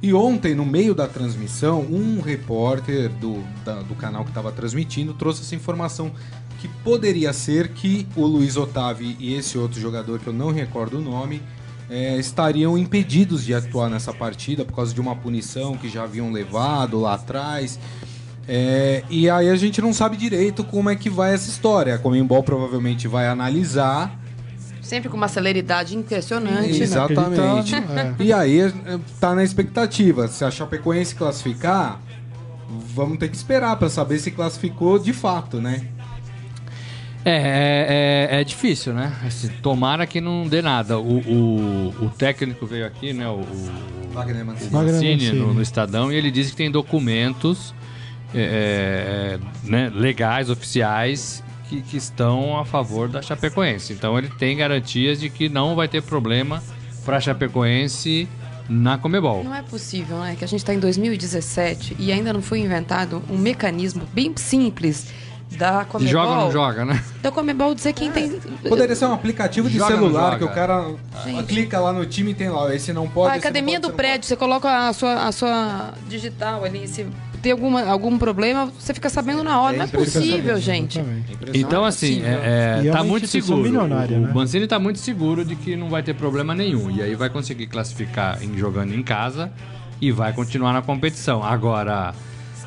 E 0.00 0.14
ontem, 0.14 0.54
no 0.54 0.64
meio 0.64 0.94
da 0.94 1.08
transmissão, 1.08 1.80
um 1.80 2.20
repórter 2.20 3.08
do, 3.08 3.42
da- 3.64 3.82
do 3.82 3.96
canal 3.96 4.22
que 4.22 4.30
estava 4.30 4.52
transmitindo 4.52 5.12
trouxe 5.12 5.42
essa 5.42 5.56
informação 5.56 6.12
que 6.60 6.68
poderia 6.68 7.32
ser 7.32 7.68
que 7.68 8.06
o 8.16 8.26
Luiz 8.26 8.56
Otávio 8.56 9.14
e 9.18 9.34
esse 9.34 9.56
outro 9.56 9.80
jogador, 9.80 10.18
que 10.18 10.26
eu 10.26 10.32
não 10.32 10.50
recordo 10.50 10.98
o 10.98 11.00
nome, 11.00 11.40
eh, 11.88 12.16
estariam 12.18 12.76
impedidos 12.76 13.44
de 13.44 13.54
atuar 13.54 13.88
nessa 13.88 14.12
partida 14.12 14.64
por 14.64 14.74
causa 14.74 14.92
de 14.92 15.00
uma 15.00 15.14
punição 15.14 15.76
que 15.76 15.88
já 15.88 16.02
haviam 16.02 16.32
levado 16.32 17.00
lá 17.00 17.14
atrás. 17.14 17.78
Eh, 18.46 19.04
e 19.08 19.30
aí 19.30 19.48
a 19.48 19.56
gente 19.56 19.80
não 19.80 19.92
sabe 19.92 20.16
direito 20.16 20.64
como 20.64 20.90
é 20.90 20.96
que 20.96 21.08
vai 21.08 21.34
essa 21.34 21.48
história. 21.48 21.94
A 21.94 21.98
Comembol 21.98 22.42
provavelmente 22.42 23.06
vai 23.06 23.26
analisar 23.28 24.18
Sempre 24.80 25.10
com 25.10 25.18
uma 25.18 25.28
celeridade 25.28 25.94
impressionante. 25.94 26.78
né? 26.78 26.84
Exatamente. 26.84 27.72
Inacreditável, 27.76 28.14
E 28.26 28.32
aí 28.32 28.60
eh, 28.60 28.72
tá 29.20 29.34
na 29.34 29.44
expectativa. 29.44 30.26
Se 30.28 30.44
a 30.44 30.50
Chapecoense 30.50 31.14
classificar, 31.14 32.00
vamos 32.94 33.18
ter 33.18 33.28
que 33.28 33.36
esperar 33.36 33.76
pra 33.76 33.90
saber 33.90 34.18
se 34.18 34.30
classificou 34.30 34.98
de 34.98 35.12
fato, 35.12 35.60
né? 35.60 35.86
É, 37.28 38.28
é, 38.30 38.36
é- 38.36 38.40
é 38.40 38.44
difícil, 38.44 38.94
né? 38.94 39.12
Assim, 39.26 39.48
tomara 39.62 40.06
que 40.06 40.20
não 40.20 40.46
dê 40.48 40.62
nada. 40.62 40.98
O, 40.98 41.18
o, 41.18 41.94
o 42.06 42.10
técnico 42.10 42.66
veio 42.66 42.86
aqui, 42.86 43.12
né? 43.12 43.28
O, 43.28 43.40
o 43.40 44.10
Wagner 44.12 44.44
Mancini. 44.44 44.70
Mancini. 44.70 45.32
no, 45.32 45.52
no 45.54 45.60
Estadão 45.62 46.10
e 46.10 46.16
ele 46.16 46.30
disse 46.30 46.50
que 46.52 46.56
tem 46.56 46.70
documentos 46.70 47.74
é, 48.34 49.38
é, 49.38 49.68
né, 49.68 49.90
legais, 49.94 50.50
oficiais, 50.50 51.42
que, 51.68 51.82
que 51.82 51.96
estão 51.96 52.58
a 52.58 52.64
favor 52.64 53.08
da 53.08 53.20
Chapecoense. 53.20 53.92
Então 53.92 54.18
ele 54.18 54.28
tem 54.28 54.56
garantias 54.56 55.20
de 55.20 55.28
que 55.28 55.48
não 55.48 55.74
vai 55.76 55.86
ter 55.88 56.02
problema 56.02 56.62
para 57.04 57.18
a 57.18 57.20
Chapecoense 57.20 58.26
na 58.68 58.98
Comebol. 58.98 59.44
Não 59.44 59.54
é 59.54 59.62
possível, 59.62 60.18
né? 60.18 60.34
Que 60.36 60.44
a 60.44 60.48
gente 60.48 60.60
está 60.60 60.74
em 60.74 60.78
2017 60.78 61.96
e 61.98 62.12
ainda 62.12 62.32
não 62.32 62.42
foi 62.42 62.60
inventado 62.60 63.22
um 63.30 63.36
mecanismo 63.38 64.02
bem 64.12 64.32
simples 64.36 65.06
da 65.56 65.82
E 65.82 65.84
Comebol. 65.86 66.12
joga 66.12 66.30
ou 66.30 66.36
não 66.36 66.52
joga, 66.52 66.84
né? 66.84 67.02
Da 67.22 67.30
Comebol 67.30 67.74
dizer 67.74 67.92
quem 67.92 68.10
tem. 68.12 68.38
Poderia 68.68 68.94
ser 68.94 69.06
um 69.06 69.12
aplicativo 69.14 69.68
de 69.68 69.78
Joga 69.78 69.94
celular 69.94 70.38
que 70.38 70.44
o 70.44 70.48
cara 70.48 70.94
Gente. 71.24 71.46
clica 71.46 71.80
lá 71.80 71.92
no 71.92 72.04
time 72.06 72.32
e 72.32 72.34
tem 72.34 72.48
lá, 72.48 72.74
esse 72.74 72.92
não 72.92 73.08
pode. 73.08 73.28
a 73.28 73.32
não 73.32 73.38
academia 73.38 73.80
pode, 73.80 73.92
do 73.92 73.96
prédio, 73.96 74.28
você 74.28 74.36
coloca 74.36 74.88
a 74.88 74.92
sua, 74.92 75.26
a 75.26 75.32
sua 75.32 75.94
digital 76.08 76.64
ali. 76.64 76.86
Se 76.86 77.06
tem 77.42 77.52
alguma, 77.52 77.84
algum 77.84 78.18
problema, 78.18 78.66
você 78.78 78.92
fica 78.92 79.08
sabendo 79.08 79.42
na 79.42 79.60
hora. 79.60 79.76
É 79.76 79.78
não 79.78 79.84
é 79.84 79.88
possível, 79.88 80.58
gente. 80.60 80.98
Impressionante. 80.98 81.58
Então, 81.58 81.84
assim, 81.84 82.22
é, 82.22 82.80
é, 82.82 82.88
é 82.88 82.90
tá 82.90 83.02
muito 83.02 83.26
seguro. 83.26 83.80
o, 83.80 83.86
né? 83.86 84.06
Mancini 84.34 84.66
tá 84.66 84.78
muito 84.78 84.98
seguro 84.98 85.44
de 85.44 85.54
que 85.56 85.76
não 85.76 85.88
vai 85.88 86.02
ter 86.02 86.14
problema 86.14 86.54
nenhum. 86.54 86.90
E 86.90 87.02
aí 87.02 87.14
vai 87.14 87.30
conseguir 87.30 87.66
classificar 87.66 88.42
em, 88.42 88.56
jogando 88.56 88.94
em 88.94 89.02
casa 89.02 89.52
e 90.00 90.10
vai 90.10 90.32
continuar 90.32 90.72
na 90.72 90.82
competição. 90.82 91.42
Agora, 91.42 92.14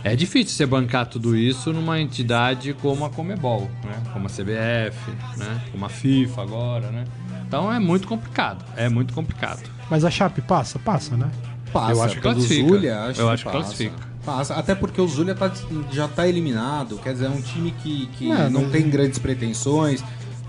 é 0.03 0.15
difícil 0.15 0.55
você 0.55 0.65
bancar 0.65 1.05
tudo 1.05 1.35
isso 1.35 1.71
numa 1.73 1.99
entidade 1.99 2.73
como 2.73 3.05
a 3.05 3.09
Comebol, 3.09 3.69
né? 3.83 4.01
Como 4.13 4.27
a 4.27 4.29
CBF, 4.29 5.11
né? 5.37 5.61
Como 5.71 5.85
a 5.85 5.89
FIFA 5.89 6.41
agora, 6.41 6.91
né? 6.91 7.03
Então 7.47 7.71
é 7.71 7.79
muito 7.79 8.07
complicado. 8.07 8.63
É 8.75 8.87
muito 8.89 9.13
complicado. 9.13 9.61
Mas 9.89 10.05
a 10.05 10.09
Chape 10.11 10.41
passa? 10.41 10.79
Passa, 10.79 11.15
né? 11.17 11.29
Passa, 11.73 11.91
Eu 11.93 12.01
acho 12.03 12.15
que 12.15 12.21
classifica. 12.21 12.67
Zulia, 12.69 13.01
acho 13.03 13.21
Eu 13.21 13.27
que 13.27 13.33
acho 13.33 13.45
que 13.45 13.51
classifica. 13.51 14.11
Passa, 14.25 14.53
até 14.55 14.75
porque 14.75 15.01
o 15.01 15.07
Zulia 15.07 15.33
tá- 15.33 15.51
já 15.91 16.07
tá 16.07 16.27
eliminado, 16.27 16.97
quer 16.97 17.13
dizer, 17.13 17.25
é 17.25 17.29
um 17.29 17.41
time 17.41 17.71
que, 17.71 18.05
que 18.17 18.29
Não, 18.29 18.49
não 18.49 18.61
mas- 18.63 18.71
tem 18.71 18.89
grandes 18.89 19.17
pretensões. 19.19 20.03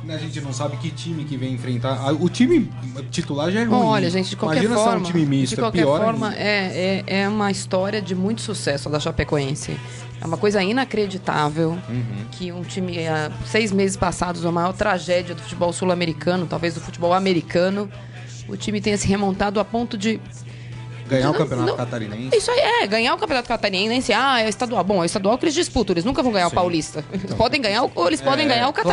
A 0.09 0.17
gente 0.19 0.41
não 0.41 0.53
sabe 0.53 0.77
que 0.79 0.91
time 0.91 1.25
que 1.25 1.37
vem 1.37 1.55
enfrentar. 1.55 2.13
O 2.21 2.29
time 2.29 2.69
titular 3.11 3.51
já 3.51 3.61
é 3.61 3.65
ruim. 3.65 3.79
Olha, 3.87 4.11
gente, 4.11 4.31
de 4.31 4.37
qualquer 4.37 4.65
Imagina 4.65 4.83
forma, 4.85 4.99
um 5.01 5.03
time 5.11 5.25
misto, 5.25 5.55
de 5.55 5.61
é 5.61 5.63
qualquer 5.63 5.83
pior 5.83 6.01
forma, 6.05 6.35
é, 6.37 7.03
é, 7.07 7.21
é 7.23 7.29
uma 7.29 7.51
história 7.51 8.03
de 8.03 8.15
muito 8.15 8.43
sucesso 8.43 8.91
da 8.91 8.99
Chapecoense. 8.99 9.77
É 10.21 10.27
uma 10.27 10.37
coisa 10.37 10.63
inacreditável 10.63 11.79
Uhum. 11.89 12.25
que 12.33 12.53
um 12.53 12.63
time, 12.63 13.07
há 13.07 13.31
seis 13.47 13.71
meses 13.73 13.97
passados, 13.97 14.45
a 14.45 14.53
maior 14.53 14.73
tragédia 14.73 15.35
do 15.35 15.43
futebol 15.43 15.73
sul-americano, 15.73 16.47
talvez 16.47 16.75
do 16.75 16.81
futebol 16.81 17.13
americano, 17.13 17.89
o 18.49 18.57
time 18.57 18.81
tenha 18.81 18.99
se 18.99 19.07
remontado 19.07 19.59
a 19.61 19.65
ponto 19.65 19.97
de 19.97 20.21
Ganhar 21.09 21.29
o 21.31 21.33
Não, 21.33 21.39
campeonato 21.41 21.69
não. 21.71 21.77
catarinense. 21.77 22.37
Isso 22.37 22.51
aí 22.51 22.59
é, 22.61 22.87
ganhar 22.87 23.13
o 23.15 23.19
Campeonato 23.19 23.47
Catarinense, 23.47 24.13
ah, 24.15 24.41
é 24.41 24.49
estadual. 24.49 24.83
Bom, 24.83 25.03
é 25.03 25.07
estadual 25.07 25.37
que 25.37 25.45
eles 25.45 25.55
disputam, 25.55 25.93
eles 25.93 26.05
nunca 26.05 26.23
vão 26.23 26.33
ganhar 26.33 26.47
o 26.47 26.51
Paulista. 26.51 27.05
Eles 27.13 27.35
podem 27.35 27.61
ganhar 27.61 27.83
o- 27.83 27.91
ou 27.95 28.07
eles 28.07 28.23
podem 28.23 28.47
É, 28.47 28.49
ganhar 28.49 28.69
o 28.69 28.73
claro. 28.73 28.89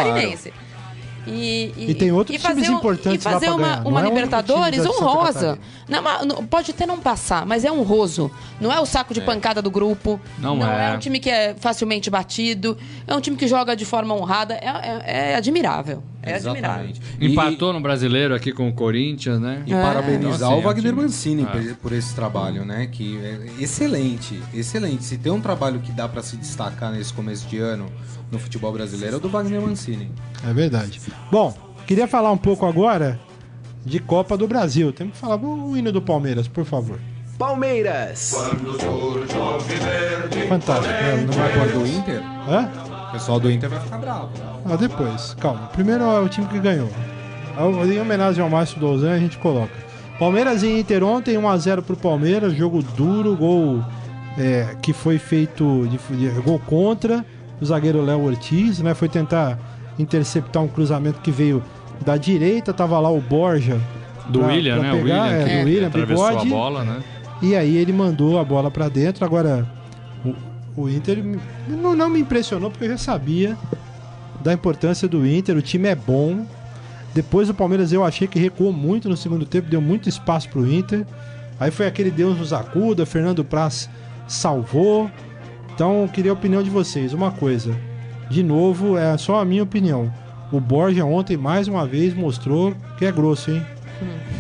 Catarinense. 1.30 1.74
E, 1.78 1.92
E 1.92 1.96
tem 1.96 2.12
outros 2.12 2.36
e 2.36 2.40
fazer 2.40 2.56
times 2.62 2.70
um- 2.70 2.78
importantes 2.78 3.24
E 3.24 3.28
lá 3.28 3.34
fazer 3.34 3.46
pra 3.48 3.56
uma, 3.56 3.64
ganhar. 3.68 3.84
Não 3.84 3.92
uma 3.92 4.02
é 4.02 4.04
Libertadores 4.04 4.82
Santa 4.84 4.96
honrosa. 5.04 5.60
Não, 5.88 6.02
não- 6.26 6.46
pode 6.46 6.72
até 6.72 6.86
não 6.86 7.00
passar, 7.00 7.46
mas 7.46 7.64
é 7.66 7.72
honroso. 7.72 8.32
Não 8.60 8.72
é 8.72 8.80
o 8.80 8.86
saco 8.86 9.14
de 9.14 9.22
pancada 9.22 9.62
do 9.62 9.72
grupo. 9.72 10.20
Não 10.38 10.66
é. 10.66 10.92
é. 10.92 10.96
um 10.96 11.00
time 11.00 11.20
que 11.20 11.30
é 11.30 11.56
facilmente 11.60 12.10
batido. 12.10 12.78
É 13.08 13.16
um 13.16 13.22
time 13.22 13.36
que 13.38 13.48
joga 13.48 13.76
de 13.76 13.86
forma 13.86 14.14
honrada. 14.14 14.54
É, 14.56 14.68
é- 14.68 15.32
é 15.32 15.36
admirável. 15.36 16.04
É 16.22 16.36
admirável. 16.36 16.90
Exatamente. 16.90 17.02
E- 17.20 17.28
Empatou 17.32 17.72
no 17.72 17.80
brasileiro 17.80 18.36
aqui 18.36 18.52
com 18.52 18.68
o 18.68 18.74
Corinthians, 18.74 19.40
né? 19.40 19.64
E 19.66 19.72
parabenizar 19.72 20.36
Então, 20.36 20.52
assim, 20.52 20.60
o 20.60 20.62
Wagner 20.64 20.92
é 20.92 20.96
Mancini 20.96 21.46
por- 21.46 21.76
por 21.78 21.94
esse 21.94 22.14
trabalho, 22.14 22.66
né? 22.66 22.88
Que 22.92 23.18
é 23.24 23.64
excelente, 23.64 24.40
excelente. 24.54 25.04
Se 25.06 25.18
tem 25.18 25.32
um 25.32 25.40
trabalho 25.40 25.80
que 25.80 25.92
dá 25.94 26.08
pra 26.10 26.22
se 26.22 26.36
destacar 26.36 26.92
nesse 26.92 27.14
começo 27.14 27.48
de 27.48 27.58
ano 27.60 27.86
no 28.32 28.40
futebol 28.40 28.72
brasileiro 28.72 29.16
é 29.16 29.18
o 29.18 29.20
do 29.20 29.30
Wagner 29.30 29.62
Mancini. 29.62 30.12
É 30.48 30.54
verdade. 30.54 31.02
Bom, 31.32 31.56
queria 31.88 32.08
falar 32.08 32.32
um 32.32 32.38
pouco 32.38 32.66
agora 32.66 33.20
de 33.86 34.00
Copa 34.00 34.38
do 34.38 34.48
Brasil. 34.48 34.92
Temos 34.94 35.14
que 35.14 35.20
falar 35.20 35.38
o 35.38 35.76
hino 35.76 35.92
do 35.92 36.02
Palmeiras, 36.02 36.48
por 36.48 36.66
favor. 36.66 37.00
Palmeiras. 37.38 38.36
Fantástico. 40.48 40.94
né? 40.94 41.26
Não 41.26 41.34
vai 41.34 41.52
Agora 41.54 41.72
do 41.72 41.86
Inter, 41.88 42.22
Hã? 42.48 42.70
o 43.10 43.12
pessoal 43.14 43.40
do 43.40 43.50
Inter 43.52 43.70
vai 43.70 43.80
ficar 43.80 43.98
bravo. 43.98 44.30
Ah, 44.66 44.76
depois, 44.76 45.34
calma. 45.40 45.68
Primeiro 45.74 46.04
é 46.04 46.20
o 46.20 46.30
time 46.30 46.48
que 46.48 46.60
ganhou. 46.60 46.90
Em 47.92 48.00
homenagem 48.00 48.42
ao 48.44 48.50
Márcio 48.50 48.80
Douzan, 48.80 49.14
a 49.14 49.20
gente 49.20 49.38
coloca. 49.38 49.74
Palmeiras 50.18 50.64
e 50.64 50.80
Inter 50.80 51.04
ontem, 51.04 51.36
1x0 51.38 51.82
pro 51.82 51.96
Palmeiras, 51.96 52.54
jogo 52.54 52.82
duro, 52.84 53.36
gol 53.36 53.84
é, 54.38 54.76
que 54.82 54.92
foi 54.94 55.18
feito 55.18 55.88
de, 55.88 55.98
de- 56.18 56.42
gol 56.42 56.60
contra 56.60 57.26
o 57.62 57.66
zagueiro 57.66 58.02
Léo 58.02 58.24
Ortiz, 58.24 58.80
né? 58.80 58.94
Foi 58.94 59.10
tentar 59.10 59.58
interceptar 59.98 60.64
um 60.64 60.68
cruzamento 60.68 61.20
que 61.22 61.32
veio 61.32 61.62
da 62.06 62.16
direita, 62.18 62.74
tava 62.74 63.00
lá 63.00 63.10
o 63.10 63.20
Borja. 63.20 63.80
Do 64.30 64.40
pra- 64.40 64.48
William, 64.50 64.80
pra 64.80 64.84
né? 64.84 64.94
O 64.94 65.04
pegar, 65.04 65.24
William 65.24 65.36
é, 65.38 65.44
que 65.44 65.60
do 65.60 65.66
William, 65.66 65.88
atravessou 65.88 66.28
bigode. 66.30 66.48
a 66.48 66.50
bola, 66.56 66.84
né? 66.84 67.00
E 67.42 67.56
aí 67.56 67.78
ele 67.78 67.92
mandou 67.94 68.40
a 68.40 68.44
bola 68.44 68.70
pra 68.70 68.88
dentro. 68.90 69.26
Agora, 69.26 69.68
o, 70.26 70.84
o 70.84 70.90
Inter 70.90 71.24
não, 71.68 71.96
não 71.96 72.10
me 72.10 72.20
impressionou 72.20 72.70
porque 72.70 72.86
eu 72.86 72.90
já 72.92 72.98
sabia 72.98 73.58
da 74.44 74.54
importância 74.54 75.08
do 75.08 75.26
Inter. 75.26 75.58
O 75.58 75.62
time 75.62 75.88
é 75.88 75.96
bom. 75.96 76.46
Depois 77.14 77.50
o 77.50 77.54
Palmeiras 77.54 77.92
eu 77.92 78.04
achei 78.06 78.28
que 78.28 78.38
recuou 78.38 78.72
muito 78.72 79.10
no 79.10 79.18
segundo 79.18 79.46
tempo, 79.46 79.68
deu 79.70 79.82
muito 79.82 80.08
espaço 80.08 80.48
pro 80.50 80.70
Inter. 80.72 81.06
Aí 81.60 81.72
foi 81.72 81.88
aquele 81.88 82.12
Deus 82.12 82.38
nos 82.38 82.54
acuda, 82.54 83.06
Fernando 83.06 83.44
Praz 83.44 83.90
salvou. 84.28 85.10
Então 85.80 86.02
eu 86.02 86.10
queria 86.10 86.32
a 86.32 86.34
opinião 86.34 86.62
de 86.62 86.70
vocês. 86.70 87.14
Uma 87.14 87.32
coisa, 87.32 87.74
de 88.30 88.44
novo, 88.44 88.98
é 88.98 89.18
só 89.18 89.40
a 89.40 89.46
minha 89.46 89.64
opinião. 89.64 90.14
O 90.52 90.60
Borja 90.60 91.06
ontem 91.06 91.38
mais 91.38 91.70
uma 91.70 91.88
vez 91.88 92.14
mostrou 92.14 92.76
que 92.98 93.06
é 93.06 93.12
grosso, 93.14 93.50
hein? 93.50 93.66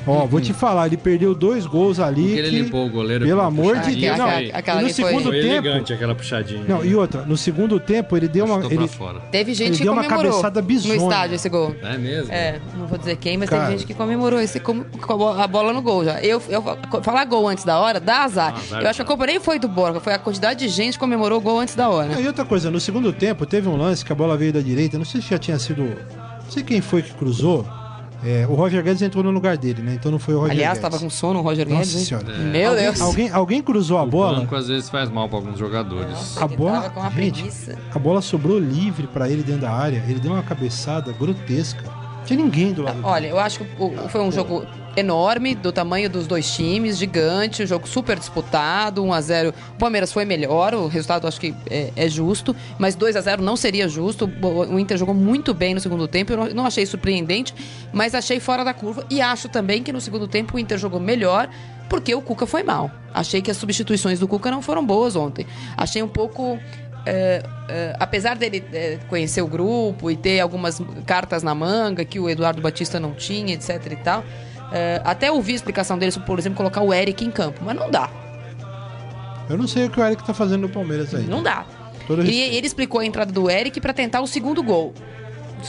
Ó, 0.07 0.25
vou 0.25 0.39
te 0.41 0.53
falar, 0.53 0.87
ele 0.87 0.97
perdeu 0.97 1.35
dois 1.35 1.65
gols 1.65 1.99
ali. 1.99 2.21
Porque 2.23 2.39
ele 2.39 2.49
que- 2.49 2.61
limpou 2.61 2.85
o 2.87 2.89
goleiro. 2.89 3.25
pelo 3.25 3.41
amor 3.41 3.77
de 3.79 3.95
Deus, 3.95 4.17
não. 4.17 4.27
Aquela 4.53 4.81
E 4.81 4.85
no 4.85 4.89
segundo 4.89 5.23
Foi 5.23 5.41
tempo- 5.41 5.67
elegante 5.67 5.93
aquela 5.93 6.15
puxadinha. 6.15 6.63
Não, 6.67 6.83
e 6.83 6.95
outra, 6.95 7.21
no 7.23 7.37
segundo 7.37 7.79
tempo 7.79 8.15
ele 8.17 8.27
deu 8.27 8.45
uma. 8.45 8.65
Ele. 8.65 8.89
Teve 9.31 9.53
gente 9.53 9.67
Ele 9.69 9.77
que 9.77 9.83
deu 9.83 9.93
uma 9.93 10.03
comemorou 10.03 10.31
cabeçada 10.31 10.61
bizonha. 10.61 10.95
no 10.95 11.03
estádio 11.03 11.35
esse 11.35 11.49
gol. 11.49 11.75
É 11.83 11.97
mesmo? 11.97 12.31
É, 12.33 12.59
não 12.77 12.87
vou 12.87 12.97
dizer 12.97 13.17
quem, 13.17 13.37
mas 13.37 13.49
Cara. 13.49 13.63
teve 13.65 13.77
gente 13.77 13.87
que 13.87 13.93
comemorou 13.93 14.39
esse, 14.39 14.59
com, 14.59 14.83
com 14.83 15.13
a 15.13 15.17
bo- 15.17 15.29
a 15.41 15.47
bola 15.47 15.73
no 15.73 15.81
gol 15.81 16.03
já. 16.03 16.19
Eu, 16.21 16.41
eu 16.49 16.63
falar 17.03 17.25
gol 17.25 17.47
antes 17.47 17.63
da 17.63 17.77
hora, 17.79 17.99
dá 17.99 18.23
azar. 18.23 18.53
Azar, 18.55 18.81
eu 18.81 18.87
acho 18.89 18.97
que 18.97 19.01
a 19.03 19.05
culpa 19.05 19.25
nem 19.25 19.39
foi 19.39 19.59
do 19.59 19.67
Borja, 19.67 19.99
foi 19.99 20.13
a 20.13 20.19
quantidade 20.19 20.59
de 20.59 20.69
gente 20.69 20.93
que 20.93 20.99
comemorou 20.99 21.37
o 21.37 21.41
gol 21.41 21.59
antes 21.59 21.75
da 21.75 21.89
hora. 21.89 22.19
e 22.19 22.25
outra 22.25 22.45
coisa, 22.45 22.71
no 22.71 22.79
segundo 22.79 23.11
tempo 23.13 23.45
teve 23.45 23.67
um 23.67 23.75
lance 23.75 24.03
que 24.03 24.11
a 24.11 24.15
bola 24.15 24.35
veio 24.37 24.53
da 24.53 24.61
direita. 24.61 24.97
Não 24.97 25.05
sei 25.05 25.21
se 25.21 25.29
já 25.29 25.37
tinha 25.37 25.59
sido. 25.59 25.83
Não 25.83 26.49
sei 26.51 26.63
quem 26.63 26.81
foi 26.81 27.01
que 27.01 27.13
cruzou. 27.13 27.65
É, 28.23 28.45
o 28.49 28.53
Roger 28.53 28.83
Guedes 28.83 29.01
entrou 29.01 29.23
no 29.23 29.31
lugar 29.31 29.55
dele, 29.57 29.81
né? 29.81 29.93
Então 29.93 30.11
não 30.11 30.19
foi 30.19 30.33
o 30.35 30.39
Roger 30.39 30.51
Aliás, 30.51 30.77
Guedes. 30.77 30.91
tava 30.91 31.03
com 31.03 31.09
sono 31.09 31.39
o 31.39 31.41
Roger 31.41 31.67
Nossa 31.67 31.79
Guedes. 31.79 31.95
hein? 31.95 32.05
senhora. 32.05 32.37
Meu 32.37 32.69
alguém, 32.71 32.83
Deus. 32.85 33.01
Alguém, 33.01 33.29
alguém 33.29 33.61
cruzou 33.61 33.97
a 33.97 34.03
O 34.03 34.07
bola. 34.07 34.39
banco 34.41 34.55
às 34.55 34.67
vezes 34.67 34.89
faz 34.89 35.09
mal 35.09 35.29
pra 35.29 35.37
alguns 35.37 35.57
jogadores. 35.57 36.37
A 36.37 36.45
Ele 36.45 36.57
bola, 36.57 36.71
tava 36.81 36.89
com 36.89 36.99
uma 36.99 37.09
gente, 37.11 37.33
preguiça. 37.41 37.77
a 37.95 37.99
bola 37.99 38.21
sobrou 38.21 38.59
livre 38.59 39.07
pra 39.07 39.29
ele 39.29 39.41
dentro 39.43 39.61
da 39.61 39.71
área. 39.71 40.03
Ele 40.07 40.19
deu 40.19 40.33
uma 40.33 40.43
cabeçada 40.43 41.11
grotesca. 41.13 41.83
Não 41.83 42.25
tinha 42.25 42.43
ninguém 42.43 42.73
do 42.73 42.81
lado 42.83 42.95
dele. 42.95 43.07
Olha, 43.07 43.27
eu 43.27 43.39
acho 43.39 43.59
que 43.63 43.81
o- 43.81 44.09
foi 44.09 44.21
um 44.21 44.31
jogo 44.31 44.65
enorme, 44.95 45.55
do 45.55 45.71
tamanho 45.71 46.09
dos 46.09 46.27
dois 46.27 46.49
times, 46.51 46.97
gigante, 46.97 47.63
um 47.63 47.65
jogo 47.65 47.87
super 47.87 48.17
disputado, 48.17 49.03
1 49.03 49.13
a 49.13 49.21
0 49.21 49.53
O 49.75 49.77
Palmeiras 49.77 50.11
foi 50.11 50.25
melhor, 50.25 50.73
o 50.73 50.87
resultado 50.87 51.27
acho 51.27 51.39
que 51.39 51.53
é, 51.69 51.91
é 51.95 52.09
justo, 52.09 52.55
mas 52.77 52.95
2 52.95 53.15
a 53.15 53.21
0 53.21 53.41
não 53.41 53.55
seria 53.55 53.87
justo. 53.87 54.29
O 54.41 54.79
Inter 54.79 54.97
jogou 54.97 55.15
muito 55.15 55.53
bem 55.53 55.73
no 55.73 55.79
segundo 55.79 56.07
tempo, 56.07 56.33
eu 56.33 56.37
não, 56.37 56.49
não 56.49 56.65
achei 56.65 56.85
surpreendente, 56.85 57.53
mas 57.93 58.15
achei 58.15 58.39
fora 58.39 58.63
da 58.63 58.73
curva 58.73 59.05
e 59.09 59.21
acho 59.21 59.49
também 59.49 59.83
que 59.83 59.91
no 59.91 60.01
segundo 60.01 60.27
tempo 60.27 60.57
o 60.57 60.59
Inter 60.59 60.77
jogou 60.77 60.99
melhor. 60.99 61.49
Porque 61.89 62.13
o 62.13 62.21
Cuca 62.21 62.45
foi 62.45 62.61
mal. 62.61 62.91
Achei 63.11 63.41
que 63.41 63.49
as 63.49 63.57
substituições 63.57 64.19
do 64.19 64.27
Cuca 64.27 64.51
não 64.51 64.61
foram 64.61 64.85
boas 64.85 65.15
ontem. 65.15 65.47
Achei 65.75 66.03
um 66.03 66.07
pouco 66.07 66.59
é, 67.05 67.43
é, 67.67 67.95
apesar 67.99 68.35
dele 68.35 68.63
é, 68.73 68.99
conhecer 69.07 69.41
o 69.41 69.47
grupo 69.47 70.11
e 70.11 70.15
ter 70.15 70.39
algumas 70.39 70.81
cartas 71.05 71.43
na 71.43 71.55
manga 71.55 72.03
que 72.03 72.19
o 72.19 72.29
Eduardo 72.29 72.61
Batista 72.61 72.99
não 72.99 73.13
tinha, 73.13 73.53
etc 73.53 73.83
e 73.91 73.95
tal, 73.95 74.23
é, 74.71 75.01
até 75.03 75.31
ouvi 75.31 75.53
a 75.53 75.55
explicação 75.55 75.97
dele 75.97 76.11
sobre, 76.11 76.27
por 76.27 76.37
exemplo, 76.39 76.57
colocar 76.57 76.81
o 76.81 76.93
Eric 76.93 77.23
em 77.25 77.31
campo, 77.31 77.59
mas 77.63 77.75
não 77.75 77.89
dá, 77.89 78.09
Eu 79.49 79.57
não 79.57 79.67
sei 79.67 79.85
o 79.85 79.89
que 79.89 79.99
o 79.99 80.03
Eric 80.05 80.23
tá 80.23 80.33
fazendo 80.33 80.61
no 80.61 80.69
Palmeiras 80.69 81.13
aí. 81.15 81.23
não 81.25 81.41
dá. 81.41 81.65
Todo 82.07 82.23
E 82.25 82.39
ele 82.55 82.65
explicou 82.67 83.01
a 83.01 83.05
entrada 83.05 83.31
do 83.31 83.49
Eric 83.49 83.79
para 83.81 83.93
tentar 83.93 84.21
o 84.21 84.27
segundo 84.27 84.61
gol. 84.63 84.93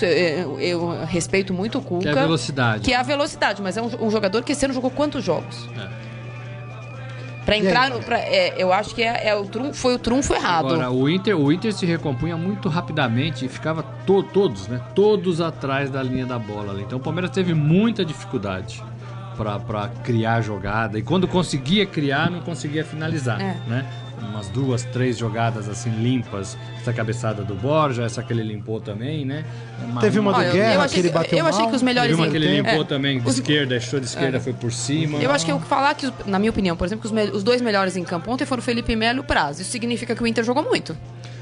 É, 0.02 0.40
Eu, 0.42 0.60
eu 0.60 1.04
respeito 1.04 1.52
muito 1.52 1.78
o 1.78 1.82
Cuca. 1.82 2.02
Que 2.02 2.08
é 2.08 2.12
a 2.12 2.22
velocidade. 2.22 2.84
que 2.84 2.92
é 2.92 2.96
a 2.96 3.02
velocidade, 3.02 3.60
mas 3.62 3.76
é 3.76 3.82
um, 3.82 4.06
um 4.06 4.10
jogador 4.10 4.42
que 4.42 4.52
esse 4.52 4.64
ano 4.64 4.72
jogou 4.74 4.90
quantos 4.90 5.24
jogos? 5.24 5.68
É. 5.78 6.00
Pra 7.44 7.56
entrar, 7.56 7.90
no, 7.90 8.00
pra- 8.00 8.18
é, 8.20 8.54
eu 8.56 8.72
acho 8.72 8.94
que 8.94 9.02
é, 9.02 9.28
é 9.28 9.34
o 9.34 9.44
trunfo, 9.46 9.72
foi 9.74 9.94
o 9.94 9.98
trunfo 9.98 10.34
errado. 10.34 10.66
Agora, 10.66 10.90
o 10.90 11.08
Inter, 11.08 11.36
o 11.36 11.50
Inter 11.50 11.72
se 11.72 11.84
recompunha 11.86 12.36
muito 12.36 12.68
rapidamente 12.68 13.44
e 13.46 13.48
ficava 13.48 13.82
to- 14.06 14.22
todos, 14.22 14.68
né? 14.68 14.80
Todos 14.94 15.40
atrás 15.40 15.90
da 15.90 16.02
linha 16.02 16.26
da 16.26 16.38
bola 16.38 16.72
ali. 16.72 16.82
Então 16.82 16.98
o 16.98 17.00
Palmeiras 17.00 17.30
teve 17.30 17.52
muita 17.54 18.04
dificuldade 18.04 18.82
pra- 19.40 19.58
pra 19.58 19.88
criar 20.04 20.42
jogada. 20.42 20.98
E 20.98 21.02
quando 21.02 21.26
conseguia 21.26 21.86
criar, 21.86 22.30
não 22.30 22.40
conseguia 22.40 22.84
finalizar, 22.84 23.40
É. 23.40 23.56
né? 23.66 23.86
Umas 24.22 24.48
duas, 24.50 24.84
três 24.84 25.16
jogadas 25.16 25.66
assim 25.66 25.88
limpas. 25.90 26.56
Essa 26.78 26.92
cabeçada 26.92 27.42
do 27.42 27.54
Borja, 27.54 28.02
essa 28.04 28.22
que 28.22 28.30
ele 28.32 28.42
limpou 28.42 28.78
também, 28.78 29.24
né? 29.24 29.44
Teve 29.98 30.18
uma 30.18 30.30
do 30.32 30.38
Olha, 30.40 30.50
Guerra, 30.52 30.74
eu 30.74 30.80
achei 30.82 31.00
que 31.00 31.08
ele 31.08 31.14
bateu 31.14 31.38
eu 31.38 31.46
achei 31.46 31.60
mal. 31.62 31.70
que 31.70 31.76
os 31.76 31.82
melhores 31.82 32.10
Teve 32.10 32.20
uma 32.22 32.30
que 32.30 32.36
ele 32.36 32.56
limpou 32.60 32.82
é. 32.82 32.84
também 32.84 33.18
de 33.18 33.26
Os- 33.26 33.34
esquerda, 33.36 33.76
achou 33.76 33.98
de 33.98 34.04
esquerda, 34.06 34.36
É. 34.36 34.40
foi 34.40 34.52
por 34.52 34.70
cima. 34.70 35.18
Eu 35.18 35.30
acho 35.30 35.46
que 35.46 35.50
eu 35.52 35.58
falar 35.60 35.94
que, 35.94 36.12
na 36.26 36.38
minha 36.38 36.50
opinião, 36.50 36.76
por 36.76 36.84
exemplo, 36.86 37.00
que 37.00 37.06
os, 37.06 37.12
me- 37.12 37.34
os 37.34 37.42
dois 37.42 37.62
melhores 37.62 37.96
em 37.96 38.04
campo 38.04 38.30
ontem 38.30 38.44
foram 38.44 38.60
o 38.60 38.62
Felipe 38.62 38.94
Melo 38.94 39.18
e 39.18 39.20
o 39.20 39.24
Praz. 39.24 39.58
Isso 39.58 39.70
significa 39.70 40.14
que 40.14 40.22
o 40.22 40.26
Inter 40.26 40.44
jogou 40.44 40.62
muito. 40.62 40.94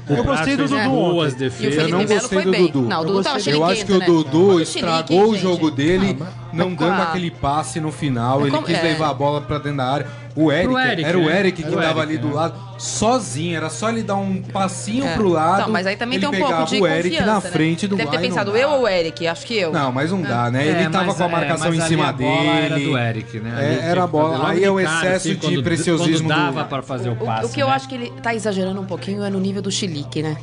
Eu 0.09 0.23
gostei 0.23 0.57
do 0.57 0.67
Dudu 0.67 0.89
boas 0.89 1.33
defesas. 1.35 1.75
Felipe 1.75 1.91
não 1.91 2.05
gostei 2.05 2.41
do. 2.43 2.51
Dudu. 2.51 2.81
Não, 2.81 2.97
o 2.99 3.03
Eu 3.03 3.07
Dudu 3.07 3.23
tava 3.23 3.39
Eu 3.49 3.65
acho 3.65 3.85
que 3.85 3.91
o 3.93 3.99
né? 3.99 4.05
Dudu 4.05 4.59
estragou 4.61 5.29
o 5.29 5.37
jogo 5.37 5.69
dele, 5.71 6.17
Ah, 6.21 6.27
não 6.51 6.73
dando 6.73 7.01
aquele 7.01 7.29
passe 7.31 7.79
no 7.79 7.91
final. 7.91 8.41
Ele 8.41 8.51
como- 8.51 8.65
quis 8.65 8.77
é. 8.77 8.81
levar 8.81 9.09
a 9.09 9.13
bola 9.13 9.41
pra 9.41 9.57
dentro 9.57 9.77
da 9.77 9.85
área. 9.85 10.07
O 10.41 10.51
Eric, 10.51 10.73
Eric, 10.75 11.03
era 11.05 11.17
o 11.17 11.25
né? 11.25 11.39
Eric 11.39 11.61
que 11.63 11.67
Era 11.67 11.77
o 11.77 11.81
tava 11.81 11.99
Eric, 11.99 12.01
ali 12.13 12.17
do 12.17 12.27
né? 12.29 12.33
lado, 12.33 12.55
sozinho. 12.77 13.57
Era 13.57 13.69
só 13.69 13.89
ele 13.89 14.03
dar 14.03 14.15
um 14.15 14.41
passinho 14.41 15.05
É. 15.05 15.13
pro 15.15 15.27
lado. 15.29 15.63
Não, 15.63 15.69
mas 15.69 15.85
aí 15.85 15.95
também 15.97 16.17
ele 16.17 16.27
tem 16.27 16.35
um 16.41 16.47
pouco 16.47 16.63
de 16.65 16.81
o 16.81 16.87
Eric 16.87 17.09
confiança, 17.09 17.25
na 17.25 17.33
né? 17.41 17.41
frente 17.51 17.87
do 17.87 17.95
Deve 17.95 18.09
ter 18.09 18.15
não 18.17 18.23
pensado 18.23 18.55
eu 18.57 18.69
ou 18.69 18.81
o 18.83 18.87
Eric, 18.87 19.27
acho 19.27 19.45
que 19.45 19.57
eu. 19.57 19.71
Não, 19.71 19.91
mas 19.91 20.11
não 20.11 20.21
dá, 20.21 20.49
né? 20.49 20.65
É, 20.65 20.69
ele 20.81 20.89
tava 20.89 21.13
com 21.13 21.23
a 21.23 21.25
é, 21.25 21.29
marcação 21.29 21.73
em 21.73 21.81
cima 21.81 22.13
dele. 22.13 22.47
Era 22.65 22.79
do 22.79 22.97
Eric, 22.97 23.39
né? 23.39 23.79
É, 23.81 23.89
era 23.89 24.03
a 24.03 24.07
bola. 24.07 24.49
Aí 24.49 24.63
é 24.63 24.71
o 24.71 24.75
cara, 24.75 24.87
excesso 24.87 25.15
assim, 25.27 25.35
de 25.35 25.45
quando- 25.47 25.63
preciosismo 25.63 26.27
Quando 26.29 26.39
do- 26.39 26.45
dava 26.53 26.63
pra 26.65 26.81
fazer 26.81 27.09
o 27.09 27.13
O, 27.13 27.15
passe. 27.17 27.45
o 27.45 27.49
que 27.49 27.61
eu 27.61 27.67
né? 27.67 27.73
acho 27.73 27.89
que 27.89 27.95
ele 27.95 28.13
tá 28.21 28.33
exagerando 28.33 28.79
um 28.79 28.85
pouquinho 28.85 29.23
é 29.23 29.29
no 29.29 29.39
nível 29.39 29.61
do 29.61 29.69
chilique, 29.71 30.21
né? 30.23 30.37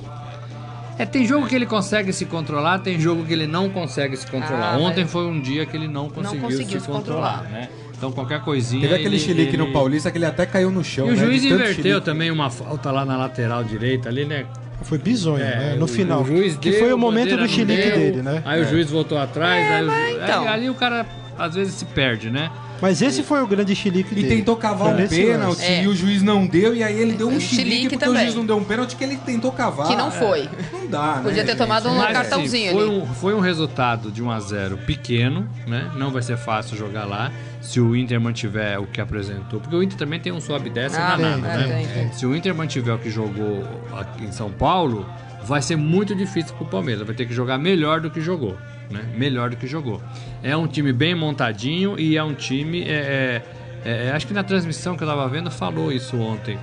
É, 0.98 1.04
tem 1.04 1.26
jogo 1.26 1.46
que 1.46 1.54
ele 1.54 1.66
consegue 1.66 2.10
se 2.10 2.24
controlar, 2.24 2.78
tem 2.78 2.98
jogo 2.98 3.22
que 3.24 3.32
ele 3.32 3.46
não 3.46 3.68
consegue 3.68 4.16
se 4.16 4.26
controlar. 4.26 4.74
Ah, 4.74 4.78
Ontem 4.78 5.06
foi 5.06 5.26
um 5.26 5.38
dia 5.38 5.66
que 5.66 5.76
ele 5.76 5.86
não 5.88 6.08
conseguiu, 6.08 6.40
conseguiu 6.40 6.80
se, 6.80 6.86
se 6.86 6.90
controlar, 6.90 7.40
controlar. 7.40 7.50
né? 7.52 7.68
Então 7.96 8.12
qualquer 8.12 8.40
coisinha. 8.42 8.82
Teve 8.82 8.94
aquele 8.94 9.16
ele- 9.16 9.18
chilique 9.18 9.56
no 9.56 9.64
ele- 9.64 9.72
Paulista 9.72 10.10
que 10.10 10.18
ele 10.18 10.26
até 10.26 10.44
caiu 10.46 10.70
no 10.70 10.84
chão. 10.84 11.06
E 11.08 11.10
o 11.12 11.16
né? 11.16 11.24
juiz 11.24 11.44
inverteu 11.44 11.74
chilique. 11.74 12.00
também 12.04 12.30
uma 12.30 12.50
falta 12.50 12.90
lá 12.90 13.04
na 13.04 13.16
lateral 13.16 13.64
direita 13.64 14.08
ali, 14.08 14.24
né? 14.24 14.44
Foi 14.82 14.98
bizonho, 14.98 15.42
É, 15.42 15.56
né? 15.70 15.76
No 15.78 15.86
o- 15.86 15.88
final. 15.88 16.22
o 16.22 16.26
juiz 16.26 16.56
que 16.56 16.70
deu, 16.70 16.80
foi 16.80 16.92
o 16.92 16.98
momento 16.98 17.34
do 17.36 17.48
chilique 17.48 17.82
deu, 17.88 17.96
dele, 17.96 18.22
né? 18.22 18.42
Aí 18.44 18.60
o 18.62 18.68
juiz 18.68 18.90
voltou 18.90 19.16
atrás, 19.18 19.70
aí 19.72 19.82
o 19.82 19.90
ju- 19.90 20.22
então. 20.22 20.40
ali, 20.42 20.48
ali 20.48 20.70
o 20.70 20.74
cara 20.74 21.06
às 21.38 21.54
vezes 21.54 21.74
se 21.74 21.84
perde, 21.86 22.30
né? 22.30 22.50
Mas 22.80 23.00
esse 23.02 23.22
foi 23.22 23.42
o 23.42 23.46
grande 23.46 23.74
chilique 23.74 24.12
E 24.12 24.22
dele. 24.22 24.36
tentou 24.36 24.56
cavar 24.56 24.94
Foi 24.94 25.04
um 25.04 25.08
pênalti. 25.08 25.62
É. 25.62 25.84
e 25.84 25.88
o 25.88 25.94
juiz 25.94 26.22
não 26.22 26.46
deu, 26.46 26.74
e 26.74 26.82
aí 26.82 26.98
ele 27.00 27.12
deu 27.12 27.28
um 27.28 27.40
chilique, 27.40 27.54
chilique 27.70 27.88
porque 27.90 27.96
o 27.96 28.08
também. 28.08 28.22
juiz 28.24 28.34
não 28.34 28.44
deu 28.46 28.56
um 28.58 28.64
pênalti 28.64 28.96
que 28.96 29.02
ele 29.04 29.16
tentou 29.16 29.50
cavar. 29.52 29.86
Que 29.88 29.96
não 29.96 30.10
foi. 30.10 30.48
Não 30.72 30.86
dá, 30.86 31.16
né? 31.16 31.22
Podia 31.22 31.44
ter 31.44 31.56
tomado 31.56 31.88
um 31.88 31.96
Mas, 31.96 32.12
cartãozinho 32.12 32.68
assim, 32.70 32.78
foi 32.78 32.88
ali. 32.88 32.98
um, 33.00 33.06
foi 33.14 33.34
um 33.34 33.40
resultado 33.40 34.10
de 34.10 34.22
1 34.22 34.30
a 34.30 34.40
0 34.40 34.76
pequeno, 34.78 35.48
né? 35.66 35.90
Não 35.96 36.10
vai 36.10 36.22
ser 36.22 36.36
fácil 36.36 36.76
jogar 36.76 37.04
lá 37.04 37.32
se 37.60 37.80
o 37.80 37.96
Inter 37.96 38.20
mantiver 38.20 38.80
o 38.80 38.86
que 38.86 39.00
apresentou. 39.00 39.58
Porque 39.60 39.74
o 39.74 39.82
Inter 39.82 39.98
também 39.98 40.20
tem 40.20 40.32
um 40.32 40.40
sobe 40.40 40.68
e 40.68 40.72
desce 40.72 40.96
Ah, 40.96 41.16
danado, 41.16 41.42
tem, 41.42 41.42
né? 41.42 41.86
tem, 41.92 42.04
tem. 42.04 42.12
Se 42.12 42.24
o 42.26 42.36
Inter 42.36 42.54
mantiver 42.54 42.94
o 42.94 42.98
que 42.98 43.10
jogou 43.10 43.64
aqui 43.98 44.24
em 44.24 44.30
São 44.32 44.50
Paulo, 44.52 45.06
vai 45.44 45.60
ser 45.62 45.76
muito 45.76 46.14
difícil 46.14 46.54
pro 46.56 46.66
Palmeiras. 46.66 47.06
Vai 47.06 47.16
ter 47.16 47.26
que 47.26 47.32
jogar 47.34 47.58
melhor 47.58 48.00
do 48.00 48.10
que 48.10 48.20
jogou, 48.20 48.56
né? 48.90 49.04
Melhor 49.16 49.50
do 49.50 49.56
que 49.56 49.66
jogou. 49.66 50.00
É 50.42 50.56
um 50.56 50.66
time 50.66 50.92
bem 50.92 51.14
montadinho 51.14 51.98
e 51.98 52.16
é 52.16 52.22
um 52.22 52.34
time... 52.34 52.82
é- 52.82 53.42
é- 53.84 54.06
é- 54.08 54.12
acho 54.12 54.26
que 54.26 54.34
na 54.34 54.42
transmissão 54.42 54.96
que 54.96 55.02
eu 55.04 55.08
tava 55.08 55.28
vendo 55.28 55.50
falou 55.50 55.92
isso 55.92 56.18
ontem. 56.18 56.58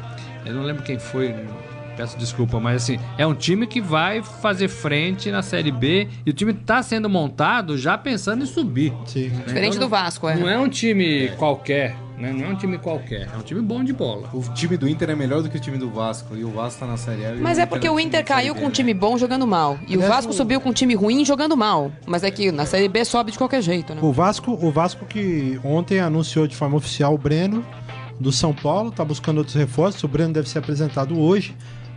Eu 0.45 0.53
não 0.53 0.63
lembro 0.63 0.83
quem 0.83 0.99
foi 0.99 1.33
Peço 1.95 2.17
desculpa, 2.17 2.59
mas 2.59 2.83
assim, 2.83 2.99
é 3.17 3.25
um 3.25 3.35
time 3.35 3.67
que 3.67 3.79
vai 3.79 4.23
fazer 4.23 4.67
frente 4.67 5.29
na 5.29 5.41
Série 5.41 5.71
B 5.71 6.07
e 6.25 6.29
o 6.31 6.33
time 6.33 6.53
tá 6.53 6.81
sendo 6.81 7.07
montado 7.07 7.77
já 7.77 7.97
pensando 7.97 8.43
em 8.43 8.47
subir. 8.47 8.91
Sim. 9.05 9.29
Diferente 9.45 9.77
do 9.77 9.87
Vasco, 9.87 10.27
é. 10.27 10.35
Não 10.35 10.49
é 10.49 10.57
um 10.57 10.67
time 10.67 11.29
qualquer, 11.37 11.95
né? 12.17 12.31
Não 12.31 12.45
é 12.45 12.49
um 12.49 12.55
time 12.55 12.77
qualquer, 12.77 13.29
é 13.33 13.37
um 13.37 13.41
time 13.41 13.61
bom 13.61 13.83
de 13.83 13.91
bola. 13.93 14.29
O 14.33 14.41
time 14.53 14.77
do 14.77 14.87
Inter 14.87 15.09
é 15.09 15.15
melhor 15.15 15.41
do 15.41 15.49
que 15.49 15.57
o 15.57 15.59
time 15.59 15.77
do 15.77 15.89
Vasco. 15.89 16.35
E 16.35 16.43
o 16.43 16.49
Vasco 16.51 16.79
tá 16.79 16.85
na 16.87 16.97
Série 16.97 17.25
A. 17.25 17.35
Mas 17.35 17.57
é 17.57 17.65
porque 17.65 17.89
o 17.89 17.93
no 17.93 17.99
Inter 17.99 18.23
caiu 18.23 18.53
com 18.55 18.61
um 18.61 18.67
né? 18.67 18.71
time 18.71 18.93
bom 18.93 19.17
jogando 19.17 19.45
mal. 19.47 19.77
E 19.87 19.95
o 19.95 19.99
Aliás, 19.99 20.07
Vasco 20.15 20.31
o- 20.31 20.35
subiu 20.35 20.61
com 20.61 20.69
um 20.69 20.73
time 20.73 20.93
ruim 20.95 21.25
jogando 21.25 21.55
mal. 21.57 21.91
Mas 22.05 22.23
é 22.23 22.31
que 22.31 22.51
na 22.51 22.65
Série 22.65 22.87
B 22.87 23.03
sobe 23.03 23.31
de 23.31 23.37
qualquer 23.37 23.61
jeito, 23.61 23.93
né? 23.95 24.01
O 24.03 24.11
Vasco, 24.11 24.51
o 24.51 24.71
Vasco 24.71 25.05
que 25.05 25.59
ontem 25.63 25.99
anunciou 25.99 26.47
de 26.47 26.55
forma 26.55 26.77
oficial 26.77 27.13
o 27.13 27.17
Breno 27.17 27.65
do 28.19 28.31
São 28.31 28.53
Paulo, 28.53 28.91
tá 28.91 29.03
buscando 29.03 29.37
outros 29.39 29.55
reforços. 29.55 30.03
O 30.03 30.07
Breno 30.07 30.33
deve 30.33 30.47
ser 30.47 30.59
apresentado 30.59 31.19
hoje, 31.19 31.55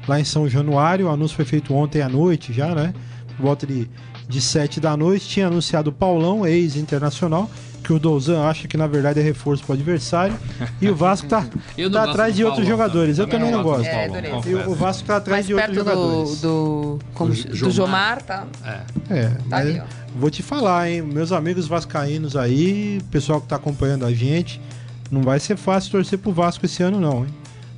lá 0.08 0.18
em 0.18 0.24
São 0.24 0.48
Januário. 0.48 1.06
O 1.06 1.10
anúncio 1.10 1.36
foi 1.36 1.44
feito 1.44 1.74
ontem 1.74 2.00
à 2.02 2.08
noite 2.08 2.52
já, 2.52 2.74
né? 2.74 2.94
Por 3.36 3.42
volta 3.44 3.66
de, 3.66 3.88
de 4.28 4.40
7 4.40 4.80
da 4.80 4.96
noite. 4.96 5.28
Tinha 5.28 5.46
anunciado 5.48 5.90
o 5.90 5.92
Paulão, 5.92 6.46
ex-internacional, 6.46 7.50
que 7.86 7.92
o 7.92 8.00
Douzan 8.00 8.42
acha 8.42 8.66
que 8.66 8.76
na 8.76 8.88
verdade 8.88 9.20
é 9.20 9.22
reforço 9.22 9.62
pro 9.62 9.74
adversário. 9.74 10.36
E 10.80 10.90
o 10.90 10.96
Vasco 10.96 11.28
tá, 11.28 11.46
tá 11.92 12.02
atrás 12.02 12.34
de 12.34 12.44
outros 12.44 12.66
jogadores. 12.66 13.16
Eu 13.16 13.28
também. 13.28 13.52
também 13.52 13.56
não 13.56 13.62
gosto. 13.62 13.86
É. 13.86 14.08
E 14.44 14.54
o 14.56 14.72
o 14.72 14.74
Vasco 14.74 15.06
tá 15.06 15.18
atrás 15.18 15.36
Mais 15.36 15.46
de 15.46 15.54
outros 15.54 15.72
do, 15.72 15.78
jogadores. 15.78 16.40
do, 16.40 16.98
como, 17.14 17.32
Do 17.32 17.56
do 17.56 17.70
Jomar. 17.70 18.20
Tá? 18.22 18.44
É, 19.08 19.28
Tá 19.28 19.40
mas 19.48 19.60
ali, 19.68 19.82
vou 20.16 20.28
te 20.30 20.42
falar, 20.42 20.90
hein? 20.90 21.00
Meus 21.00 21.30
amigos 21.30 21.68
vascaínos 21.68 22.34
aí, 22.34 23.00
pessoal 23.08 23.40
que 23.40 23.46
tá 23.46 23.54
acompanhando 23.54 24.04
a 24.04 24.12
gente, 24.12 24.60
não 25.08 25.22
vai 25.22 25.38
ser 25.38 25.56
fácil 25.56 25.92
torcer 25.92 26.18
pro 26.18 26.32
Vasco 26.32 26.66
esse 26.66 26.82
ano, 26.82 26.98
não, 26.98 27.24
hein? 27.24 27.32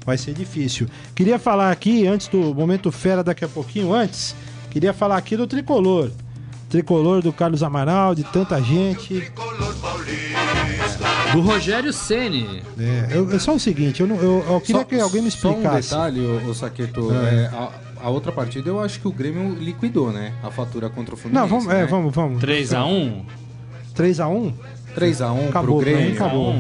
Vai 0.06 0.16
ser 0.16 0.32
difícil. 0.32 0.88
Queria 1.14 1.38
falar 1.38 1.70
aqui, 1.70 2.06
antes 2.06 2.28
do 2.28 2.54
momento 2.54 2.90
fera, 2.90 3.22
daqui 3.22 3.44
a 3.44 3.48
pouquinho, 3.48 3.92
antes, 3.92 4.34
queria 4.70 4.94
falar 4.94 5.18
aqui 5.18 5.36
do 5.36 5.46
tricolor. 5.46 6.10
Tricolor 6.68 7.22
do 7.22 7.32
Carlos 7.32 7.62
Amaral, 7.62 8.14
de 8.14 8.24
tanta 8.24 8.60
gente. 8.60 9.30
Do 11.32 11.40
Rogério 11.40 11.92
Ceni. 11.92 12.62
É, 12.78 13.08
eu, 13.16 13.30
é 13.34 13.38
só 13.38 13.54
o 13.54 13.60
seguinte, 13.60 14.00
eu, 14.00 14.06
não, 14.06 14.16
eu, 14.16 14.44
eu 14.48 14.60
queria 14.60 14.80
Só- 14.82 14.84
que 14.86 15.00
alguém 15.00 15.22
me 15.22 15.30
Só 15.30 15.48
um 15.48 15.50
explicasse. 15.52 15.90
detalhe, 15.90 16.20
ô, 16.20 16.50
ô 16.50 16.54
Saqueto. 16.54 17.10
é, 17.12 17.46
a, 17.54 17.70
a 18.04 18.10
outra 18.10 18.32
partida 18.32 18.68
eu 18.70 18.80
acho 18.80 19.00
que 19.00 19.08
o 19.08 19.12
Grêmio 19.12 19.54
liquidou, 19.54 20.10
né? 20.10 20.32
A 20.42 20.50
fatura 20.50 20.88
contra 20.88 21.14
o 21.14 21.18
Fluminense. 21.18 21.50
não, 21.50 21.58
vamos, 21.58 21.72
é, 21.72 21.80
né? 21.82 21.86
vamos, 21.86 22.14
vamos. 22.14 22.42
3x1? 22.42 23.22
3x1? 23.94 24.52
3x1 24.96 25.48
Acabou, 25.48 25.76
pro 25.80 25.84
Grêmio. 25.90 26.12
acabou. 26.14 26.54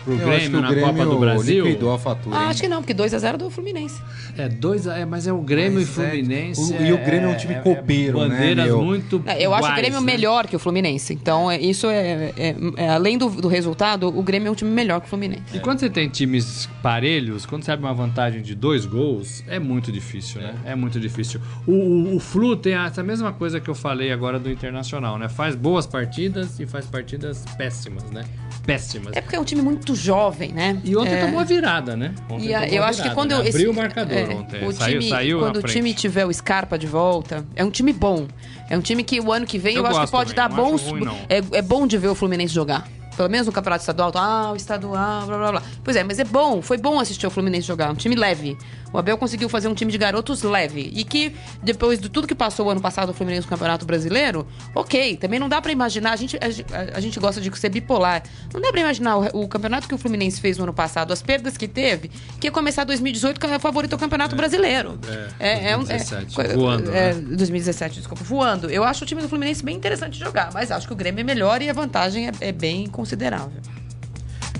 3x1 0.00 0.04
Pro 0.04 0.16
Grêmio 0.16 0.60
na 0.60 0.70
Grêmio 0.70 0.92
Copa 0.92 1.04
do 1.06 1.18
Brasil. 1.18 1.64
liquidou 1.66 1.92
a 1.92 1.98
fatura. 1.98 2.36
Ah, 2.36 2.48
acho 2.48 2.60
que 2.60 2.68
não, 2.68 2.78
porque 2.82 2.94
2x0 2.94 3.36
do 3.36 3.50
Fluminense. 3.50 4.00
É, 4.36 4.48
dois, 4.48 4.86
a- 4.86 4.98
é, 4.98 5.04
mas 5.04 5.26
é 5.26 5.32
o 5.32 5.40
Grêmio 5.40 5.80
Mas 5.80 5.88
e 5.88 5.92
Fluminense. 5.92 6.74
é- 6.74 6.78
o- 6.78 6.86
e 6.86 6.92
o 6.92 6.98
Grêmio 6.98 7.30
é 7.30 7.32
um 7.32 7.36
time 7.36 7.54
copeiro, 7.56 8.18
né, 8.20 8.28
bandeiras 8.28 8.64
meu? 8.66 8.82
muito. 8.82 9.22
É, 9.26 9.44
Eu 9.44 9.54
acho 9.54 9.70
o 9.70 9.74
Grêmio 9.74 10.00
né? 10.00 10.06
melhor 10.06 10.46
que 10.46 10.56
o 10.56 10.58
Fluminense. 10.58 11.12
Então, 11.12 11.50
é, 11.50 11.60
isso 11.60 11.86
é, 11.88 12.32
é- 12.36 12.56
é- 12.76 12.88
Além 12.90 13.16
do, 13.18 13.28
do 13.28 13.48
resultado, 13.48 14.08
o 14.08 14.22
Grêmio 14.22 14.48
é 14.48 14.50
um 14.50 14.54
time 14.54 14.70
melhor 14.70 15.00
que 15.00 15.06
o 15.06 15.10
Fluminense. 15.10 15.42
E 15.54 15.60
quando 15.60 15.80
você 15.80 15.88
tem 15.90 16.08
times 16.08 16.68
parelhos, 16.82 17.46
quando 17.46 17.62
você 17.64 17.70
abre 17.72 17.84
uma 17.86 17.94
vantagem 17.94 18.42
de 18.42 18.54
dois 18.54 18.84
gols, 18.86 19.42
é 19.46 19.58
muito 19.58 19.90
difícil, 19.92 20.40
né? 20.40 20.54
É 20.64 20.74
muito 20.74 20.98
difícil. 21.00 21.40
O, 21.66 21.72
o, 21.72 22.16
o 22.16 22.20
Flu 22.20 22.56
tem 22.56 22.74
essa 22.74 23.02
mesma 23.02 23.32
coisa 23.32 23.60
que 23.60 23.68
eu 23.68 23.74
falei 23.74 24.12
agora 24.12 24.38
do 24.38 24.50
Internacional, 24.50 25.18
né? 25.18 25.28
Faz 25.28 25.54
boas 25.54 25.86
partidas 25.86 26.58
e 26.60 26.66
faz 26.66 26.86
partidas 26.86 27.44
péssimas, 27.56 28.04
né? 28.10 28.24
Péssimas. 28.64 29.16
É 29.16 29.20
porque 29.20 29.34
é 29.36 29.40
um 29.40 29.44
time 29.44 29.62
muito 29.62 29.94
jovem, 29.94 30.52
né? 30.52 30.80
E 30.84 30.96
ontem 30.96 31.14
é... 31.14 31.24
tomou 31.24 31.40
a 31.40 31.44
virada, 31.44 31.96
né? 31.96 32.14
Ontem 32.28 32.46
E 32.48 32.54
a- 32.54 32.60
tomou 32.60 32.74
eu 32.74 32.82
a 32.82 32.86
acho 32.88 32.96
que 32.98 33.02
virada, 33.08 33.14
quando 33.20 33.30
né? 33.32 33.36
eu- 33.38 33.42
esse- 33.42 33.50
Abriu 33.56 33.70
o 33.70 33.74
marcador 33.74 34.16
é, 34.16 34.24
ontem. 34.34 34.64
o 34.66 34.72
saiu, 34.72 34.98
time, 35.00 35.10
saiu 35.10 35.38
quando 35.40 35.56
o 35.56 35.60
frente. 35.60 35.72
time 35.76 35.94
tiver 35.94 36.26
o 36.26 36.32
Scarpa 36.32 36.78
de 36.78 36.86
volta, 36.86 37.44
é 37.56 37.64
um 37.64 37.70
time 37.70 37.92
bom. 37.92 38.26
É 38.68 38.76
um 38.76 38.80
time 38.80 39.02
que 39.02 39.18
o 39.20 39.32
ano 39.32 39.46
que 39.46 39.58
vem 39.58 39.74
eu, 39.76 39.82
Eu 39.84 39.86
acho 39.90 40.00
que 40.06 40.10
pode 40.12 40.34
também, 40.34 40.48
dar 40.50 40.56
não 40.56 40.74
acho 40.74 40.84
bons. 40.84 40.90
ruim, 40.92 41.04
não. 41.04 41.16
é, 41.28 41.38
é 41.58 41.62
bom 41.62 41.86
de 41.86 41.98
ver 41.98 42.08
o 42.08 42.14
Fluminense 42.14 42.54
jogar. 42.54 42.86
Pelo 43.16 43.28
menos 43.28 43.46
no 43.46 43.52
campeonato 43.52 43.82
estadual, 43.82 44.12
ah, 44.14 44.52
o 44.52 44.56
estadual, 44.56 45.26
blá 45.26 45.36
blá 45.38 45.50
blá. 45.50 45.62
Pois 45.84 45.96
é, 45.96 46.04
mas 46.04 46.18
é 46.18 46.24
bom, 46.24 46.62
foi 46.62 46.78
bom 46.78 46.98
assistir 47.00 47.26
o 47.26 47.30
Fluminense 47.30 47.66
jogar. 47.66 47.90
Um 47.90 47.94
time 47.94 48.14
leve. 48.14 48.56
O 48.92 48.98
Abel 48.98 49.16
conseguiu 49.16 49.48
fazer 49.48 49.68
um 49.68 49.74
time 49.74 49.92
de 49.92 49.98
garotos 49.98 50.42
leve. 50.42 50.90
E 50.94 51.04
que, 51.04 51.32
depois 51.62 52.00
de 52.00 52.08
tudo 52.08 52.26
que 52.26 52.34
passou 52.34 52.66
o 52.66 52.70
ano 52.70 52.80
passado 52.80 53.10
o 53.10 53.14
Fluminense 53.14 53.46
no 53.46 53.50
Campeonato 53.50 53.86
Brasileiro, 53.86 54.46
ok, 54.74 55.16
também 55.16 55.38
não 55.38 55.48
dá 55.48 55.60
pra 55.62 55.70
imaginar. 55.70 56.12
A 56.12 56.16
gente, 56.16 56.36
a, 56.40 56.50
gente- 56.50 56.74
a- 56.74 56.96
a 56.96 57.00
gente 57.00 57.20
gosta 57.20 57.40
de 57.40 57.56
ser 57.58 57.68
bipolar. 57.68 58.22
Não 58.52 58.60
dá 58.60 58.70
pra 58.72 58.80
imaginar 58.80 59.16
o, 59.18 59.42
o 59.44 59.48
campeonato 59.48 59.86
que 59.86 59.94
o 59.94 59.98
Fluminense 59.98 60.40
fez 60.40 60.58
no 60.58 60.64
ano 60.64 60.72
passado, 60.74 61.12
as 61.12 61.22
perdas 61.22 61.56
que 61.56 61.68
teve, 61.68 62.10
que 62.40 62.46
ia 62.48 62.50
começar 62.50 62.82
2018 62.84 63.40
com 63.40 63.46
a 63.46 63.58
favorito 63.60 63.92
ao 63.92 63.98
Campeonato 63.98 64.34
Brasileiro. 64.34 64.98
é, 65.38 65.76
um- 65.76 65.84
2017, 65.84 66.34
co- 66.34 66.42
voando, 66.58 66.90
é, 66.90 67.14
né? 67.14 67.20
2017, 67.36 67.94
desculpa, 67.98 68.24
voando. 68.24 68.70
Eu 68.70 68.82
acho 68.82 69.04
o 69.04 69.06
time 69.06 69.22
do 69.22 69.28
Fluminense 69.28 69.62
bem 69.64 69.76
interessante 69.76 70.14
de 70.14 70.24
jogar, 70.24 70.50
mas 70.52 70.70
acho 70.72 70.86
que 70.86 70.92
o 70.92 70.96
Grêmio 70.96 71.20
é 71.20 71.24
melhor 71.24 71.62
e 71.62 71.70
a 71.70 71.72
vantagem 71.72 72.26
é, 72.28 72.32
é 72.40 72.50
bem 72.52 72.86
considerável. 72.88 73.52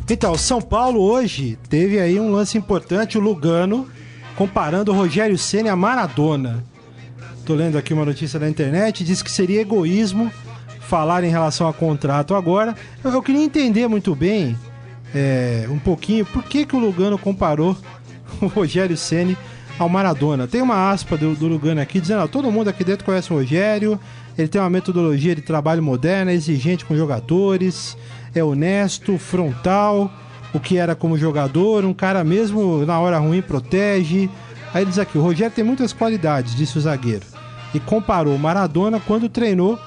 Então, 0.08 0.36
São 0.36 0.60
Paulo 0.60 1.00
hoje 1.00 1.56
teve 1.68 2.00
aí 2.00 2.18
um 2.18 2.30
lance 2.32 2.58
importante, 2.58 3.16
o 3.16 3.20
Lugano 3.20 3.88
comparando 4.36 4.92
Rogério 4.92 5.36
Ceni 5.36 5.68
a 5.68 5.76
Maradona. 5.76 6.64
Tô 7.44 7.54
lendo 7.54 7.76
aqui 7.76 7.92
uma 7.92 8.04
notícia 8.04 8.38
da 8.38 8.48
internet, 8.48 9.04
diz 9.04 9.22
que 9.22 9.30
seria 9.30 9.60
egoísmo 9.60 10.30
falar 10.80 11.24
em 11.24 11.30
relação 11.30 11.68
a 11.68 11.72
contrato 11.72 12.34
agora. 12.34 12.74
Eu, 13.02 13.10
eu 13.12 13.22
queria 13.22 13.42
entender 13.42 13.86
muito 13.88 14.14
bem, 14.14 14.56
é, 15.14 15.66
um 15.70 15.78
pouquinho, 15.78 16.24
por 16.26 16.42
que, 16.44 16.66
que 16.66 16.76
o 16.76 16.78
Lugano 16.78 17.18
comparou 17.18 17.76
o 18.40 18.46
Rogério 18.46 18.96
Ceni 18.96 19.36
ao 19.78 19.88
Maradona. 19.88 20.46
Tem 20.46 20.60
uma 20.60 20.90
aspa 20.90 21.16
do, 21.16 21.34
do 21.34 21.46
Lugano 21.46 21.80
aqui 21.80 22.00
dizendo: 22.00 22.22
ó, 22.22 22.26
todo 22.26 22.50
mundo 22.52 22.68
aqui 22.68 22.84
dentro 22.84 23.04
conhece 23.04 23.32
o 23.32 23.36
Rogério, 23.36 23.98
ele 24.36 24.48
tem 24.48 24.60
uma 24.60 24.70
metodologia 24.70 25.34
de 25.34 25.42
trabalho 25.42 25.82
moderna, 25.82 26.32
exigente 26.32 26.84
com 26.84 26.96
jogadores, 26.96 27.96
é 28.34 28.44
honesto, 28.44 29.16
frontal, 29.16 30.12
o 30.52 30.60
que 30.60 30.76
era 30.76 30.94
como 30.94 31.16
jogador, 31.18 31.84
um 31.84 31.94
cara 31.94 32.22
mesmo 32.24 32.84
na 32.86 32.98
hora 32.98 33.18
ruim 33.18 33.40
protege. 33.42 34.28
Aí 34.74 34.82
ele 34.82 34.90
diz 34.90 34.98
aqui: 34.98 35.18
o 35.18 35.22
Rogério 35.22 35.54
tem 35.54 35.64
muitas 35.64 35.92
qualidades, 35.92 36.54
disse 36.54 36.76
o 36.78 36.80
zagueiro. 36.80 37.24
E 37.74 37.78
comparou 37.80 38.36
Maradona 38.38 39.00
quando 39.00 39.28
treinou, 39.28 39.78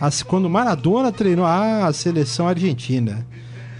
as- 0.00 0.22
quando 0.22 0.48
Maradona 0.50 1.10
treinou 1.12 1.46
a 1.46 1.90
seleção 1.92 2.46
argentina. 2.48 3.26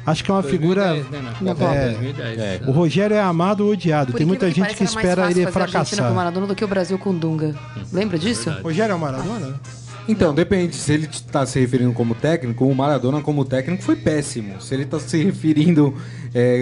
Acho 0.05 0.25
que 0.25 0.31
é 0.33 0.35
uma 0.35 0.43
figura. 0.43 0.89
2010, 0.95 1.11
né, 1.23 1.31
na 1.45 1.55
Copa, 1.55 1.65
É. 1.75 1.91
2010. 1.91 2.67
O 2.69 2.73
Rogério 2.73 3.15
é 3.15 3.21
amado 3.21 3.65
ou 3.65 3.71
odiado. 3.73 4.11
Por 4.11 4.19
Tem 4.19 4.27
muita 4.27 4.49
incrível 4.49 4.69
gente 4.71 4.77
que 4.79 4.83
mais 4.85 4.97
espera 4.97 5.23
fácil 5.23 5.31
ele 5.39 5.47
Argentina 5.47 5.53
com 5.53 5.59
o 5.59 5.87
fracassar. 5.87 6.15
Maradona 6.15 6.47
do 6.49 6.55
que 6.57 6.65
o 6.65 6.69
Brasil 6.69 6.99
com 6.99 7.15
Dunga. 7.17 7.55
Lembra 7.93 8.19
disso? 8.19 8.51
Rogério 8.65 8.93
é 8.93 8.97
o 8.97 8.99
Maradona? 8.99 9.61
Então, 10.09 10.35
depende. 10.35 10.75
Se 10.77 10.93
ele 10.93 11.09
tá 11.31 11.47
se 11.47 11.61
referindo 11.61 11.93
como 11.93 12.15
técnico, 12.15 12.67
o 12.67 12.75
Maradona 12.75 13.21
como 13.21 13.45
técnico 13.45 13.83
foi 13.83 13.97
péssimo. 13.97 14.61
Se 14.61 14.75
ele 14.75 14.85
tá 14.85 14.99
se 14.99 15.23
referindo, 15.23 15.95
é, 16.35 16.61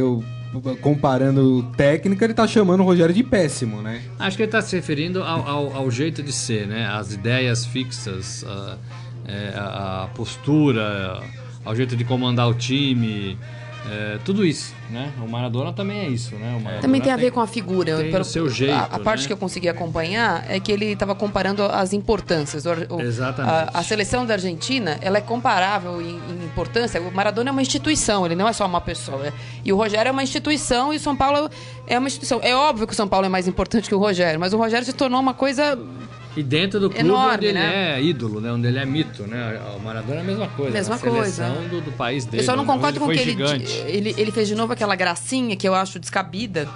comparando 0.80 1.62
técnica, 1.76 2.24
ele 2.24 2.34
tá 2.34 2.47
chamando 2.47 2.80
o 2.80 2.84
Rogério 2.84 3.14
de 3.14 3.22
péssimo, 3.22 3.80
né? 3.82 4.03
Acho 4.18 4.36
que 4.36 4.43
ele 4.43 4.49
está 4.49 4.61
se 4.61 4.76
referindo 4.76 5.22
ao, 5.22 5.47
ao- 5.49 5.76
ao 5.76 5.91
jeito 5.91 6.22
de 6.22 6.32
ser, 6.32 6.66
né? 6.66 6.86
As 6.86 7.12
ideias 7.14 7.64
fixas, 7.64 8.45
a, 8.47 8.76
é, 9.26 9.53
a 9.57 10.09
postura, 10.14 11.20
ao 11.64 11.74
jeito 11.74 11.97
de 11.97 12.05
comandar 12.05 12.49
o 12.49 12.55
time, 12.55 13.38
é, 13.91 14.18
tudo 14.24 14.45
isso, 14.47 14.72
né? 14.91 15.11
O 15.20 15.28
Maradona 15.28 15.72
também 15.72 15.99
é 16.01 16.09
isso, 16.09 16.34
né? 16.36 16.51
O 16.51 16.61
Maradona 16.61 16.80
Também 16.82 17.01
tem 17.01 17.12
a 17.12 17.16
ver 17.16 17.30
com 17.32 17.41
a 17.41 17.47
figura. 17.47 17.97
tem 17.97 18.11
Pelo- 18.11 18.22
o 18.22 18.24
seu 18.24 18.49
jeito, 18.49 18.72
A, 18.74 18.82
a 18.84 18.99
parte 19.01 19.22
né? 19.22 19.26
que 19.26 19.32
eu 19.32 19.36
consegui 19.36 19.68
acompanhar 19.68 20.45
é 20.49 20.61
que 20.61 20.70
ele 20.70 20.86
estava 20.86 21.14
comparando 21.14 21.64
as 21.64 21.93
importâncias. 21.93 22.64
O- 22.66 22.97
o- 22.97 23.01
Exatamente. 23.01 23.70
A, 23.74 23.78
a 23.80 23.82
seleção 23.82 24.24
da 24.24 24.34
Argentina, 24.34 24.97
ela 25.01 25.18
é 25.18 25.20
comparável 25.20 26.01
em, 26.01 26.16
em 26.16 26.45
importância. 26.45 27.01
O 27.03 27.12
Maradona 27.12 27.51
é 27.51 27.53
uma 27.53 27.62
instituição, 27.62 28.24
ele 28.24 28.34
não 28.36 28.47
é 28.47 28.53
só 28.53 28.64
uma 28.66 28.80
pessoa. 28.80 29.26
é- 29.26 29.32
E 29.64 29.72
o 29.72 29.76
Rogério 29.76 30.09
é 30.09 30.12
uma 30.12 30.22
instituição 30.22 30.93
e 30.93 30.97
o 30.97 31.01
São 31.01 31.16
Paulo 31.16 31.51
é 31.86 31.99
uma 31.99 32.07
instituição. 32.07 32.38
É 32.43 32.55
óbvio 32.55 32.86
que 32.86 32.93
o 32.93 32.97
São 32.97 33.09
Paulo 33.09 33.26
é 33.26 33.28
mais 33.28 33.49
importante 33.49 33.88
que 33.88 33.95
o 33.95 33.99
Rogério, 33.99 34.38
mas 34.38 34.53
o 34.53 34.57
Rogério 34.57 34.84
se 34.86 34.93
tornou 34.93 35.18
uma 35.20 35.34
coisa 35.34 35.78
E 36.41 36.43
dentro 36.43 36.80
do 36.80 36.88
clube 36.88 37.05
Enorme, 37.07 37.34
onde 37.36 37.47
ele 37.47 37.59
né? 37.59 37.99
é 37.99 38.03
ídolo, 38.03 38.41
né? 38.41 38.51
Onde 38.51 38.66
ele 38.66 38.78
é 38.78 38.86
mito, 38.86 39.24
né? 39.26 39.61
O 39.76 39.80
Maradona 39.80 40.16
é 40.16 40.20
a 40.20 40.24
mesma 40.24 40.49
coisa. 40.49 40.72
Mesma 40.72 40.97
seleção 40.97 41.55
coisa. 41.55 41.68
Do, 41.68 41.80
do 41.82 41.93
país 41.93 42.24
dele. 42.24 42.43
Eu 42.43 42.47
só 42.47 42.57
não 42.57 42.64
concordo 42.64 42.99
com 42.99 43.09
que 43.09 43.18
ele, 43.18 43.36
ele. 43.86 44.14
Ele 44.16 44.30
fez 44.32 44.49
de 44.49 44.55
novo 44.55 44.72
aquela 44.72 44.97
gracinha 44.97 45.55
que 45.57 45.68
eu 45.68 45.74
acho 45.74 45.99
descabida. 45.99 46.66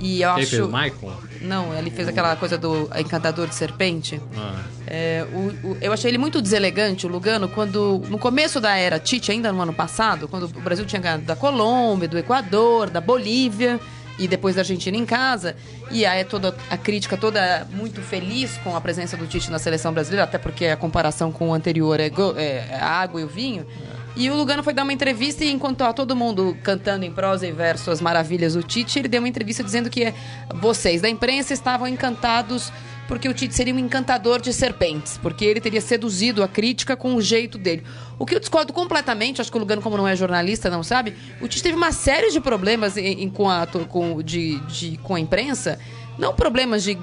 E 0.00 0.22
eu 0.22 0.32
Quem 0.34 0.42
acho. 0.42 0.50
fez 0.50 0.62
o 0.62 0.66
Michael? 0.68 1.12
Não, 1.42 1.76
ele 1.78 1.90
fez 1.90 2.08
aquela 2.08 2.34
coisa 2.34 2.56
do 2.56 2.88
encantador 2.98 3.46
de 3.46 3.54
serpente. 3.54 4.18
Ah. 4.36 4.62
É, 4.86 5.26
o- 5.32 5.68
o- 5.72 5.76
eu 5.82 5.92
achei 5.92 6.10
ele 6.10 6.16
muito 6.18 6.40
deselegante, 6.40 7.06
o 7.06 7.10
Lugano, 7.10 7.46
quando. 7.46 8.02
No 8.08 8.18
começo 8.18 8.58
da 8.58 8.74
era 8.74 8.98
Tite, 8.98 9.30
ainda 9.30 9.52
no 9.52 9.60
ano 9.60 9.72
passado, 9.74 10.26
quando 10.26 10.44
o 10.44 10.60
Brasil 10.62 10.86
tinha 10.86 11.00
ganhado 11.00 11.24
da 11.24 11.36
Colômbia, 11.36 12.08
do 12.08 12.16
Equador, 12.18 12.88
da 12.90 13.00
Bolívia 13.02 13.78
e 14.18 14.28
depois 14.28 14.54
da 14.56 14.60
Argentina 14.62 14.96
em 14.96 15.06
casa. 15.06 15.56
E 15.90 16.04
aí 16.06 16.24
toda 16.24 16.54
a 16.70 16.76
crítica 16.76 17.16
toda 17.16 17.66
muito 17.72 18.00
feliz 18.00 18.58
com 18.64 18.76
a 18.76 18.80
presença 18.80 19.16
do 19.16 19.26
Tite 19.26 19.50
na 19.50 19.58
seleção 19.58 19.92
brasileira, 19.92 20.24
até 20.24 20.38
porque 20.38 20.66
a 20.66 20.76
comparação 20.76 21.30
com 21.32 21.48
o 21.50 21.54
anterior 21.54 21.98
é, 22.00 22.08
go- 22.08 22.34
é 22.36 22.74
a 22.80 22.88
água 22.88 23.20
e 23.20 23.24
o 23.24 23.28
vinho. 23.28 23.66
E 24.14 24.28
o 24.30 24.34
Lugano 24.36 24.62
foi 24.62 24.74
dar 24.74 24.82
uma 24.82 24.92
entrevista 24.92 25.42
e 25.42 25.50
enquanto 25.50 25.80
ó, 25.80 25.92
todo 25.92 26.14
mundo 26.14 26.54
cantando 26.62 27.02
em 27.04 27.10
prosa 27.10 27.46
e 27.46 27.52
verso 27.52 27.90
as 27.90 27.98
maravilhas 28.00 28.52
do 28.52 28.62
Tite, 28.62 28.98
ele 28.98 29.08
deu 29.08 29.22
uma 29.22 29.28
entrevista 29.28 29.64
dizendo 29.64 29.88
que 29.88 30.12
vocês 30.56 31.00
da 31.00 31.08
imprensa 31.08 31.54
estavam 31.54 31.88
encantados 31.88 32.70
porque 33.12 33.28
o 33.28 33.34
Tite 33.34 33.54
seria 33.54 33.74
um 33.74 33.78
encantador 33.78 34.40
de 34.40 34.54
serpentes, 34.54 35.18
porque 35.18 35.44
ele 35.44 35.60
teria 35.60 35.82
seduzido 35.82 36.42
a 36.42 36.48
crítica 36.48 36.96
com 36.96 37.14
o 37.14 37.20
jeito 37.20 37.58
dele. 37.58 37.82
O 38.18 38.24
que 38.24 38.34
eu 38.34 38.40
discordo 38.40 38.72
completamente, 38.72 39.38
acho 39.38 39.50
que 39.50 39.56
o 39.58 39.60
Lugano, 39.60 39.82
como 39.82 39.98
não 39.98 40.08
é 40.08 40.16
jornalista, 40.16 40.70
não 40.70 40.82
sabe, 40.82 41.14
o 41.38 41.46
Tite 41.46 41.62
teve 41.62 41.76
uma 41.76 41.92
série 41.92 42.30
de 42.30 42.40
problemas 42.40 42.96
em, 42.96 43.24
em- 43.24 43.28
com, 43.28 43.50
a, 43.50 43.66
com, 43.66 44.22
de, 44.22 44.58
de- 44.60 44.96
com 45.02 45.14
a 45.14 45.20
imprensa, 45.20 45.78
não 46.18 46.32
problemas 46.34 46.82
de, 46.82 46.96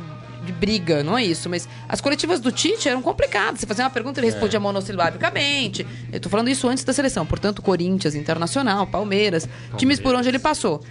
de 0.43 0.51
briga, 0.51 1.03
não 1.03 1.15
é 1.15 1.23
isso, 1.23 1.47
mas 1.47 1.69
as 1.87 2.01
coletivas 2.01 2.39
do 2.39 2.51
Tite 2.51 2.89
eram 2.89 3.03
complicadas. 3.03 3.59
Você 3.59 3.67
fazia 3.67 3.83
uma 3.83 3.91
pergunta, 3.91 4.19
ele 4.19 4.31
respondia 4.31 4.59
monossilabicamente. 4.59 5.85
Eu 6.11 6.19
tô 6.19 6.27
falando 6.27 6.49
isso 6.49 6.67
antes 6.67 6.83
da 6.83 6.91
seleção, 6.91 7.23
portanto, 7.23 7.61
Corinthians, 7.61 8.15
Internacional, 8.15 8.87
Palmeiras, 8.87 9.47
times 9.77 9.99
por 9.99 10.15
onde 10.15 10.27
ele 10.27 10.39
passou. 10.39 10.81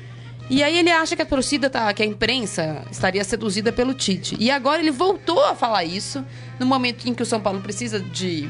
E 0.50 0.62
aí 0.62 0.78
ele 0.78 0.90
acha 0.90 1.14
que 1.14 1.22
a 1.22 1.26
torcida 1.26 1.68
tá, 1.68 1.92
que 1.92 2.02
a 2.02 2.06
imprensa 2.06 2.82
estaria 2.90 3.22
seduzida 3.22 3.72
pelo 3.72 3.92
Tite. 3.92 4.36
E 4.38 4.50
agora 4.50 4.80
ele 4.80 4.90
voltou 4.90 5.44
a 5.44 5.54
falar 5.54 5.84
isso 5.84 6.24
no 6.58 6.66
momento 6.66 7.06
em 7.06 7.14
que 7.14 7.22
o 7.22 7.26
São 7.26 7.40
Paulo 7.40 7.60
precisa 7.60 8.00
de 8.00 8.48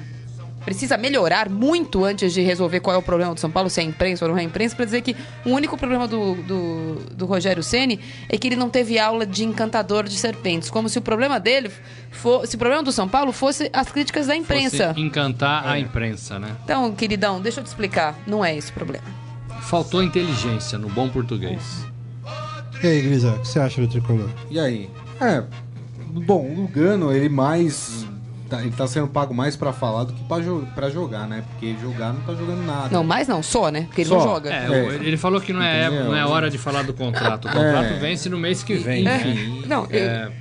precisa 0.64 0.98
melhorar 0.98 1.48
muito 1.48 2.04
antes 2.04 2.32
de 2.34 2.42
resolver 2.42 2.80
qual 2.80 2.94
é 2.94 2.98
o 2.98 3.02
problema 3.02 3.32
do 3.32 3.40
São 3.40 3.50
Paulo, 3.50 3.70
se 3.70 3.80
é 3.80 3.84
a 3.84 3.86
imprensa 3.86 4.26
ou 4.26 4.30
não 4.30 4.36
é 4.36 4.42
a 4.42 4.44
imprensa, 4.44 4.76
para 4.76 4.84
dizer 4.84 5.00
que 5.00 5.16
o 5.46 5.50
único 5.50 5.78
problema 5.78 6.06
do, 6.06 6.34
do, 6.34 6.94
do 7.14 7.24
Rogério 7.24 7.62
Ceni 7.62 7.98
é 8.28 8.36
que 8.36 8.48
ele 8.48 8.56
não 8.56 8.68
teve 8.68 8.98
aula 8.98 9.24
de 9.24 9.44
encantador 9.44 10.04
de 10.04 10.16
serpentes, 10.18 10.68
como 10.68 10.88
se 10.90 10.98
o 10.98 11.00
problema 11.00 11.40
dele 11.40 11.70
fosse, 12.10 12.48
se 12.48 12.56
o 12.56 12.58
problema 12.58 12.82
do 12.82 12.92
São 12.92 13.08
Paulo 13.08 13.32
fosse 13.32 13.70
as 13.72 13.90
críticas 13.90 14.26
da 14.26 14.36
imprensa. 14.36 14.88
Fosse 14.88 15.00
encantar 15.00 15.66
a 15.66 15.78
imprensa, 15.78 16.38
né? 16.38 16.54
Então, 16.64 16.92
queridão, 16.92 17.40
deixa 17.40 17.60
eu 17.60 17.64
te 17.64 17.68
explicar, 17.68 18.14
não 18.26 18.44
é 18.44 18.54
esse 18.54 18.70
o 18.70 18.74
problema. 18.74 19.27
Faltou 19.62 20.02
inteligência 20.02 20.78
no 20.78 20.88
bom 20.88 21.08
português. 21.08 21.84
E 22.82 22.86
aí, 22.86 23.02
Grisa, 23.02 23.32
o 23.32 23.38
que 23.40 23.48
você 23.48 23.58
acha 23.58 23.80
do 23.80 23.88
tricolor? 23.88 24.28
E 24.50 24.58
aí? 24.58 24.88
É, 25.20 25.42
bom, 26.26 26.46
o 26.46 26.54
Lugano, 26.62 27.12
ele 27.12 27.28
mais. 27.28 28.06
tá- 28.48 28.60
ele 28.62 28.70
tá 28.70 28.86
sendo 28.86 29.08
pago 29.08 29.34
mais 29.34 29.56
pra 29.56 29.72
falar 29.72 30.04
do 30.04 30.12
que 30.14 30.24
pra, 30.24 30.40
jo 30.40 30.66
pra 30.74 30.88
jogar, 30.88 31.26
né? 31.28 31.42
Porque 31.50 31.76
jogar 31.82 32.12
não 32.14 32.20
tá 32.20 32.34
jogando 32.34 32.64
nada. 32.64 32.88
Não, 32.90 33.02
mais 33.04 33.26
não, 33.28 33.42
só, 33.42 33.68
né? 33.70 33.82
Porque 33.82 34.02
ele 34.02 34.08
Só. 34.08 34.16
não 34.16 34.22
joga. 34.24 34.50
É, 34.50 34.68
É. 34.70 34.94
ele 35.02 35.16
falou 35.16 35.40
que 35.40 35.52
não 35.52 35.60
é, 35.60 35.86
Entendeu? 35.86 36.04
não 36.06 36.16
é 36.16 36.24
hora 36.24 36.48
de 36.48 36.56
falar 36.56 36.82
do 36.84 36.94
contrato. 36.94 37.46
O 37.46 37.52
contrato 37.52 37.92
É. 37.94 37.98
vence 37.98 38.28
no 38.30 38.38
mês 38.38 38.62
que 38.62 38.74
vem. 38.76 39.04
Enfim. 39.06 39.64
Não, 39.66 39.84
eu- 39.90 39.98
É, 40.08 40.32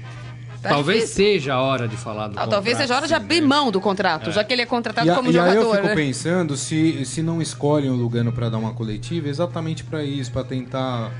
tá 0.67 0.75
talvez 0.75 1.01
difícil. 1.01 1.25
seja 1.25 1.53
a 1.55 1.61
hora 1.61 1.87
de 1.87 1.95
falar 1.97 2.27
do 2.27 2.35
Não, 2.35 2.41
contrato. 2.43 2.49
talvez 2.49 2.77
seja 2.77 2.95
hora 2.95 3.07
de 3.07 3.13
abrir 3.13 3.41
né? 3.41 3.47
mão 3.47 3.71
do 3.71 3.79
contrato, 3.81 4.31
já 4.31 4.43
que 4.43 4.53
ele 4.53 4.61
é 4.61 4.65
contratado 4.65 5.07
E, 5.07 5.09
a- 5.09 5.15
como 5.15 5.31
e 5.31 5.39
aí 5.39 5.55
eu 5.55 5.61
jogador, 5.63 5.75
fico 5.75 5.87
né? 5.87 5.95
pensando 5.95 6.55
se, 6.57 7.03
se 7.05 7.21
não 7.21 7.41
escolhem 7.41 7.89
o 7.89 7.95
Lugano 7.95 8.31
pra 8.31 8.49
dar 8.49 8.57
uma 8.57 8.73
coletiva 8.73 9.27
exatamente 9.27 9.83
pra 9.83 10.03
isso, 10.03 10.31
pra 10.31 10.43
tentar 10.43 11.11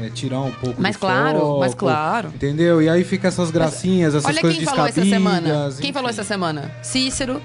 é, 0.00 0.10
tirar 0.10 0.40
um 0.40 0.52
pouco 0.52 0.80
Mas 0.80 0.96
do 0.96 1.00
claro, 1.00 1.38
foco, 1.40 1.60
mas 1.60 1.74
claro. 1.74 2.28
Entendeu? 2.34 2.82
E 2.82 2.88
aí 2.88 3.02
fica 3.02 3.28
essas 3.28 3.50
gracinhas, 3.50 4.14
essas 4.14 4.28
Olha 4.30 4.40
coisas 4.42 4.58
quem 4.58 4.66
falou 4.66 4.86
essa 4.86 5.04
semana. 5.04 5.68
Quem 5.70 5.78
enfim. 5.80 5.92
falou 5.92 6.10
essa 6.10 6.22
semana? 6.24 6.70
Cícero, 6.82 7.40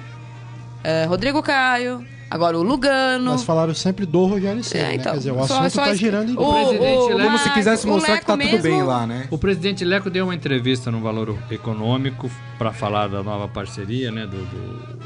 eh, 0.83 1.05
Rodrigo 1.05 1.41
Caio, 1.41 2.05
agora 2.31 2.57
o 2.57 2.63
Lugano. 2.63 3.25
Nós 3.25 3.43
falaram 3.43 3.73
sempre 3.75 4.05
do 4.05 4.25
Rogério 4.25 4.63
Ceni, 4.63 4.83
É, 4.83 4.87
né? 4.87 4.95
então, 4.95 5.11
Quer 5.11 5.17
dizer, 5.19 5.31
o 5.31 5.35
só- 5.35 5.43
assunto 5.59 5.69
só 5.69 5.83
tá 5.83 5.89
esse- 5.91 5.99
girando 5.99 6.29
em 6.31 6.35
o- 6.35 6.37
presidente 6.53 6.81
o- 6.97 7.07
Leco- 7.09 7.21
Como 7.23 7.37
se 7.37 7.49
quisesse 7.53 7.85
mostrar 7.85 8.17
que 8.19 8.25
tá 8.25 8.35
Leco 8.35 8.49
tudo 8.51 8.63
bem 8.63 8.81
lá, 8.83 9.05
né? 9.05 9.27
O 9.29 9.37
presidente 9.37 9.85
Leco 9.85 10.09
deu 10.09 10.23
uma 10.25 10.33
entrevista 10.35 10.89
no 10.89 10.99
Valor 11.01 11.37
Econômico 11.51 12.31
para 12.57 12.71
falar 12.71 13.07
da 13.09 13.21
nova 13.21 13.47
parceria, 13.47 14.09
né? 14.11 14.25
Do, 14.25 14.37
do- 14.37 14.99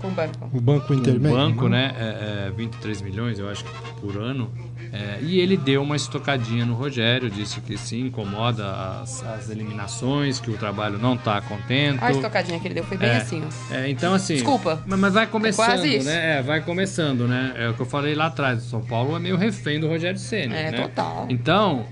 Com 0.00 0.08
o 0.08 0.10
banco. 0.10 0.50
O 0.52 0.60
banco 0.60 0.86
com 0.88 0.92
o 0.94 0.96
intermédio. 0.96 1.36
banco, 1.38 1.68
né? 1.68 1.94
É, 1.98 2.46
é, 2.48 2.50
23 2.50 3.00
milhões, 3.00 3.38
eu 3.38 3.48
acho 3.48 3.64
por 4.00 4.16
ano. 4.16 4.50
É, 4.94 5.18
e 5.22 5.40
ele 5.40 5.56
deu 5.56 5.82
uma 5.82 5.96
estocadinha 5.96 6.64
no 6.64 6.74
Rogério, 6.74 7.28
disse 7.28 7.60
que 7.60 7.76
se 7.76 7.98
incomoda 7.98 9.00
as, 9.02 9.24
as 9.26 9.50
eliminações, 9.50 10.38
que 10.38 10.50
o 10.50 10.56
trabalho 10.56 10.98
não 10.98 11.16
tá 11.16 11.40
contento. 11.40 12.00
A 12.02 12.12
estocadinha 12.12 12.60
que 12.60 12.68
ele 12.68 12.74
deu 12.74 12.84
foi 12.84 12.96
bem 12.96 13.08
É. 13.08 13.16
assim, 13.16 13.42
ó. 13.44 13.74
É, 13.74 13.90
então, 13.90 14.14
assim. 14.14 14.34
Desculpa. 14.34 14.80
Mas, 14.86 14.98
mas 15.00 15.14
vai 15.14 15.26
começando, 15.26 15.66
quase 15.66 15.96
isso. 15.96 16.06
né? 16.06 16.38
É, 16.38 16.42
vai 16.42 16.60
começando, 16.60 17.26
né? 17.26 17.52
É 17.56 17.68
o 17.68 17.74
que 17.74 17.80
eu 17.82 17.86
falei 17.86 18.14
lá 18.14 18.26
atrás. 18.26 18.64
O 18.66 18.68
São 18.70 18.82
Paulo 18.82 19.16
é 19.16 19.18
meio 19.18 19.36
refém 19.36 19.80
do 19.80 19.88
Rogério 19.88 20.18
Ceni. 20.18 20.54
É, 20.54 20.70
né? 20.70 20.82
total. 20.82 21.26
Então, 21.28 21.84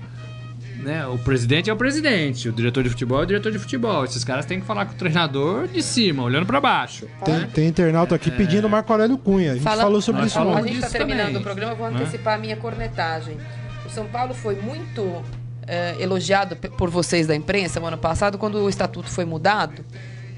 né? 0.83 1.07
O 1.07 1.17
presidente 1.17 1.69
é 1.69 1.73
o 1.73 1.75
presidente, 1.75 2.49
o 2.49 2.51
diretor 2.51 2.83
de 2.83 2.89
futebol 2.89 3.19
é 3.21 3.23
o 3.23 3.25
diretor 3.25 3.51
de 3.51 3.57
futebol. 3.59 4.03
Esses 4.05 4.23
caras 4.23 4.45
têm 4.45 4.59
que 4.59 4.65
falar 4.65 4.85
com 4.85 4.93
o 4.93 4.95
treinador 4.95 5.67
de 5.67 5.81
cima, 5.81 6.23
olhando 6.23 6.45
pra 6.45 6.59
baixo. 6.61 7.07
Tem, 7.23 7.47
tem 7.47 7.67
internauta 7.67 8.15
aqui 8.15 8.29
pedindo 8.29 8.69
Marco 8.69 8.91
Aurélio 8.91 9.17
Cunha. 9.17 9.51
A 9.51 9.53
gente 9.55 9.63
Fala- 9.63 9.83
falou 9.83 10.01
sobre 10.01 10.21
Nós 10.21 10.31
isso 10.31 10.37
falamos 10.39 10.57
A 10.57 10.61
ontem. 10.61 10.73
gente 10.73 10.83
está 10.85 10.97
terminando 10.97 11.25
também, 11.27 11.39
o 11.41 11.43
programa, 11.43 11.71
eu 11.73 11.77
vou 11.77 11.89
né? 11.91 11.99
antecipar 12.01 12.35
a 12.35 12.37
minha 12.37 12.55
cornetagem. 12.57 13.37
O 13.85 13.89
São 13.89 14.05
Paulo 14.07 14.33
foi 14.33 14.55
muito 14.55 15.23
eh, 15.67 15.95
elogiado 15.99 16.55
por 16.55 16.89
vocês 16.89 17.25
da 17.27 17.35
imprensa 17.35 17.79
no 17.79 17.85
ano 17.87 17.97
passado, 17.97 18.37
quando 18.37 18.55
o 18.59 18.69
estatuto 18.69 19.09
foi 19.09 19.25
mudado 19.25 19.83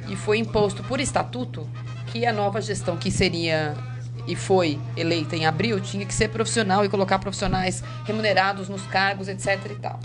e 0.08 0.16
foi 0.16 0.38
imposto 0.38 0.84
por 0.84 1.00
estatuto 1.00 1.68
que 2.08 2.26
a 2.26 2.32
nova 2.32 2.62
gestão 2.62 2.96
que 2.96 3.10
seria 3.10 3.74
e 4.28 4.36
foi 4.36 4.80
eleita 4.97 5.36
em 5.36 5.45
abril 5.45 5.80
tinha 5.80 6.05
que 6.05 6.13
ser 6.13 6.30
profissional 6.30 6.84
e 6.84 6.89
colocar 6.89 7.19
profissionais 7.19 7.84
remunerados 8.05 8.67
nos 8.69 8.82
cargos, 8.84 9.28
etc 9.28 9.59
e 9.69 9.76
tal. 9.76 9.99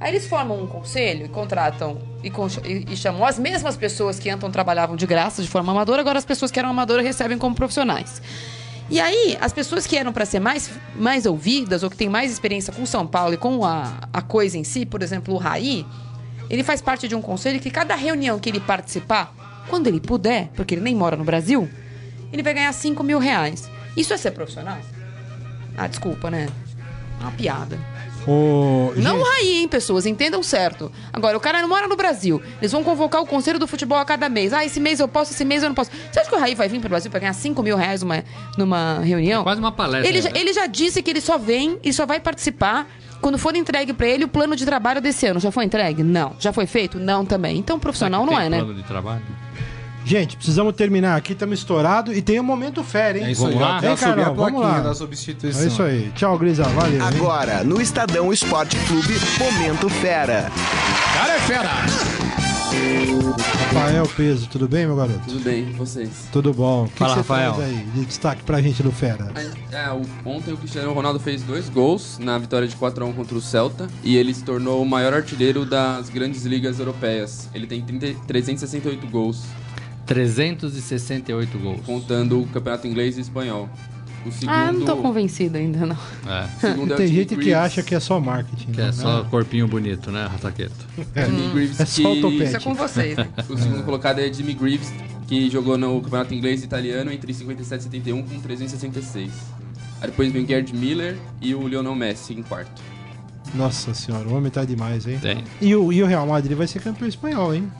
Aí 0.00 0.10
eles 0.12 0.26
formam 0.26 0.62
um 0.62 0.66
conselho 0.66 1.26
e 1.26 1.28
contratam 1.28 1.98
e, 2.22 2.28
e- 2.68 2.92
e 2.92 2.96
chamam 2.96 3.24
as 3.24 3.38
mesmas 3.38 3.76
pessoas 3.76 4.18
que 4.18 4.28
antes 4.28 4.48
trabalhavam 4.50 4.96
de 4.96 5.06
graça 5.06 5.40
de 5.42 5.48
forma 5.48 5.72
amadora, 5.72 6.00
agora 6.02 6.18
as 6.18 6.24
pessoas 6.24 6.50
que 6.50 6.58
eram 6.58 6.70
amadoras 6.70 7.04
recebem 7.04 7.38
como 7.38 7.54
profissionais. 7.54 8.20
E 8.90 9.00
aí, 9.00 9.38
as 9.40 9.52
pessoas 9.52 9.86
que 9.86 9.96
eram 9.96 10.12
para 10.12 10.26
ser 10.26 10.38
mais, 10.40 10.70
mais 10.94 11.24
ouvidas 11.24 11.82
ou 11.82 11.88
que 11.88 11.96
têm 11.96 12.10
mais 12.10 12.30
experiência 12.30 12.72
com 12.72 12.84
São 12.84 13.06
Paulo 13.06 13.32
e 13.32 13.36
com 13.38 13.64
a, 13.64 13.90
a 14.12 14.20
coisa 14.20 14.58
em 14.58 14.64
si, 14.64 14.84
por 14.84 15.02
exemplo, 15.02 15.32
o 15.34 15.38
Raí, 15.38 15.86
ele 16.50 16.62
faz 16.62 16.82
parte 16.82 17.08
de 17.08 17.14
um 17.14 17.22
conselho 17.22 17.58
que 17.58 17.70
cada 17.70 17.94
reunião 17.94 18.38
que 18.38 18.50
ele 18.50 18.60
participar, 18.60 19.34
quando 19.70 19.86
ele 19.86 20.00
puder, 20.00 20.50
porque 20.54 20.74
ele 20.74 20.82
nem 20.82 20.94
mora 20.94 21.16
no 21.16 21.24
Brasil, 21.24 21.70
ele 22.32 22.42
vai 22.42 22.54
ganhar 22.54 22.72
5 22.72 23.02
mil 23.02 23.18
reais. 23.18 23.70
Isso 23.96 24.12
é 24.12 24.16
ser 24.16 24.30
profissional? 24.30 24.78
Ah, 25.76 25.86
desculpa, 25.86 26.30
né? 26.30 26.48
É 27.20 27.22
uma 27.22 27.32
piada. 27.32 27.78
Ô, 28.26 28.92
Não 28.96 29.16
o 29.16 29.18
gente, 29.18 29.28
Raí, 29.28 29.52
hein, 29.62 29.68
pessoas, 29.68 30.06
entendam 30.06 30.42
certo. 30.42 30.92
Agora, 31.12 31.36
o 31.36 31.40
cara 31.40 31.60
não 31.60 31.68
mora 31.68 31.88
no 31.88 31.96
Brasil. 31.96 32.40
Eles 32.60 32.70
vão 32.70 32.84
convocar 32.84 33.20
o 33.20 33.26
conselho 33.26 33.58
do 33.58 33.66
futebol 33.66 33.98
a 33.98 34.04
cada 34.04 34.28
mês. 34.28 34.52
Ah, 34.52 34.64
esse 34.64 34.78
mês 34.78 35.00
eu 35.00 35.08
posso, 35.08 35.32
esse 35.32 35.44
mês 35.44 35.62
eu 35.62 35.68
não 35.68 35.74
posso. 35.74 35.90
Você 36.10 36.20
acha 36.20 36.28
que 36.28 36.36
o 36.36 36.38
Raí 36.38 36.54
vai 36.54 36.68
vir 36.68 36.78
pro 36.78 36.88
Brasil 36.88 37.10
pra 37.10 37.18
ganhar 37.18 37.32
5 37.32 37.60
mil 37.62 37.76
reais 37.76 38.02
numa, 38.02 38.22
numa 38.56 39.00
reunião? 39.00 39.40
É 39.40 39.44
quase 39.44 39.60
uma 39.60 39.72
palestra, 39.72 40.08
Ele, 40.08 40.22
já, 40.22 40.30
né? 40.30 40.38
ele 40.40 40.52
já 40.52 40.66
disse 40.66 41.02
que 41.02 41.10
ele 41.10 41.20
só 41.20 41.36
vem 41.36 41.78
e 41.82 41.92
só 41.92 42.06
vai 42.06 42.20
participar 42.20 42.86
quando 43.20 43.38
for 43.38 43.56
entregue 43.56 43.92
pra 43.92 44.06
ele 44.06 44.24
o 44.24 44.28
plano 44.28 44.54
de 44.54 44.64
trabalho 44.64 45.00
desse 45.00 45.26
ano. 45.26 45.40
Já 45.40 45.50
foi 45.50 45.64
entregue? 45.64 46.04
Não. 46.04 46.36
Já 46.38 46.52
foi 46.52 46.66
feito? 46.66 46.98
Não 47.00 47.24
também. 47.24 47.58
Então, 47.58 47.78
profissional 47.78 48.24
não 48.24 48.38
é, 48.38 48.48
né? 48.48 48.58
plano 48.58 48.74
de 48.74 48.82
trabalho? 48.84 49.22
Gente, 50.04 50.36
precisamos 50.36 50.74
terminar 50.74 51.16
aqui, 51.16 51.32
estamos 51.32 51.58
estourados 51.58 52.16
e 52.16 52.22
tem 52.22 52.38
um 52.40 52.44
momento 52.44 52.82
fera, 52.82 53.18
hein? 53.18 53.24
É 53.26 53.30
isso 53.32 53.46
aí, 53.46 53.52
Vamos 53.54 53.66
já, 53.68 53.74
lá? 53.74 53.80
já 53.80 53.96
subi 53.96 54.22
a 54.22 54.30
plaquinha 54.30 54.60
lá. 54.60 54.80
da 54.80 54.90
É 54.90 54.94
substituição. 54.94 55.66
isso 55.66 55.82
aí. 55.82 56.10
Tchau, 56.14 56.38
Grisa. 56.38 56.64
Valeu. 56.64 56.94
hein? 56.94 57.00
Agora, 57.00 57.64
no 57.64 57.80
Estadão 57.80 58.32
Esporte 58.32 58.76
Clube, 58.86 59.14
Momento 59.38 59.88
Fera. 59.88 60.50
Cara 61.14 61.34
é 61.34 61.38
fera! 61.40 61.70
Rafael 63.74 64.06
Peso, 64.16 64.48
tudo 64.48 64.66
bem, 64.68 64.86
meu 64.86 64.96
garoto? 64.96 65.20
Tudo 65.26 65.40
bem, 65.40 65.68
e 65.68 65.72
vocês? 65.72 66.08
Tudo 66.32 66.52
bom. 66.54 66.84
O 66.84 66.88
que 66.88 66.98
Fala, 66.98 67.10
você 67.14 67.18
Rafael. 67.18 67.54
aí 67.60 67.86
de 67.94 68.04
destaque 68.06 68.42
pra 68.44 68.60
gente 68.62 68.82
do 68.82 68.90
Fera? 68.90 69.30
É, 69.70 69.90
o- 69.90 70.02
ontem 70.28 70.52
o 70.52 70.56
Cristiano 70.56 70.92
Ronaldo 70.92 71.18
fez 71.20 71.42
dois 71.42 71.68
gols 71.68 72.18
na 72.18 72.38
vitória 72.38 72.66
de 72.66 72.74
4x1 72.76 73.12
contra 73.14 73.36
o 73.36 73.40
Celta 73.40 73.88
e 74.02 74.16
ele 74.16 74.32
se 74.32 74.42
tornou 74.42 74.82
o 74.82 74.86
maior 74.88 75.12
artilheiro 75.12 75.64
das 75.66 76.08
grandes 76.08 76.44
ligas 76.44 76.78
europeias. 76.78 77.48
Ele 77.54 77.66
tem 77.66 77.82
30 77.82 78.14
368 78.26 79.06
gols, 79.06 79.42
368 80.14 81.58
gols. 81.58 81.80
contando 81.84 82.40
o 82.40 82.46
campeonato 82.46 82.86
inglês 82.86 83.16
e 83.18 83.20
espanhol. 83.20 83.68
O 84.24 84.30
segundo, 84.30 84.50
Ah, 84.54 84.66
eu 84.66 84.72
não 84.74 84.86
tô 84.86 84.96
convencido 84.98 85.58
ainda, 85.58 85.84
não. 85.84 85.96
É. 86.26 86.66
o 86.78 86.88
é 86.90 86.94
o 86.94 86.96
Tem 86.96 87.08
gente 87.08 87.30
que 87.30 87.34
Greaves. 87.36 87.54
acha 87.54 87.82
que 87.82 87.92
é 87.92 87.98
só 87.98 88.20
marketing. 88.20 88.70
Que 88.70 88.80
é 88.80 88.84
né? 88.86 88.92
só 88.92 89.24
corpinho 89.24 89.66
bonito, 89.66 90.12
né, 90.12 90.26
Rataqueto? 90.30 90.72
Jimmy 90.96 91.48
Greaves 91.52 91.80
É 91.80 91.84
só 91.86 92.12
o 92.12 92.14
que- 92.14 92.20
topete. 92.20 92.44
Isso 92.44 92.56
é 92.56 92.60
com 92.60 92.74
vocês. 92.74 93.16
né? 93.16 93.28
O 93.48 93.56
segundo 93.58 93.82
colocado 93.82 94.20
é 94.20 94.32
Jimmy 94.32 94.54
Greaves, 94.54 94.92
que 95.26 95.50
jogou 95.50 95.76
no 95.76 96.00
campeonato 96.00 96.32
inglês 96.34 96.62
e 96.62 96.66
italiano 96.66 97.10
entre 97.10 97.34
57 97.34 97.80
e 97.80 97.84
71 97.84 98.22
com 98.22 98.38
366. 98.40 99.32
Aí 100.00 100.06
depois 100.08 100.32
vem 100.32 100.46
Gerd 100.46 100.72
Miller 100.72 101.16
e 101.40 101.52
o 101.54 101.66
Lionel 101.66 101.94
Messi 101.96 102.32
em 102.32 102.42
quarto. 102.44 102.80
Nossa 103.54 103.92
senhora, 103.92 104.28
o 104.28 104.34
homem 104.36 104.50
tá 104.52 104.64
demais, 104.64 105.04
hein? 105.06 105.18
Tem. 105.20 105.42
E 105.60 105.74
o, 105.74 105.92
e 105.92 106.00
o 106.02 106.06
Real 106.06 106.26
Madrid 106.26 106.56
vai 106.56 106.66
ser 106.68 106.80
campeão 106.80 107.08
espanhol, 107.08 107.52
hein? 107.54 107.70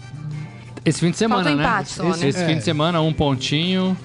Esse 0.84 1.00
fim 1.00 1.10
de 1.10 1.16
semana, 1.16 1.44
Falta 1.44 1.56
né? 1.56 1.62
empate 1.62 1.90
só, 1.90 2.10
esse 2.10 2.20
né? 2.22 2.28
esse 2.28 2.42
É. 2.42 2.46
fim 2.46 2.56
de 2.56 2.64
semana, 2.64 3.00
um 3.00 3.12
pontinho. 3.12 3.96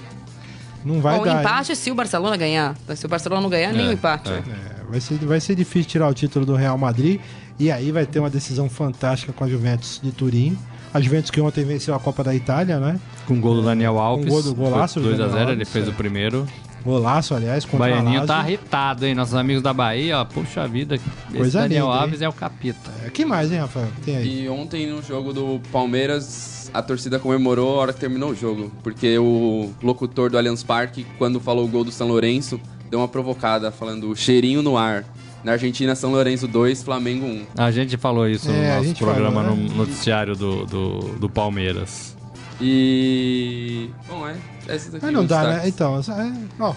Não 0.84 1.00
vai 1.00 1.18
Bom, 1.18 1.24
dar. 1.24 1.32
hein? 1.32 1.38
empate 1.40 1.74
se 1.76 1.90
o 1.90 1.94
Barcelona 1.94 2.36
ganhar. 2.36 2.76
Se 2.94 3.04
o 3.04 3.08
Barcelona 3.08 3.42
não 3.42 3.50
ganhar, 3.50 3.72
nem 3.72 3.86
É, 3.86 3.88
o 3.88 3.92
empate. 3.92 4.30
é. 4.30 4.36
É, 4.36 4.44
vai, 4.88 5.00
ser, 5.00 5.18
vai 5.18 5.40
ser 5.40 5.54
difícil 5.56 5.88
tirar 5.90 6.08
o 6.08 6.14
título 6.14 6.46
do 6.46 6.54
Real 6.54 6.78
Madrid. 6.78 7.20
E 7.58 7.70
aí 7.72 7.90
vai 7.90 8.06
ter 8.06 8.20
uma 8.20 8.30
decisão 8.30 8.70
fantástica 8.70 9.32
com 9.32 9.42
a 9.42 9.48
Juventus 9.48 10.00
de 10.02 10.12
Turim. 10.12 10.56
A 10.94 11.00
Juventus 11.00 11.30
que 11.30 11.40
ontem 11.40 11.64
venceu 11.64 11.94
a 11.94 11.98
Copa 11.98 12.22
da 12.22 12.34
Itália, 12.34 12.78
né? 12.78 12.98
Com 13.26 13.34
o 13.34 13.40
gol 13.40 13.56
do 13.56 13.62
Daniel 13.62 13.98
Alves. 13.98 14.28
gol 14.28 14.42
do 14.42 14.54
golaço 14.54 15.00
do 15.00 15.08
2 15.08 15.20
a 15.20 15.24
Daniel 15.26 15.38
0 15.40 15.50
ele 15.52 15.64
fez 15.64 15.86
é. 15.86 15.90
o 15.90 15.92
primeiro. 15.94 16.46
Golaço, 16.84 17.34
aliás, 17.34 17.64
O 17.64 17.68
contra 17.68 17.86
a 17.86 17.90
Baianinho 17.90 18.26
tá 18.26 18.42
irritado, 18.46 19.04
hein? 19.06 19.14
Nossos 19.14 19.34
amigos 19.34 19.62
da 19.62 19.72
Bahia, 19.72 20.18
ó. 20.18 20.24
Puxa 20.24 20.66
vida. 20.66 20.94
Esse 20.94 21.36
Coisa 21.36 21.60
Daniel 21.62 21.84
linda, 21.86 21.96
hein? 21.96 22.02
Alves 22.02 22.22
é 22.22 22.28
o 22.28 22.32
capita. 22.32 22.90
É, 23.04 23.10
que 23.10 23.24
mais, 23.24 23.52
hein, 23.52 23.58
Rafael? 23.58 23.88
Tem 24.04 24.16
aí. 24.16 24.44
E 24.44 24.48
ontem 24.48 24.86
no 24.86 25.02
jogo 25.02 25.32
do 25.32 25.60
Palmeiras, 25.72 26.70
a 26.72 26.82
torcida 26.82 27.18
comemorou 27.18 27.78
a 27.78 27.82
hora 27.82 27.92
que 27.92 28.00
terminou 28.00 28.30
o 28.30 28.34
jogo. 28.34 28.70
Porque 28.82 29.18
o 29.18 29.70
locutor 29.82 30.30
do 30.30 30.38
Allianz 30.38 30.62
Parque, 30.62 31.06
quando 31.18 31.40
falou 31.40 31.64
o 31.64 31.68
gol 31.68 31.84
do 31.84 31.90
São 31.92 32.06
Lourenço, 32.08 32.60
deu 32.90 33.00
uma 33.00 33.08
provocada, 33.08 33.70
falando 33.70 34.14
cheirinho 34.16 34.62
no 34.62 34.76
ar. 34.76 35.04
Na 35.44 35.52
Argentina, 35.52 35.94
São 35.94 36.10
Lourenço 36.10 36.48
2, 36.48 36.82
Flamengo 36.82 37.24
1. 37.24 37.46
A 37.56 37.70
gente 37.70 37.96
falou 37.96 38.28
isso 38.28 38.50
É, 38.50 38.76
no 38.78 38.84
nosso 38.84 38.98
programa, 38.98 39.42
falou, 39.44 39.56
né? 39.56 39.68
no 39.70 39.74
noticiário 39.76 40.34
do, 40.34 40.66
do, 40.66 40.98
do 41.18 41.28
Palmeiras. 41.30 42.16
E. 42.60 43.90
Bom, 44.08 44.26
é. 44.28 44.36
Esses 44.74 44.94
aqui 44.94 45.04
Mas 45.04 45.14
não 45.14 45.24
dá, 45.24 45.42
né? 45.42 45.48
destaques. 45.60 45.68
Então, 45.68 45.96
é, 45.98 46.32
ó, 46.60 46.74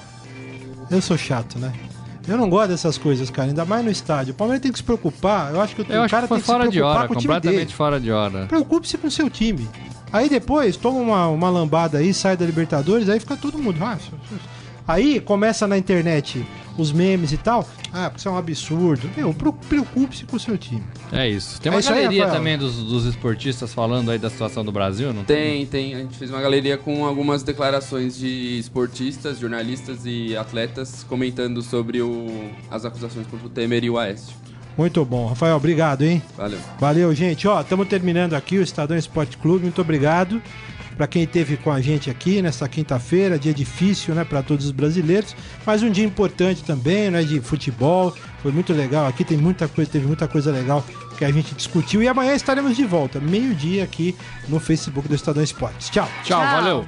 eu 0.90 1.02
sou 1.02 1.18
chato, 1.18 1.58
né? 1.60 1.72
Eu 2.28 2.38
não 2.38 2.50
gosto 2.50 2.70
dessas 2.70 2.98
coisas, 2.98 3.30
cara, 3.32 3.50
ainda 3.50 3.66
mais 3.66 3.84
no 3.84 3.90
estádio. 3.90 4.32
O 4.34 4.36
Palmeiras 4.36 4.62
tem 4.62 4.72
que 4.72 4.78
se 4.78 4.84
preocupar. 4.84 5.52
Eu 5.54 5.60
acho 5.60 5.76
que 5.76 5.82
o, 5.82 5.86
Eu 5.90 6.02
o 6.02 6.04
acho 6.04 6.12
cara 6.12 6.24
que 6.24 6.28
foi 6.28 6.38
tem 6.38 6.42
que 6.42 6.46
se 6.46 6.52
fora 6.54 6.64
de 6.66 6.78
preocupar 6.78 6.98
hora, 7.00 7.08
com 7.08 7.14
o 7.14 7.18
time 7.18 7.34
completamente 7.34 7.66
dele. 7.66 7.74
fora 7.76 8.00
de 8.00 8.12
hora. 8.12 8.46
Preocupe-se 8.46 8.98
com 8.98 9.08
o 9.08 9.12
seu 9.12 9.30
time. 9.30 9.68
Aí 10.14 10.30
depois 10.30 10.78
toma 10.78 11.00
uma, 11.00 11.28
uma 11.28 11.50
lambada 11.50 11.98
aí, 11.98 12.14
sai 12.14 12.38
da 12.38 12.46
Libertadores, 12.46 13.10
aí 13.10 13.20
fica 13.20 13.36
todo 13.36 13.58
mundo. 13.58 13.78
Ah, 13.84 13.98
aí 14.88 15.20
começa 15.20 15.66
na 15.68 15.78
internet 15.78 16.46
os 16.82 16.92
memes 16.92 17.32
e 17.32 17.38
tal. 17.38 17.68
Ah, 17.94 18.06
porque 18.10 18.18
isso 18.20 18.28
é 18.28 18.32
um 18.32 18.38
absurdo. 18.38 19.10
Meu, 19.16 19.34
preocupe-se 19.34 20.26
com 20.26 20.36
o 20.36 20.40
seu 20.40 20.58
time. 20.58 20.84
É 21.12 21.30
isso. 21.30 21.60
Tem 21.62 21.72
É 21.72 21.76
uma 21.76 21.80
aí, 21.80 21.86
galeria 21.86 22.24
Rafael. 22.24 22.40
também 22.40 22.58
dos, 22.58 22.76
dos 22.84 23.06
esportistas 23.06 23.74
falando 23.74 24.12
aí 24.12 24.18
da 24.18 24.30
situação 24.30 24.64
do 24.66 24.72
Brasil, 24.72 25.14
não 25.14 25.24
Tem, 25.24 25.66
tem. 25.66 25.96
A 25.96 26.00
gente 26.00 26.18
fez 26.18 26.30
uma 26.32 26.42
galeria 26.42 26.78
com 26.78 27.06
algumas 27.06 27.44
declarações 27.44 28.18
de 28.18 28.58
esportistas, 28.60 29.40
jornalistas 29.40 30.00
e 30.06 30.36
atletas 30.36 31.06
comentando 31.08 31.62
sobre 31.62 32.02
o, 32.02 32.50
as 32.70 32.84
acusações 32.86 33.28
contra 33.28 33.48
o 33.48 33.50
Temer 33.50 33.84
e 33.84 33.90
o 33.90 33.98
Aécio. 33.98 34.34
Muito 34.78 35.04
bom. 35.04 35.28
Rafael, 35.28 35.58
obrigado, 35.58 36.02
hein? 36.04 36.22
Valeu. 36.38 36.60
Valeu, 36.80 37.14
gente. 37.14 37.48
Ó, 37.48 37.60
estamos 37.62 37.88
terminando 37.88 38.34
aqui 38.34 38.58
o 38.58 38.62
Estadão 38.62 38.98
Esporte 38.98 39.38
Clube. 39.38 39.64
Muito 39.64 39.82
obrigado 39.82 40.42
para 40.96 41.08
quem 41.08 41.24
esteve 41.24 41.58
com 41.58 41.72
a 41.72 41.82
gente 41.82 42.10
aqui 42.10 42.42
nesta 42.42 42.68
quinta-feira, 42.68 43.40
dia 43.40 43.54
difícil, 43.54 44.14
né, 44.14 44.24
para 44.24 44.42
todos 44.44 44.66
os 44.66 44.72
brasileiros, 44.72 45.36
mas 45.66 45.84
um 45.84 45.90
dia 45.90 46.06
importante 46.06 46.64
também, 46.64 47.10
né, 47.10 47.24
de 47.24 47.40
futebol. 47.40 48.16
Foi 48.42 48.52
muito 48.52 48.74
legal 48.74 49.08
aqui, 49.08 49.24
tem 49.24 49.38
muita 49.38 49.68
coisa, 49.68 49.90
teve 49.90 50.06
muita 50.06 50.28
coisa 50.28 50.52
legal 50.52 50.84
que 51.18 51.26
a 51.26 51.32
gente 51.32 51.54
discutiu 51.54 52.02
e 52.02 52.08
amanhã 52.08 52.34
estaremos 52.34 52.76
de 52.76 52.86
volta, 52.86 53.20
meio-dia 53.20 53.84
aqui 53.84 54.16
no 54.48 54.60
Facebook 54.60 55.08
do 55.08 55.16
Estadão 55.16 55.44
Esportes. 55.44 55.90
Tchau. 55.90 56.08
Tchau, 56.24 56.40
Tchau. 56.40 56.52
valeu. 56.52 56.86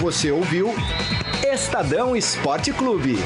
Você 0.00 0.30
ouviu 0.30 0.74
Estadão 1.44 2.16
Esporte 2.16 2.72
Clube. 2.72 3.18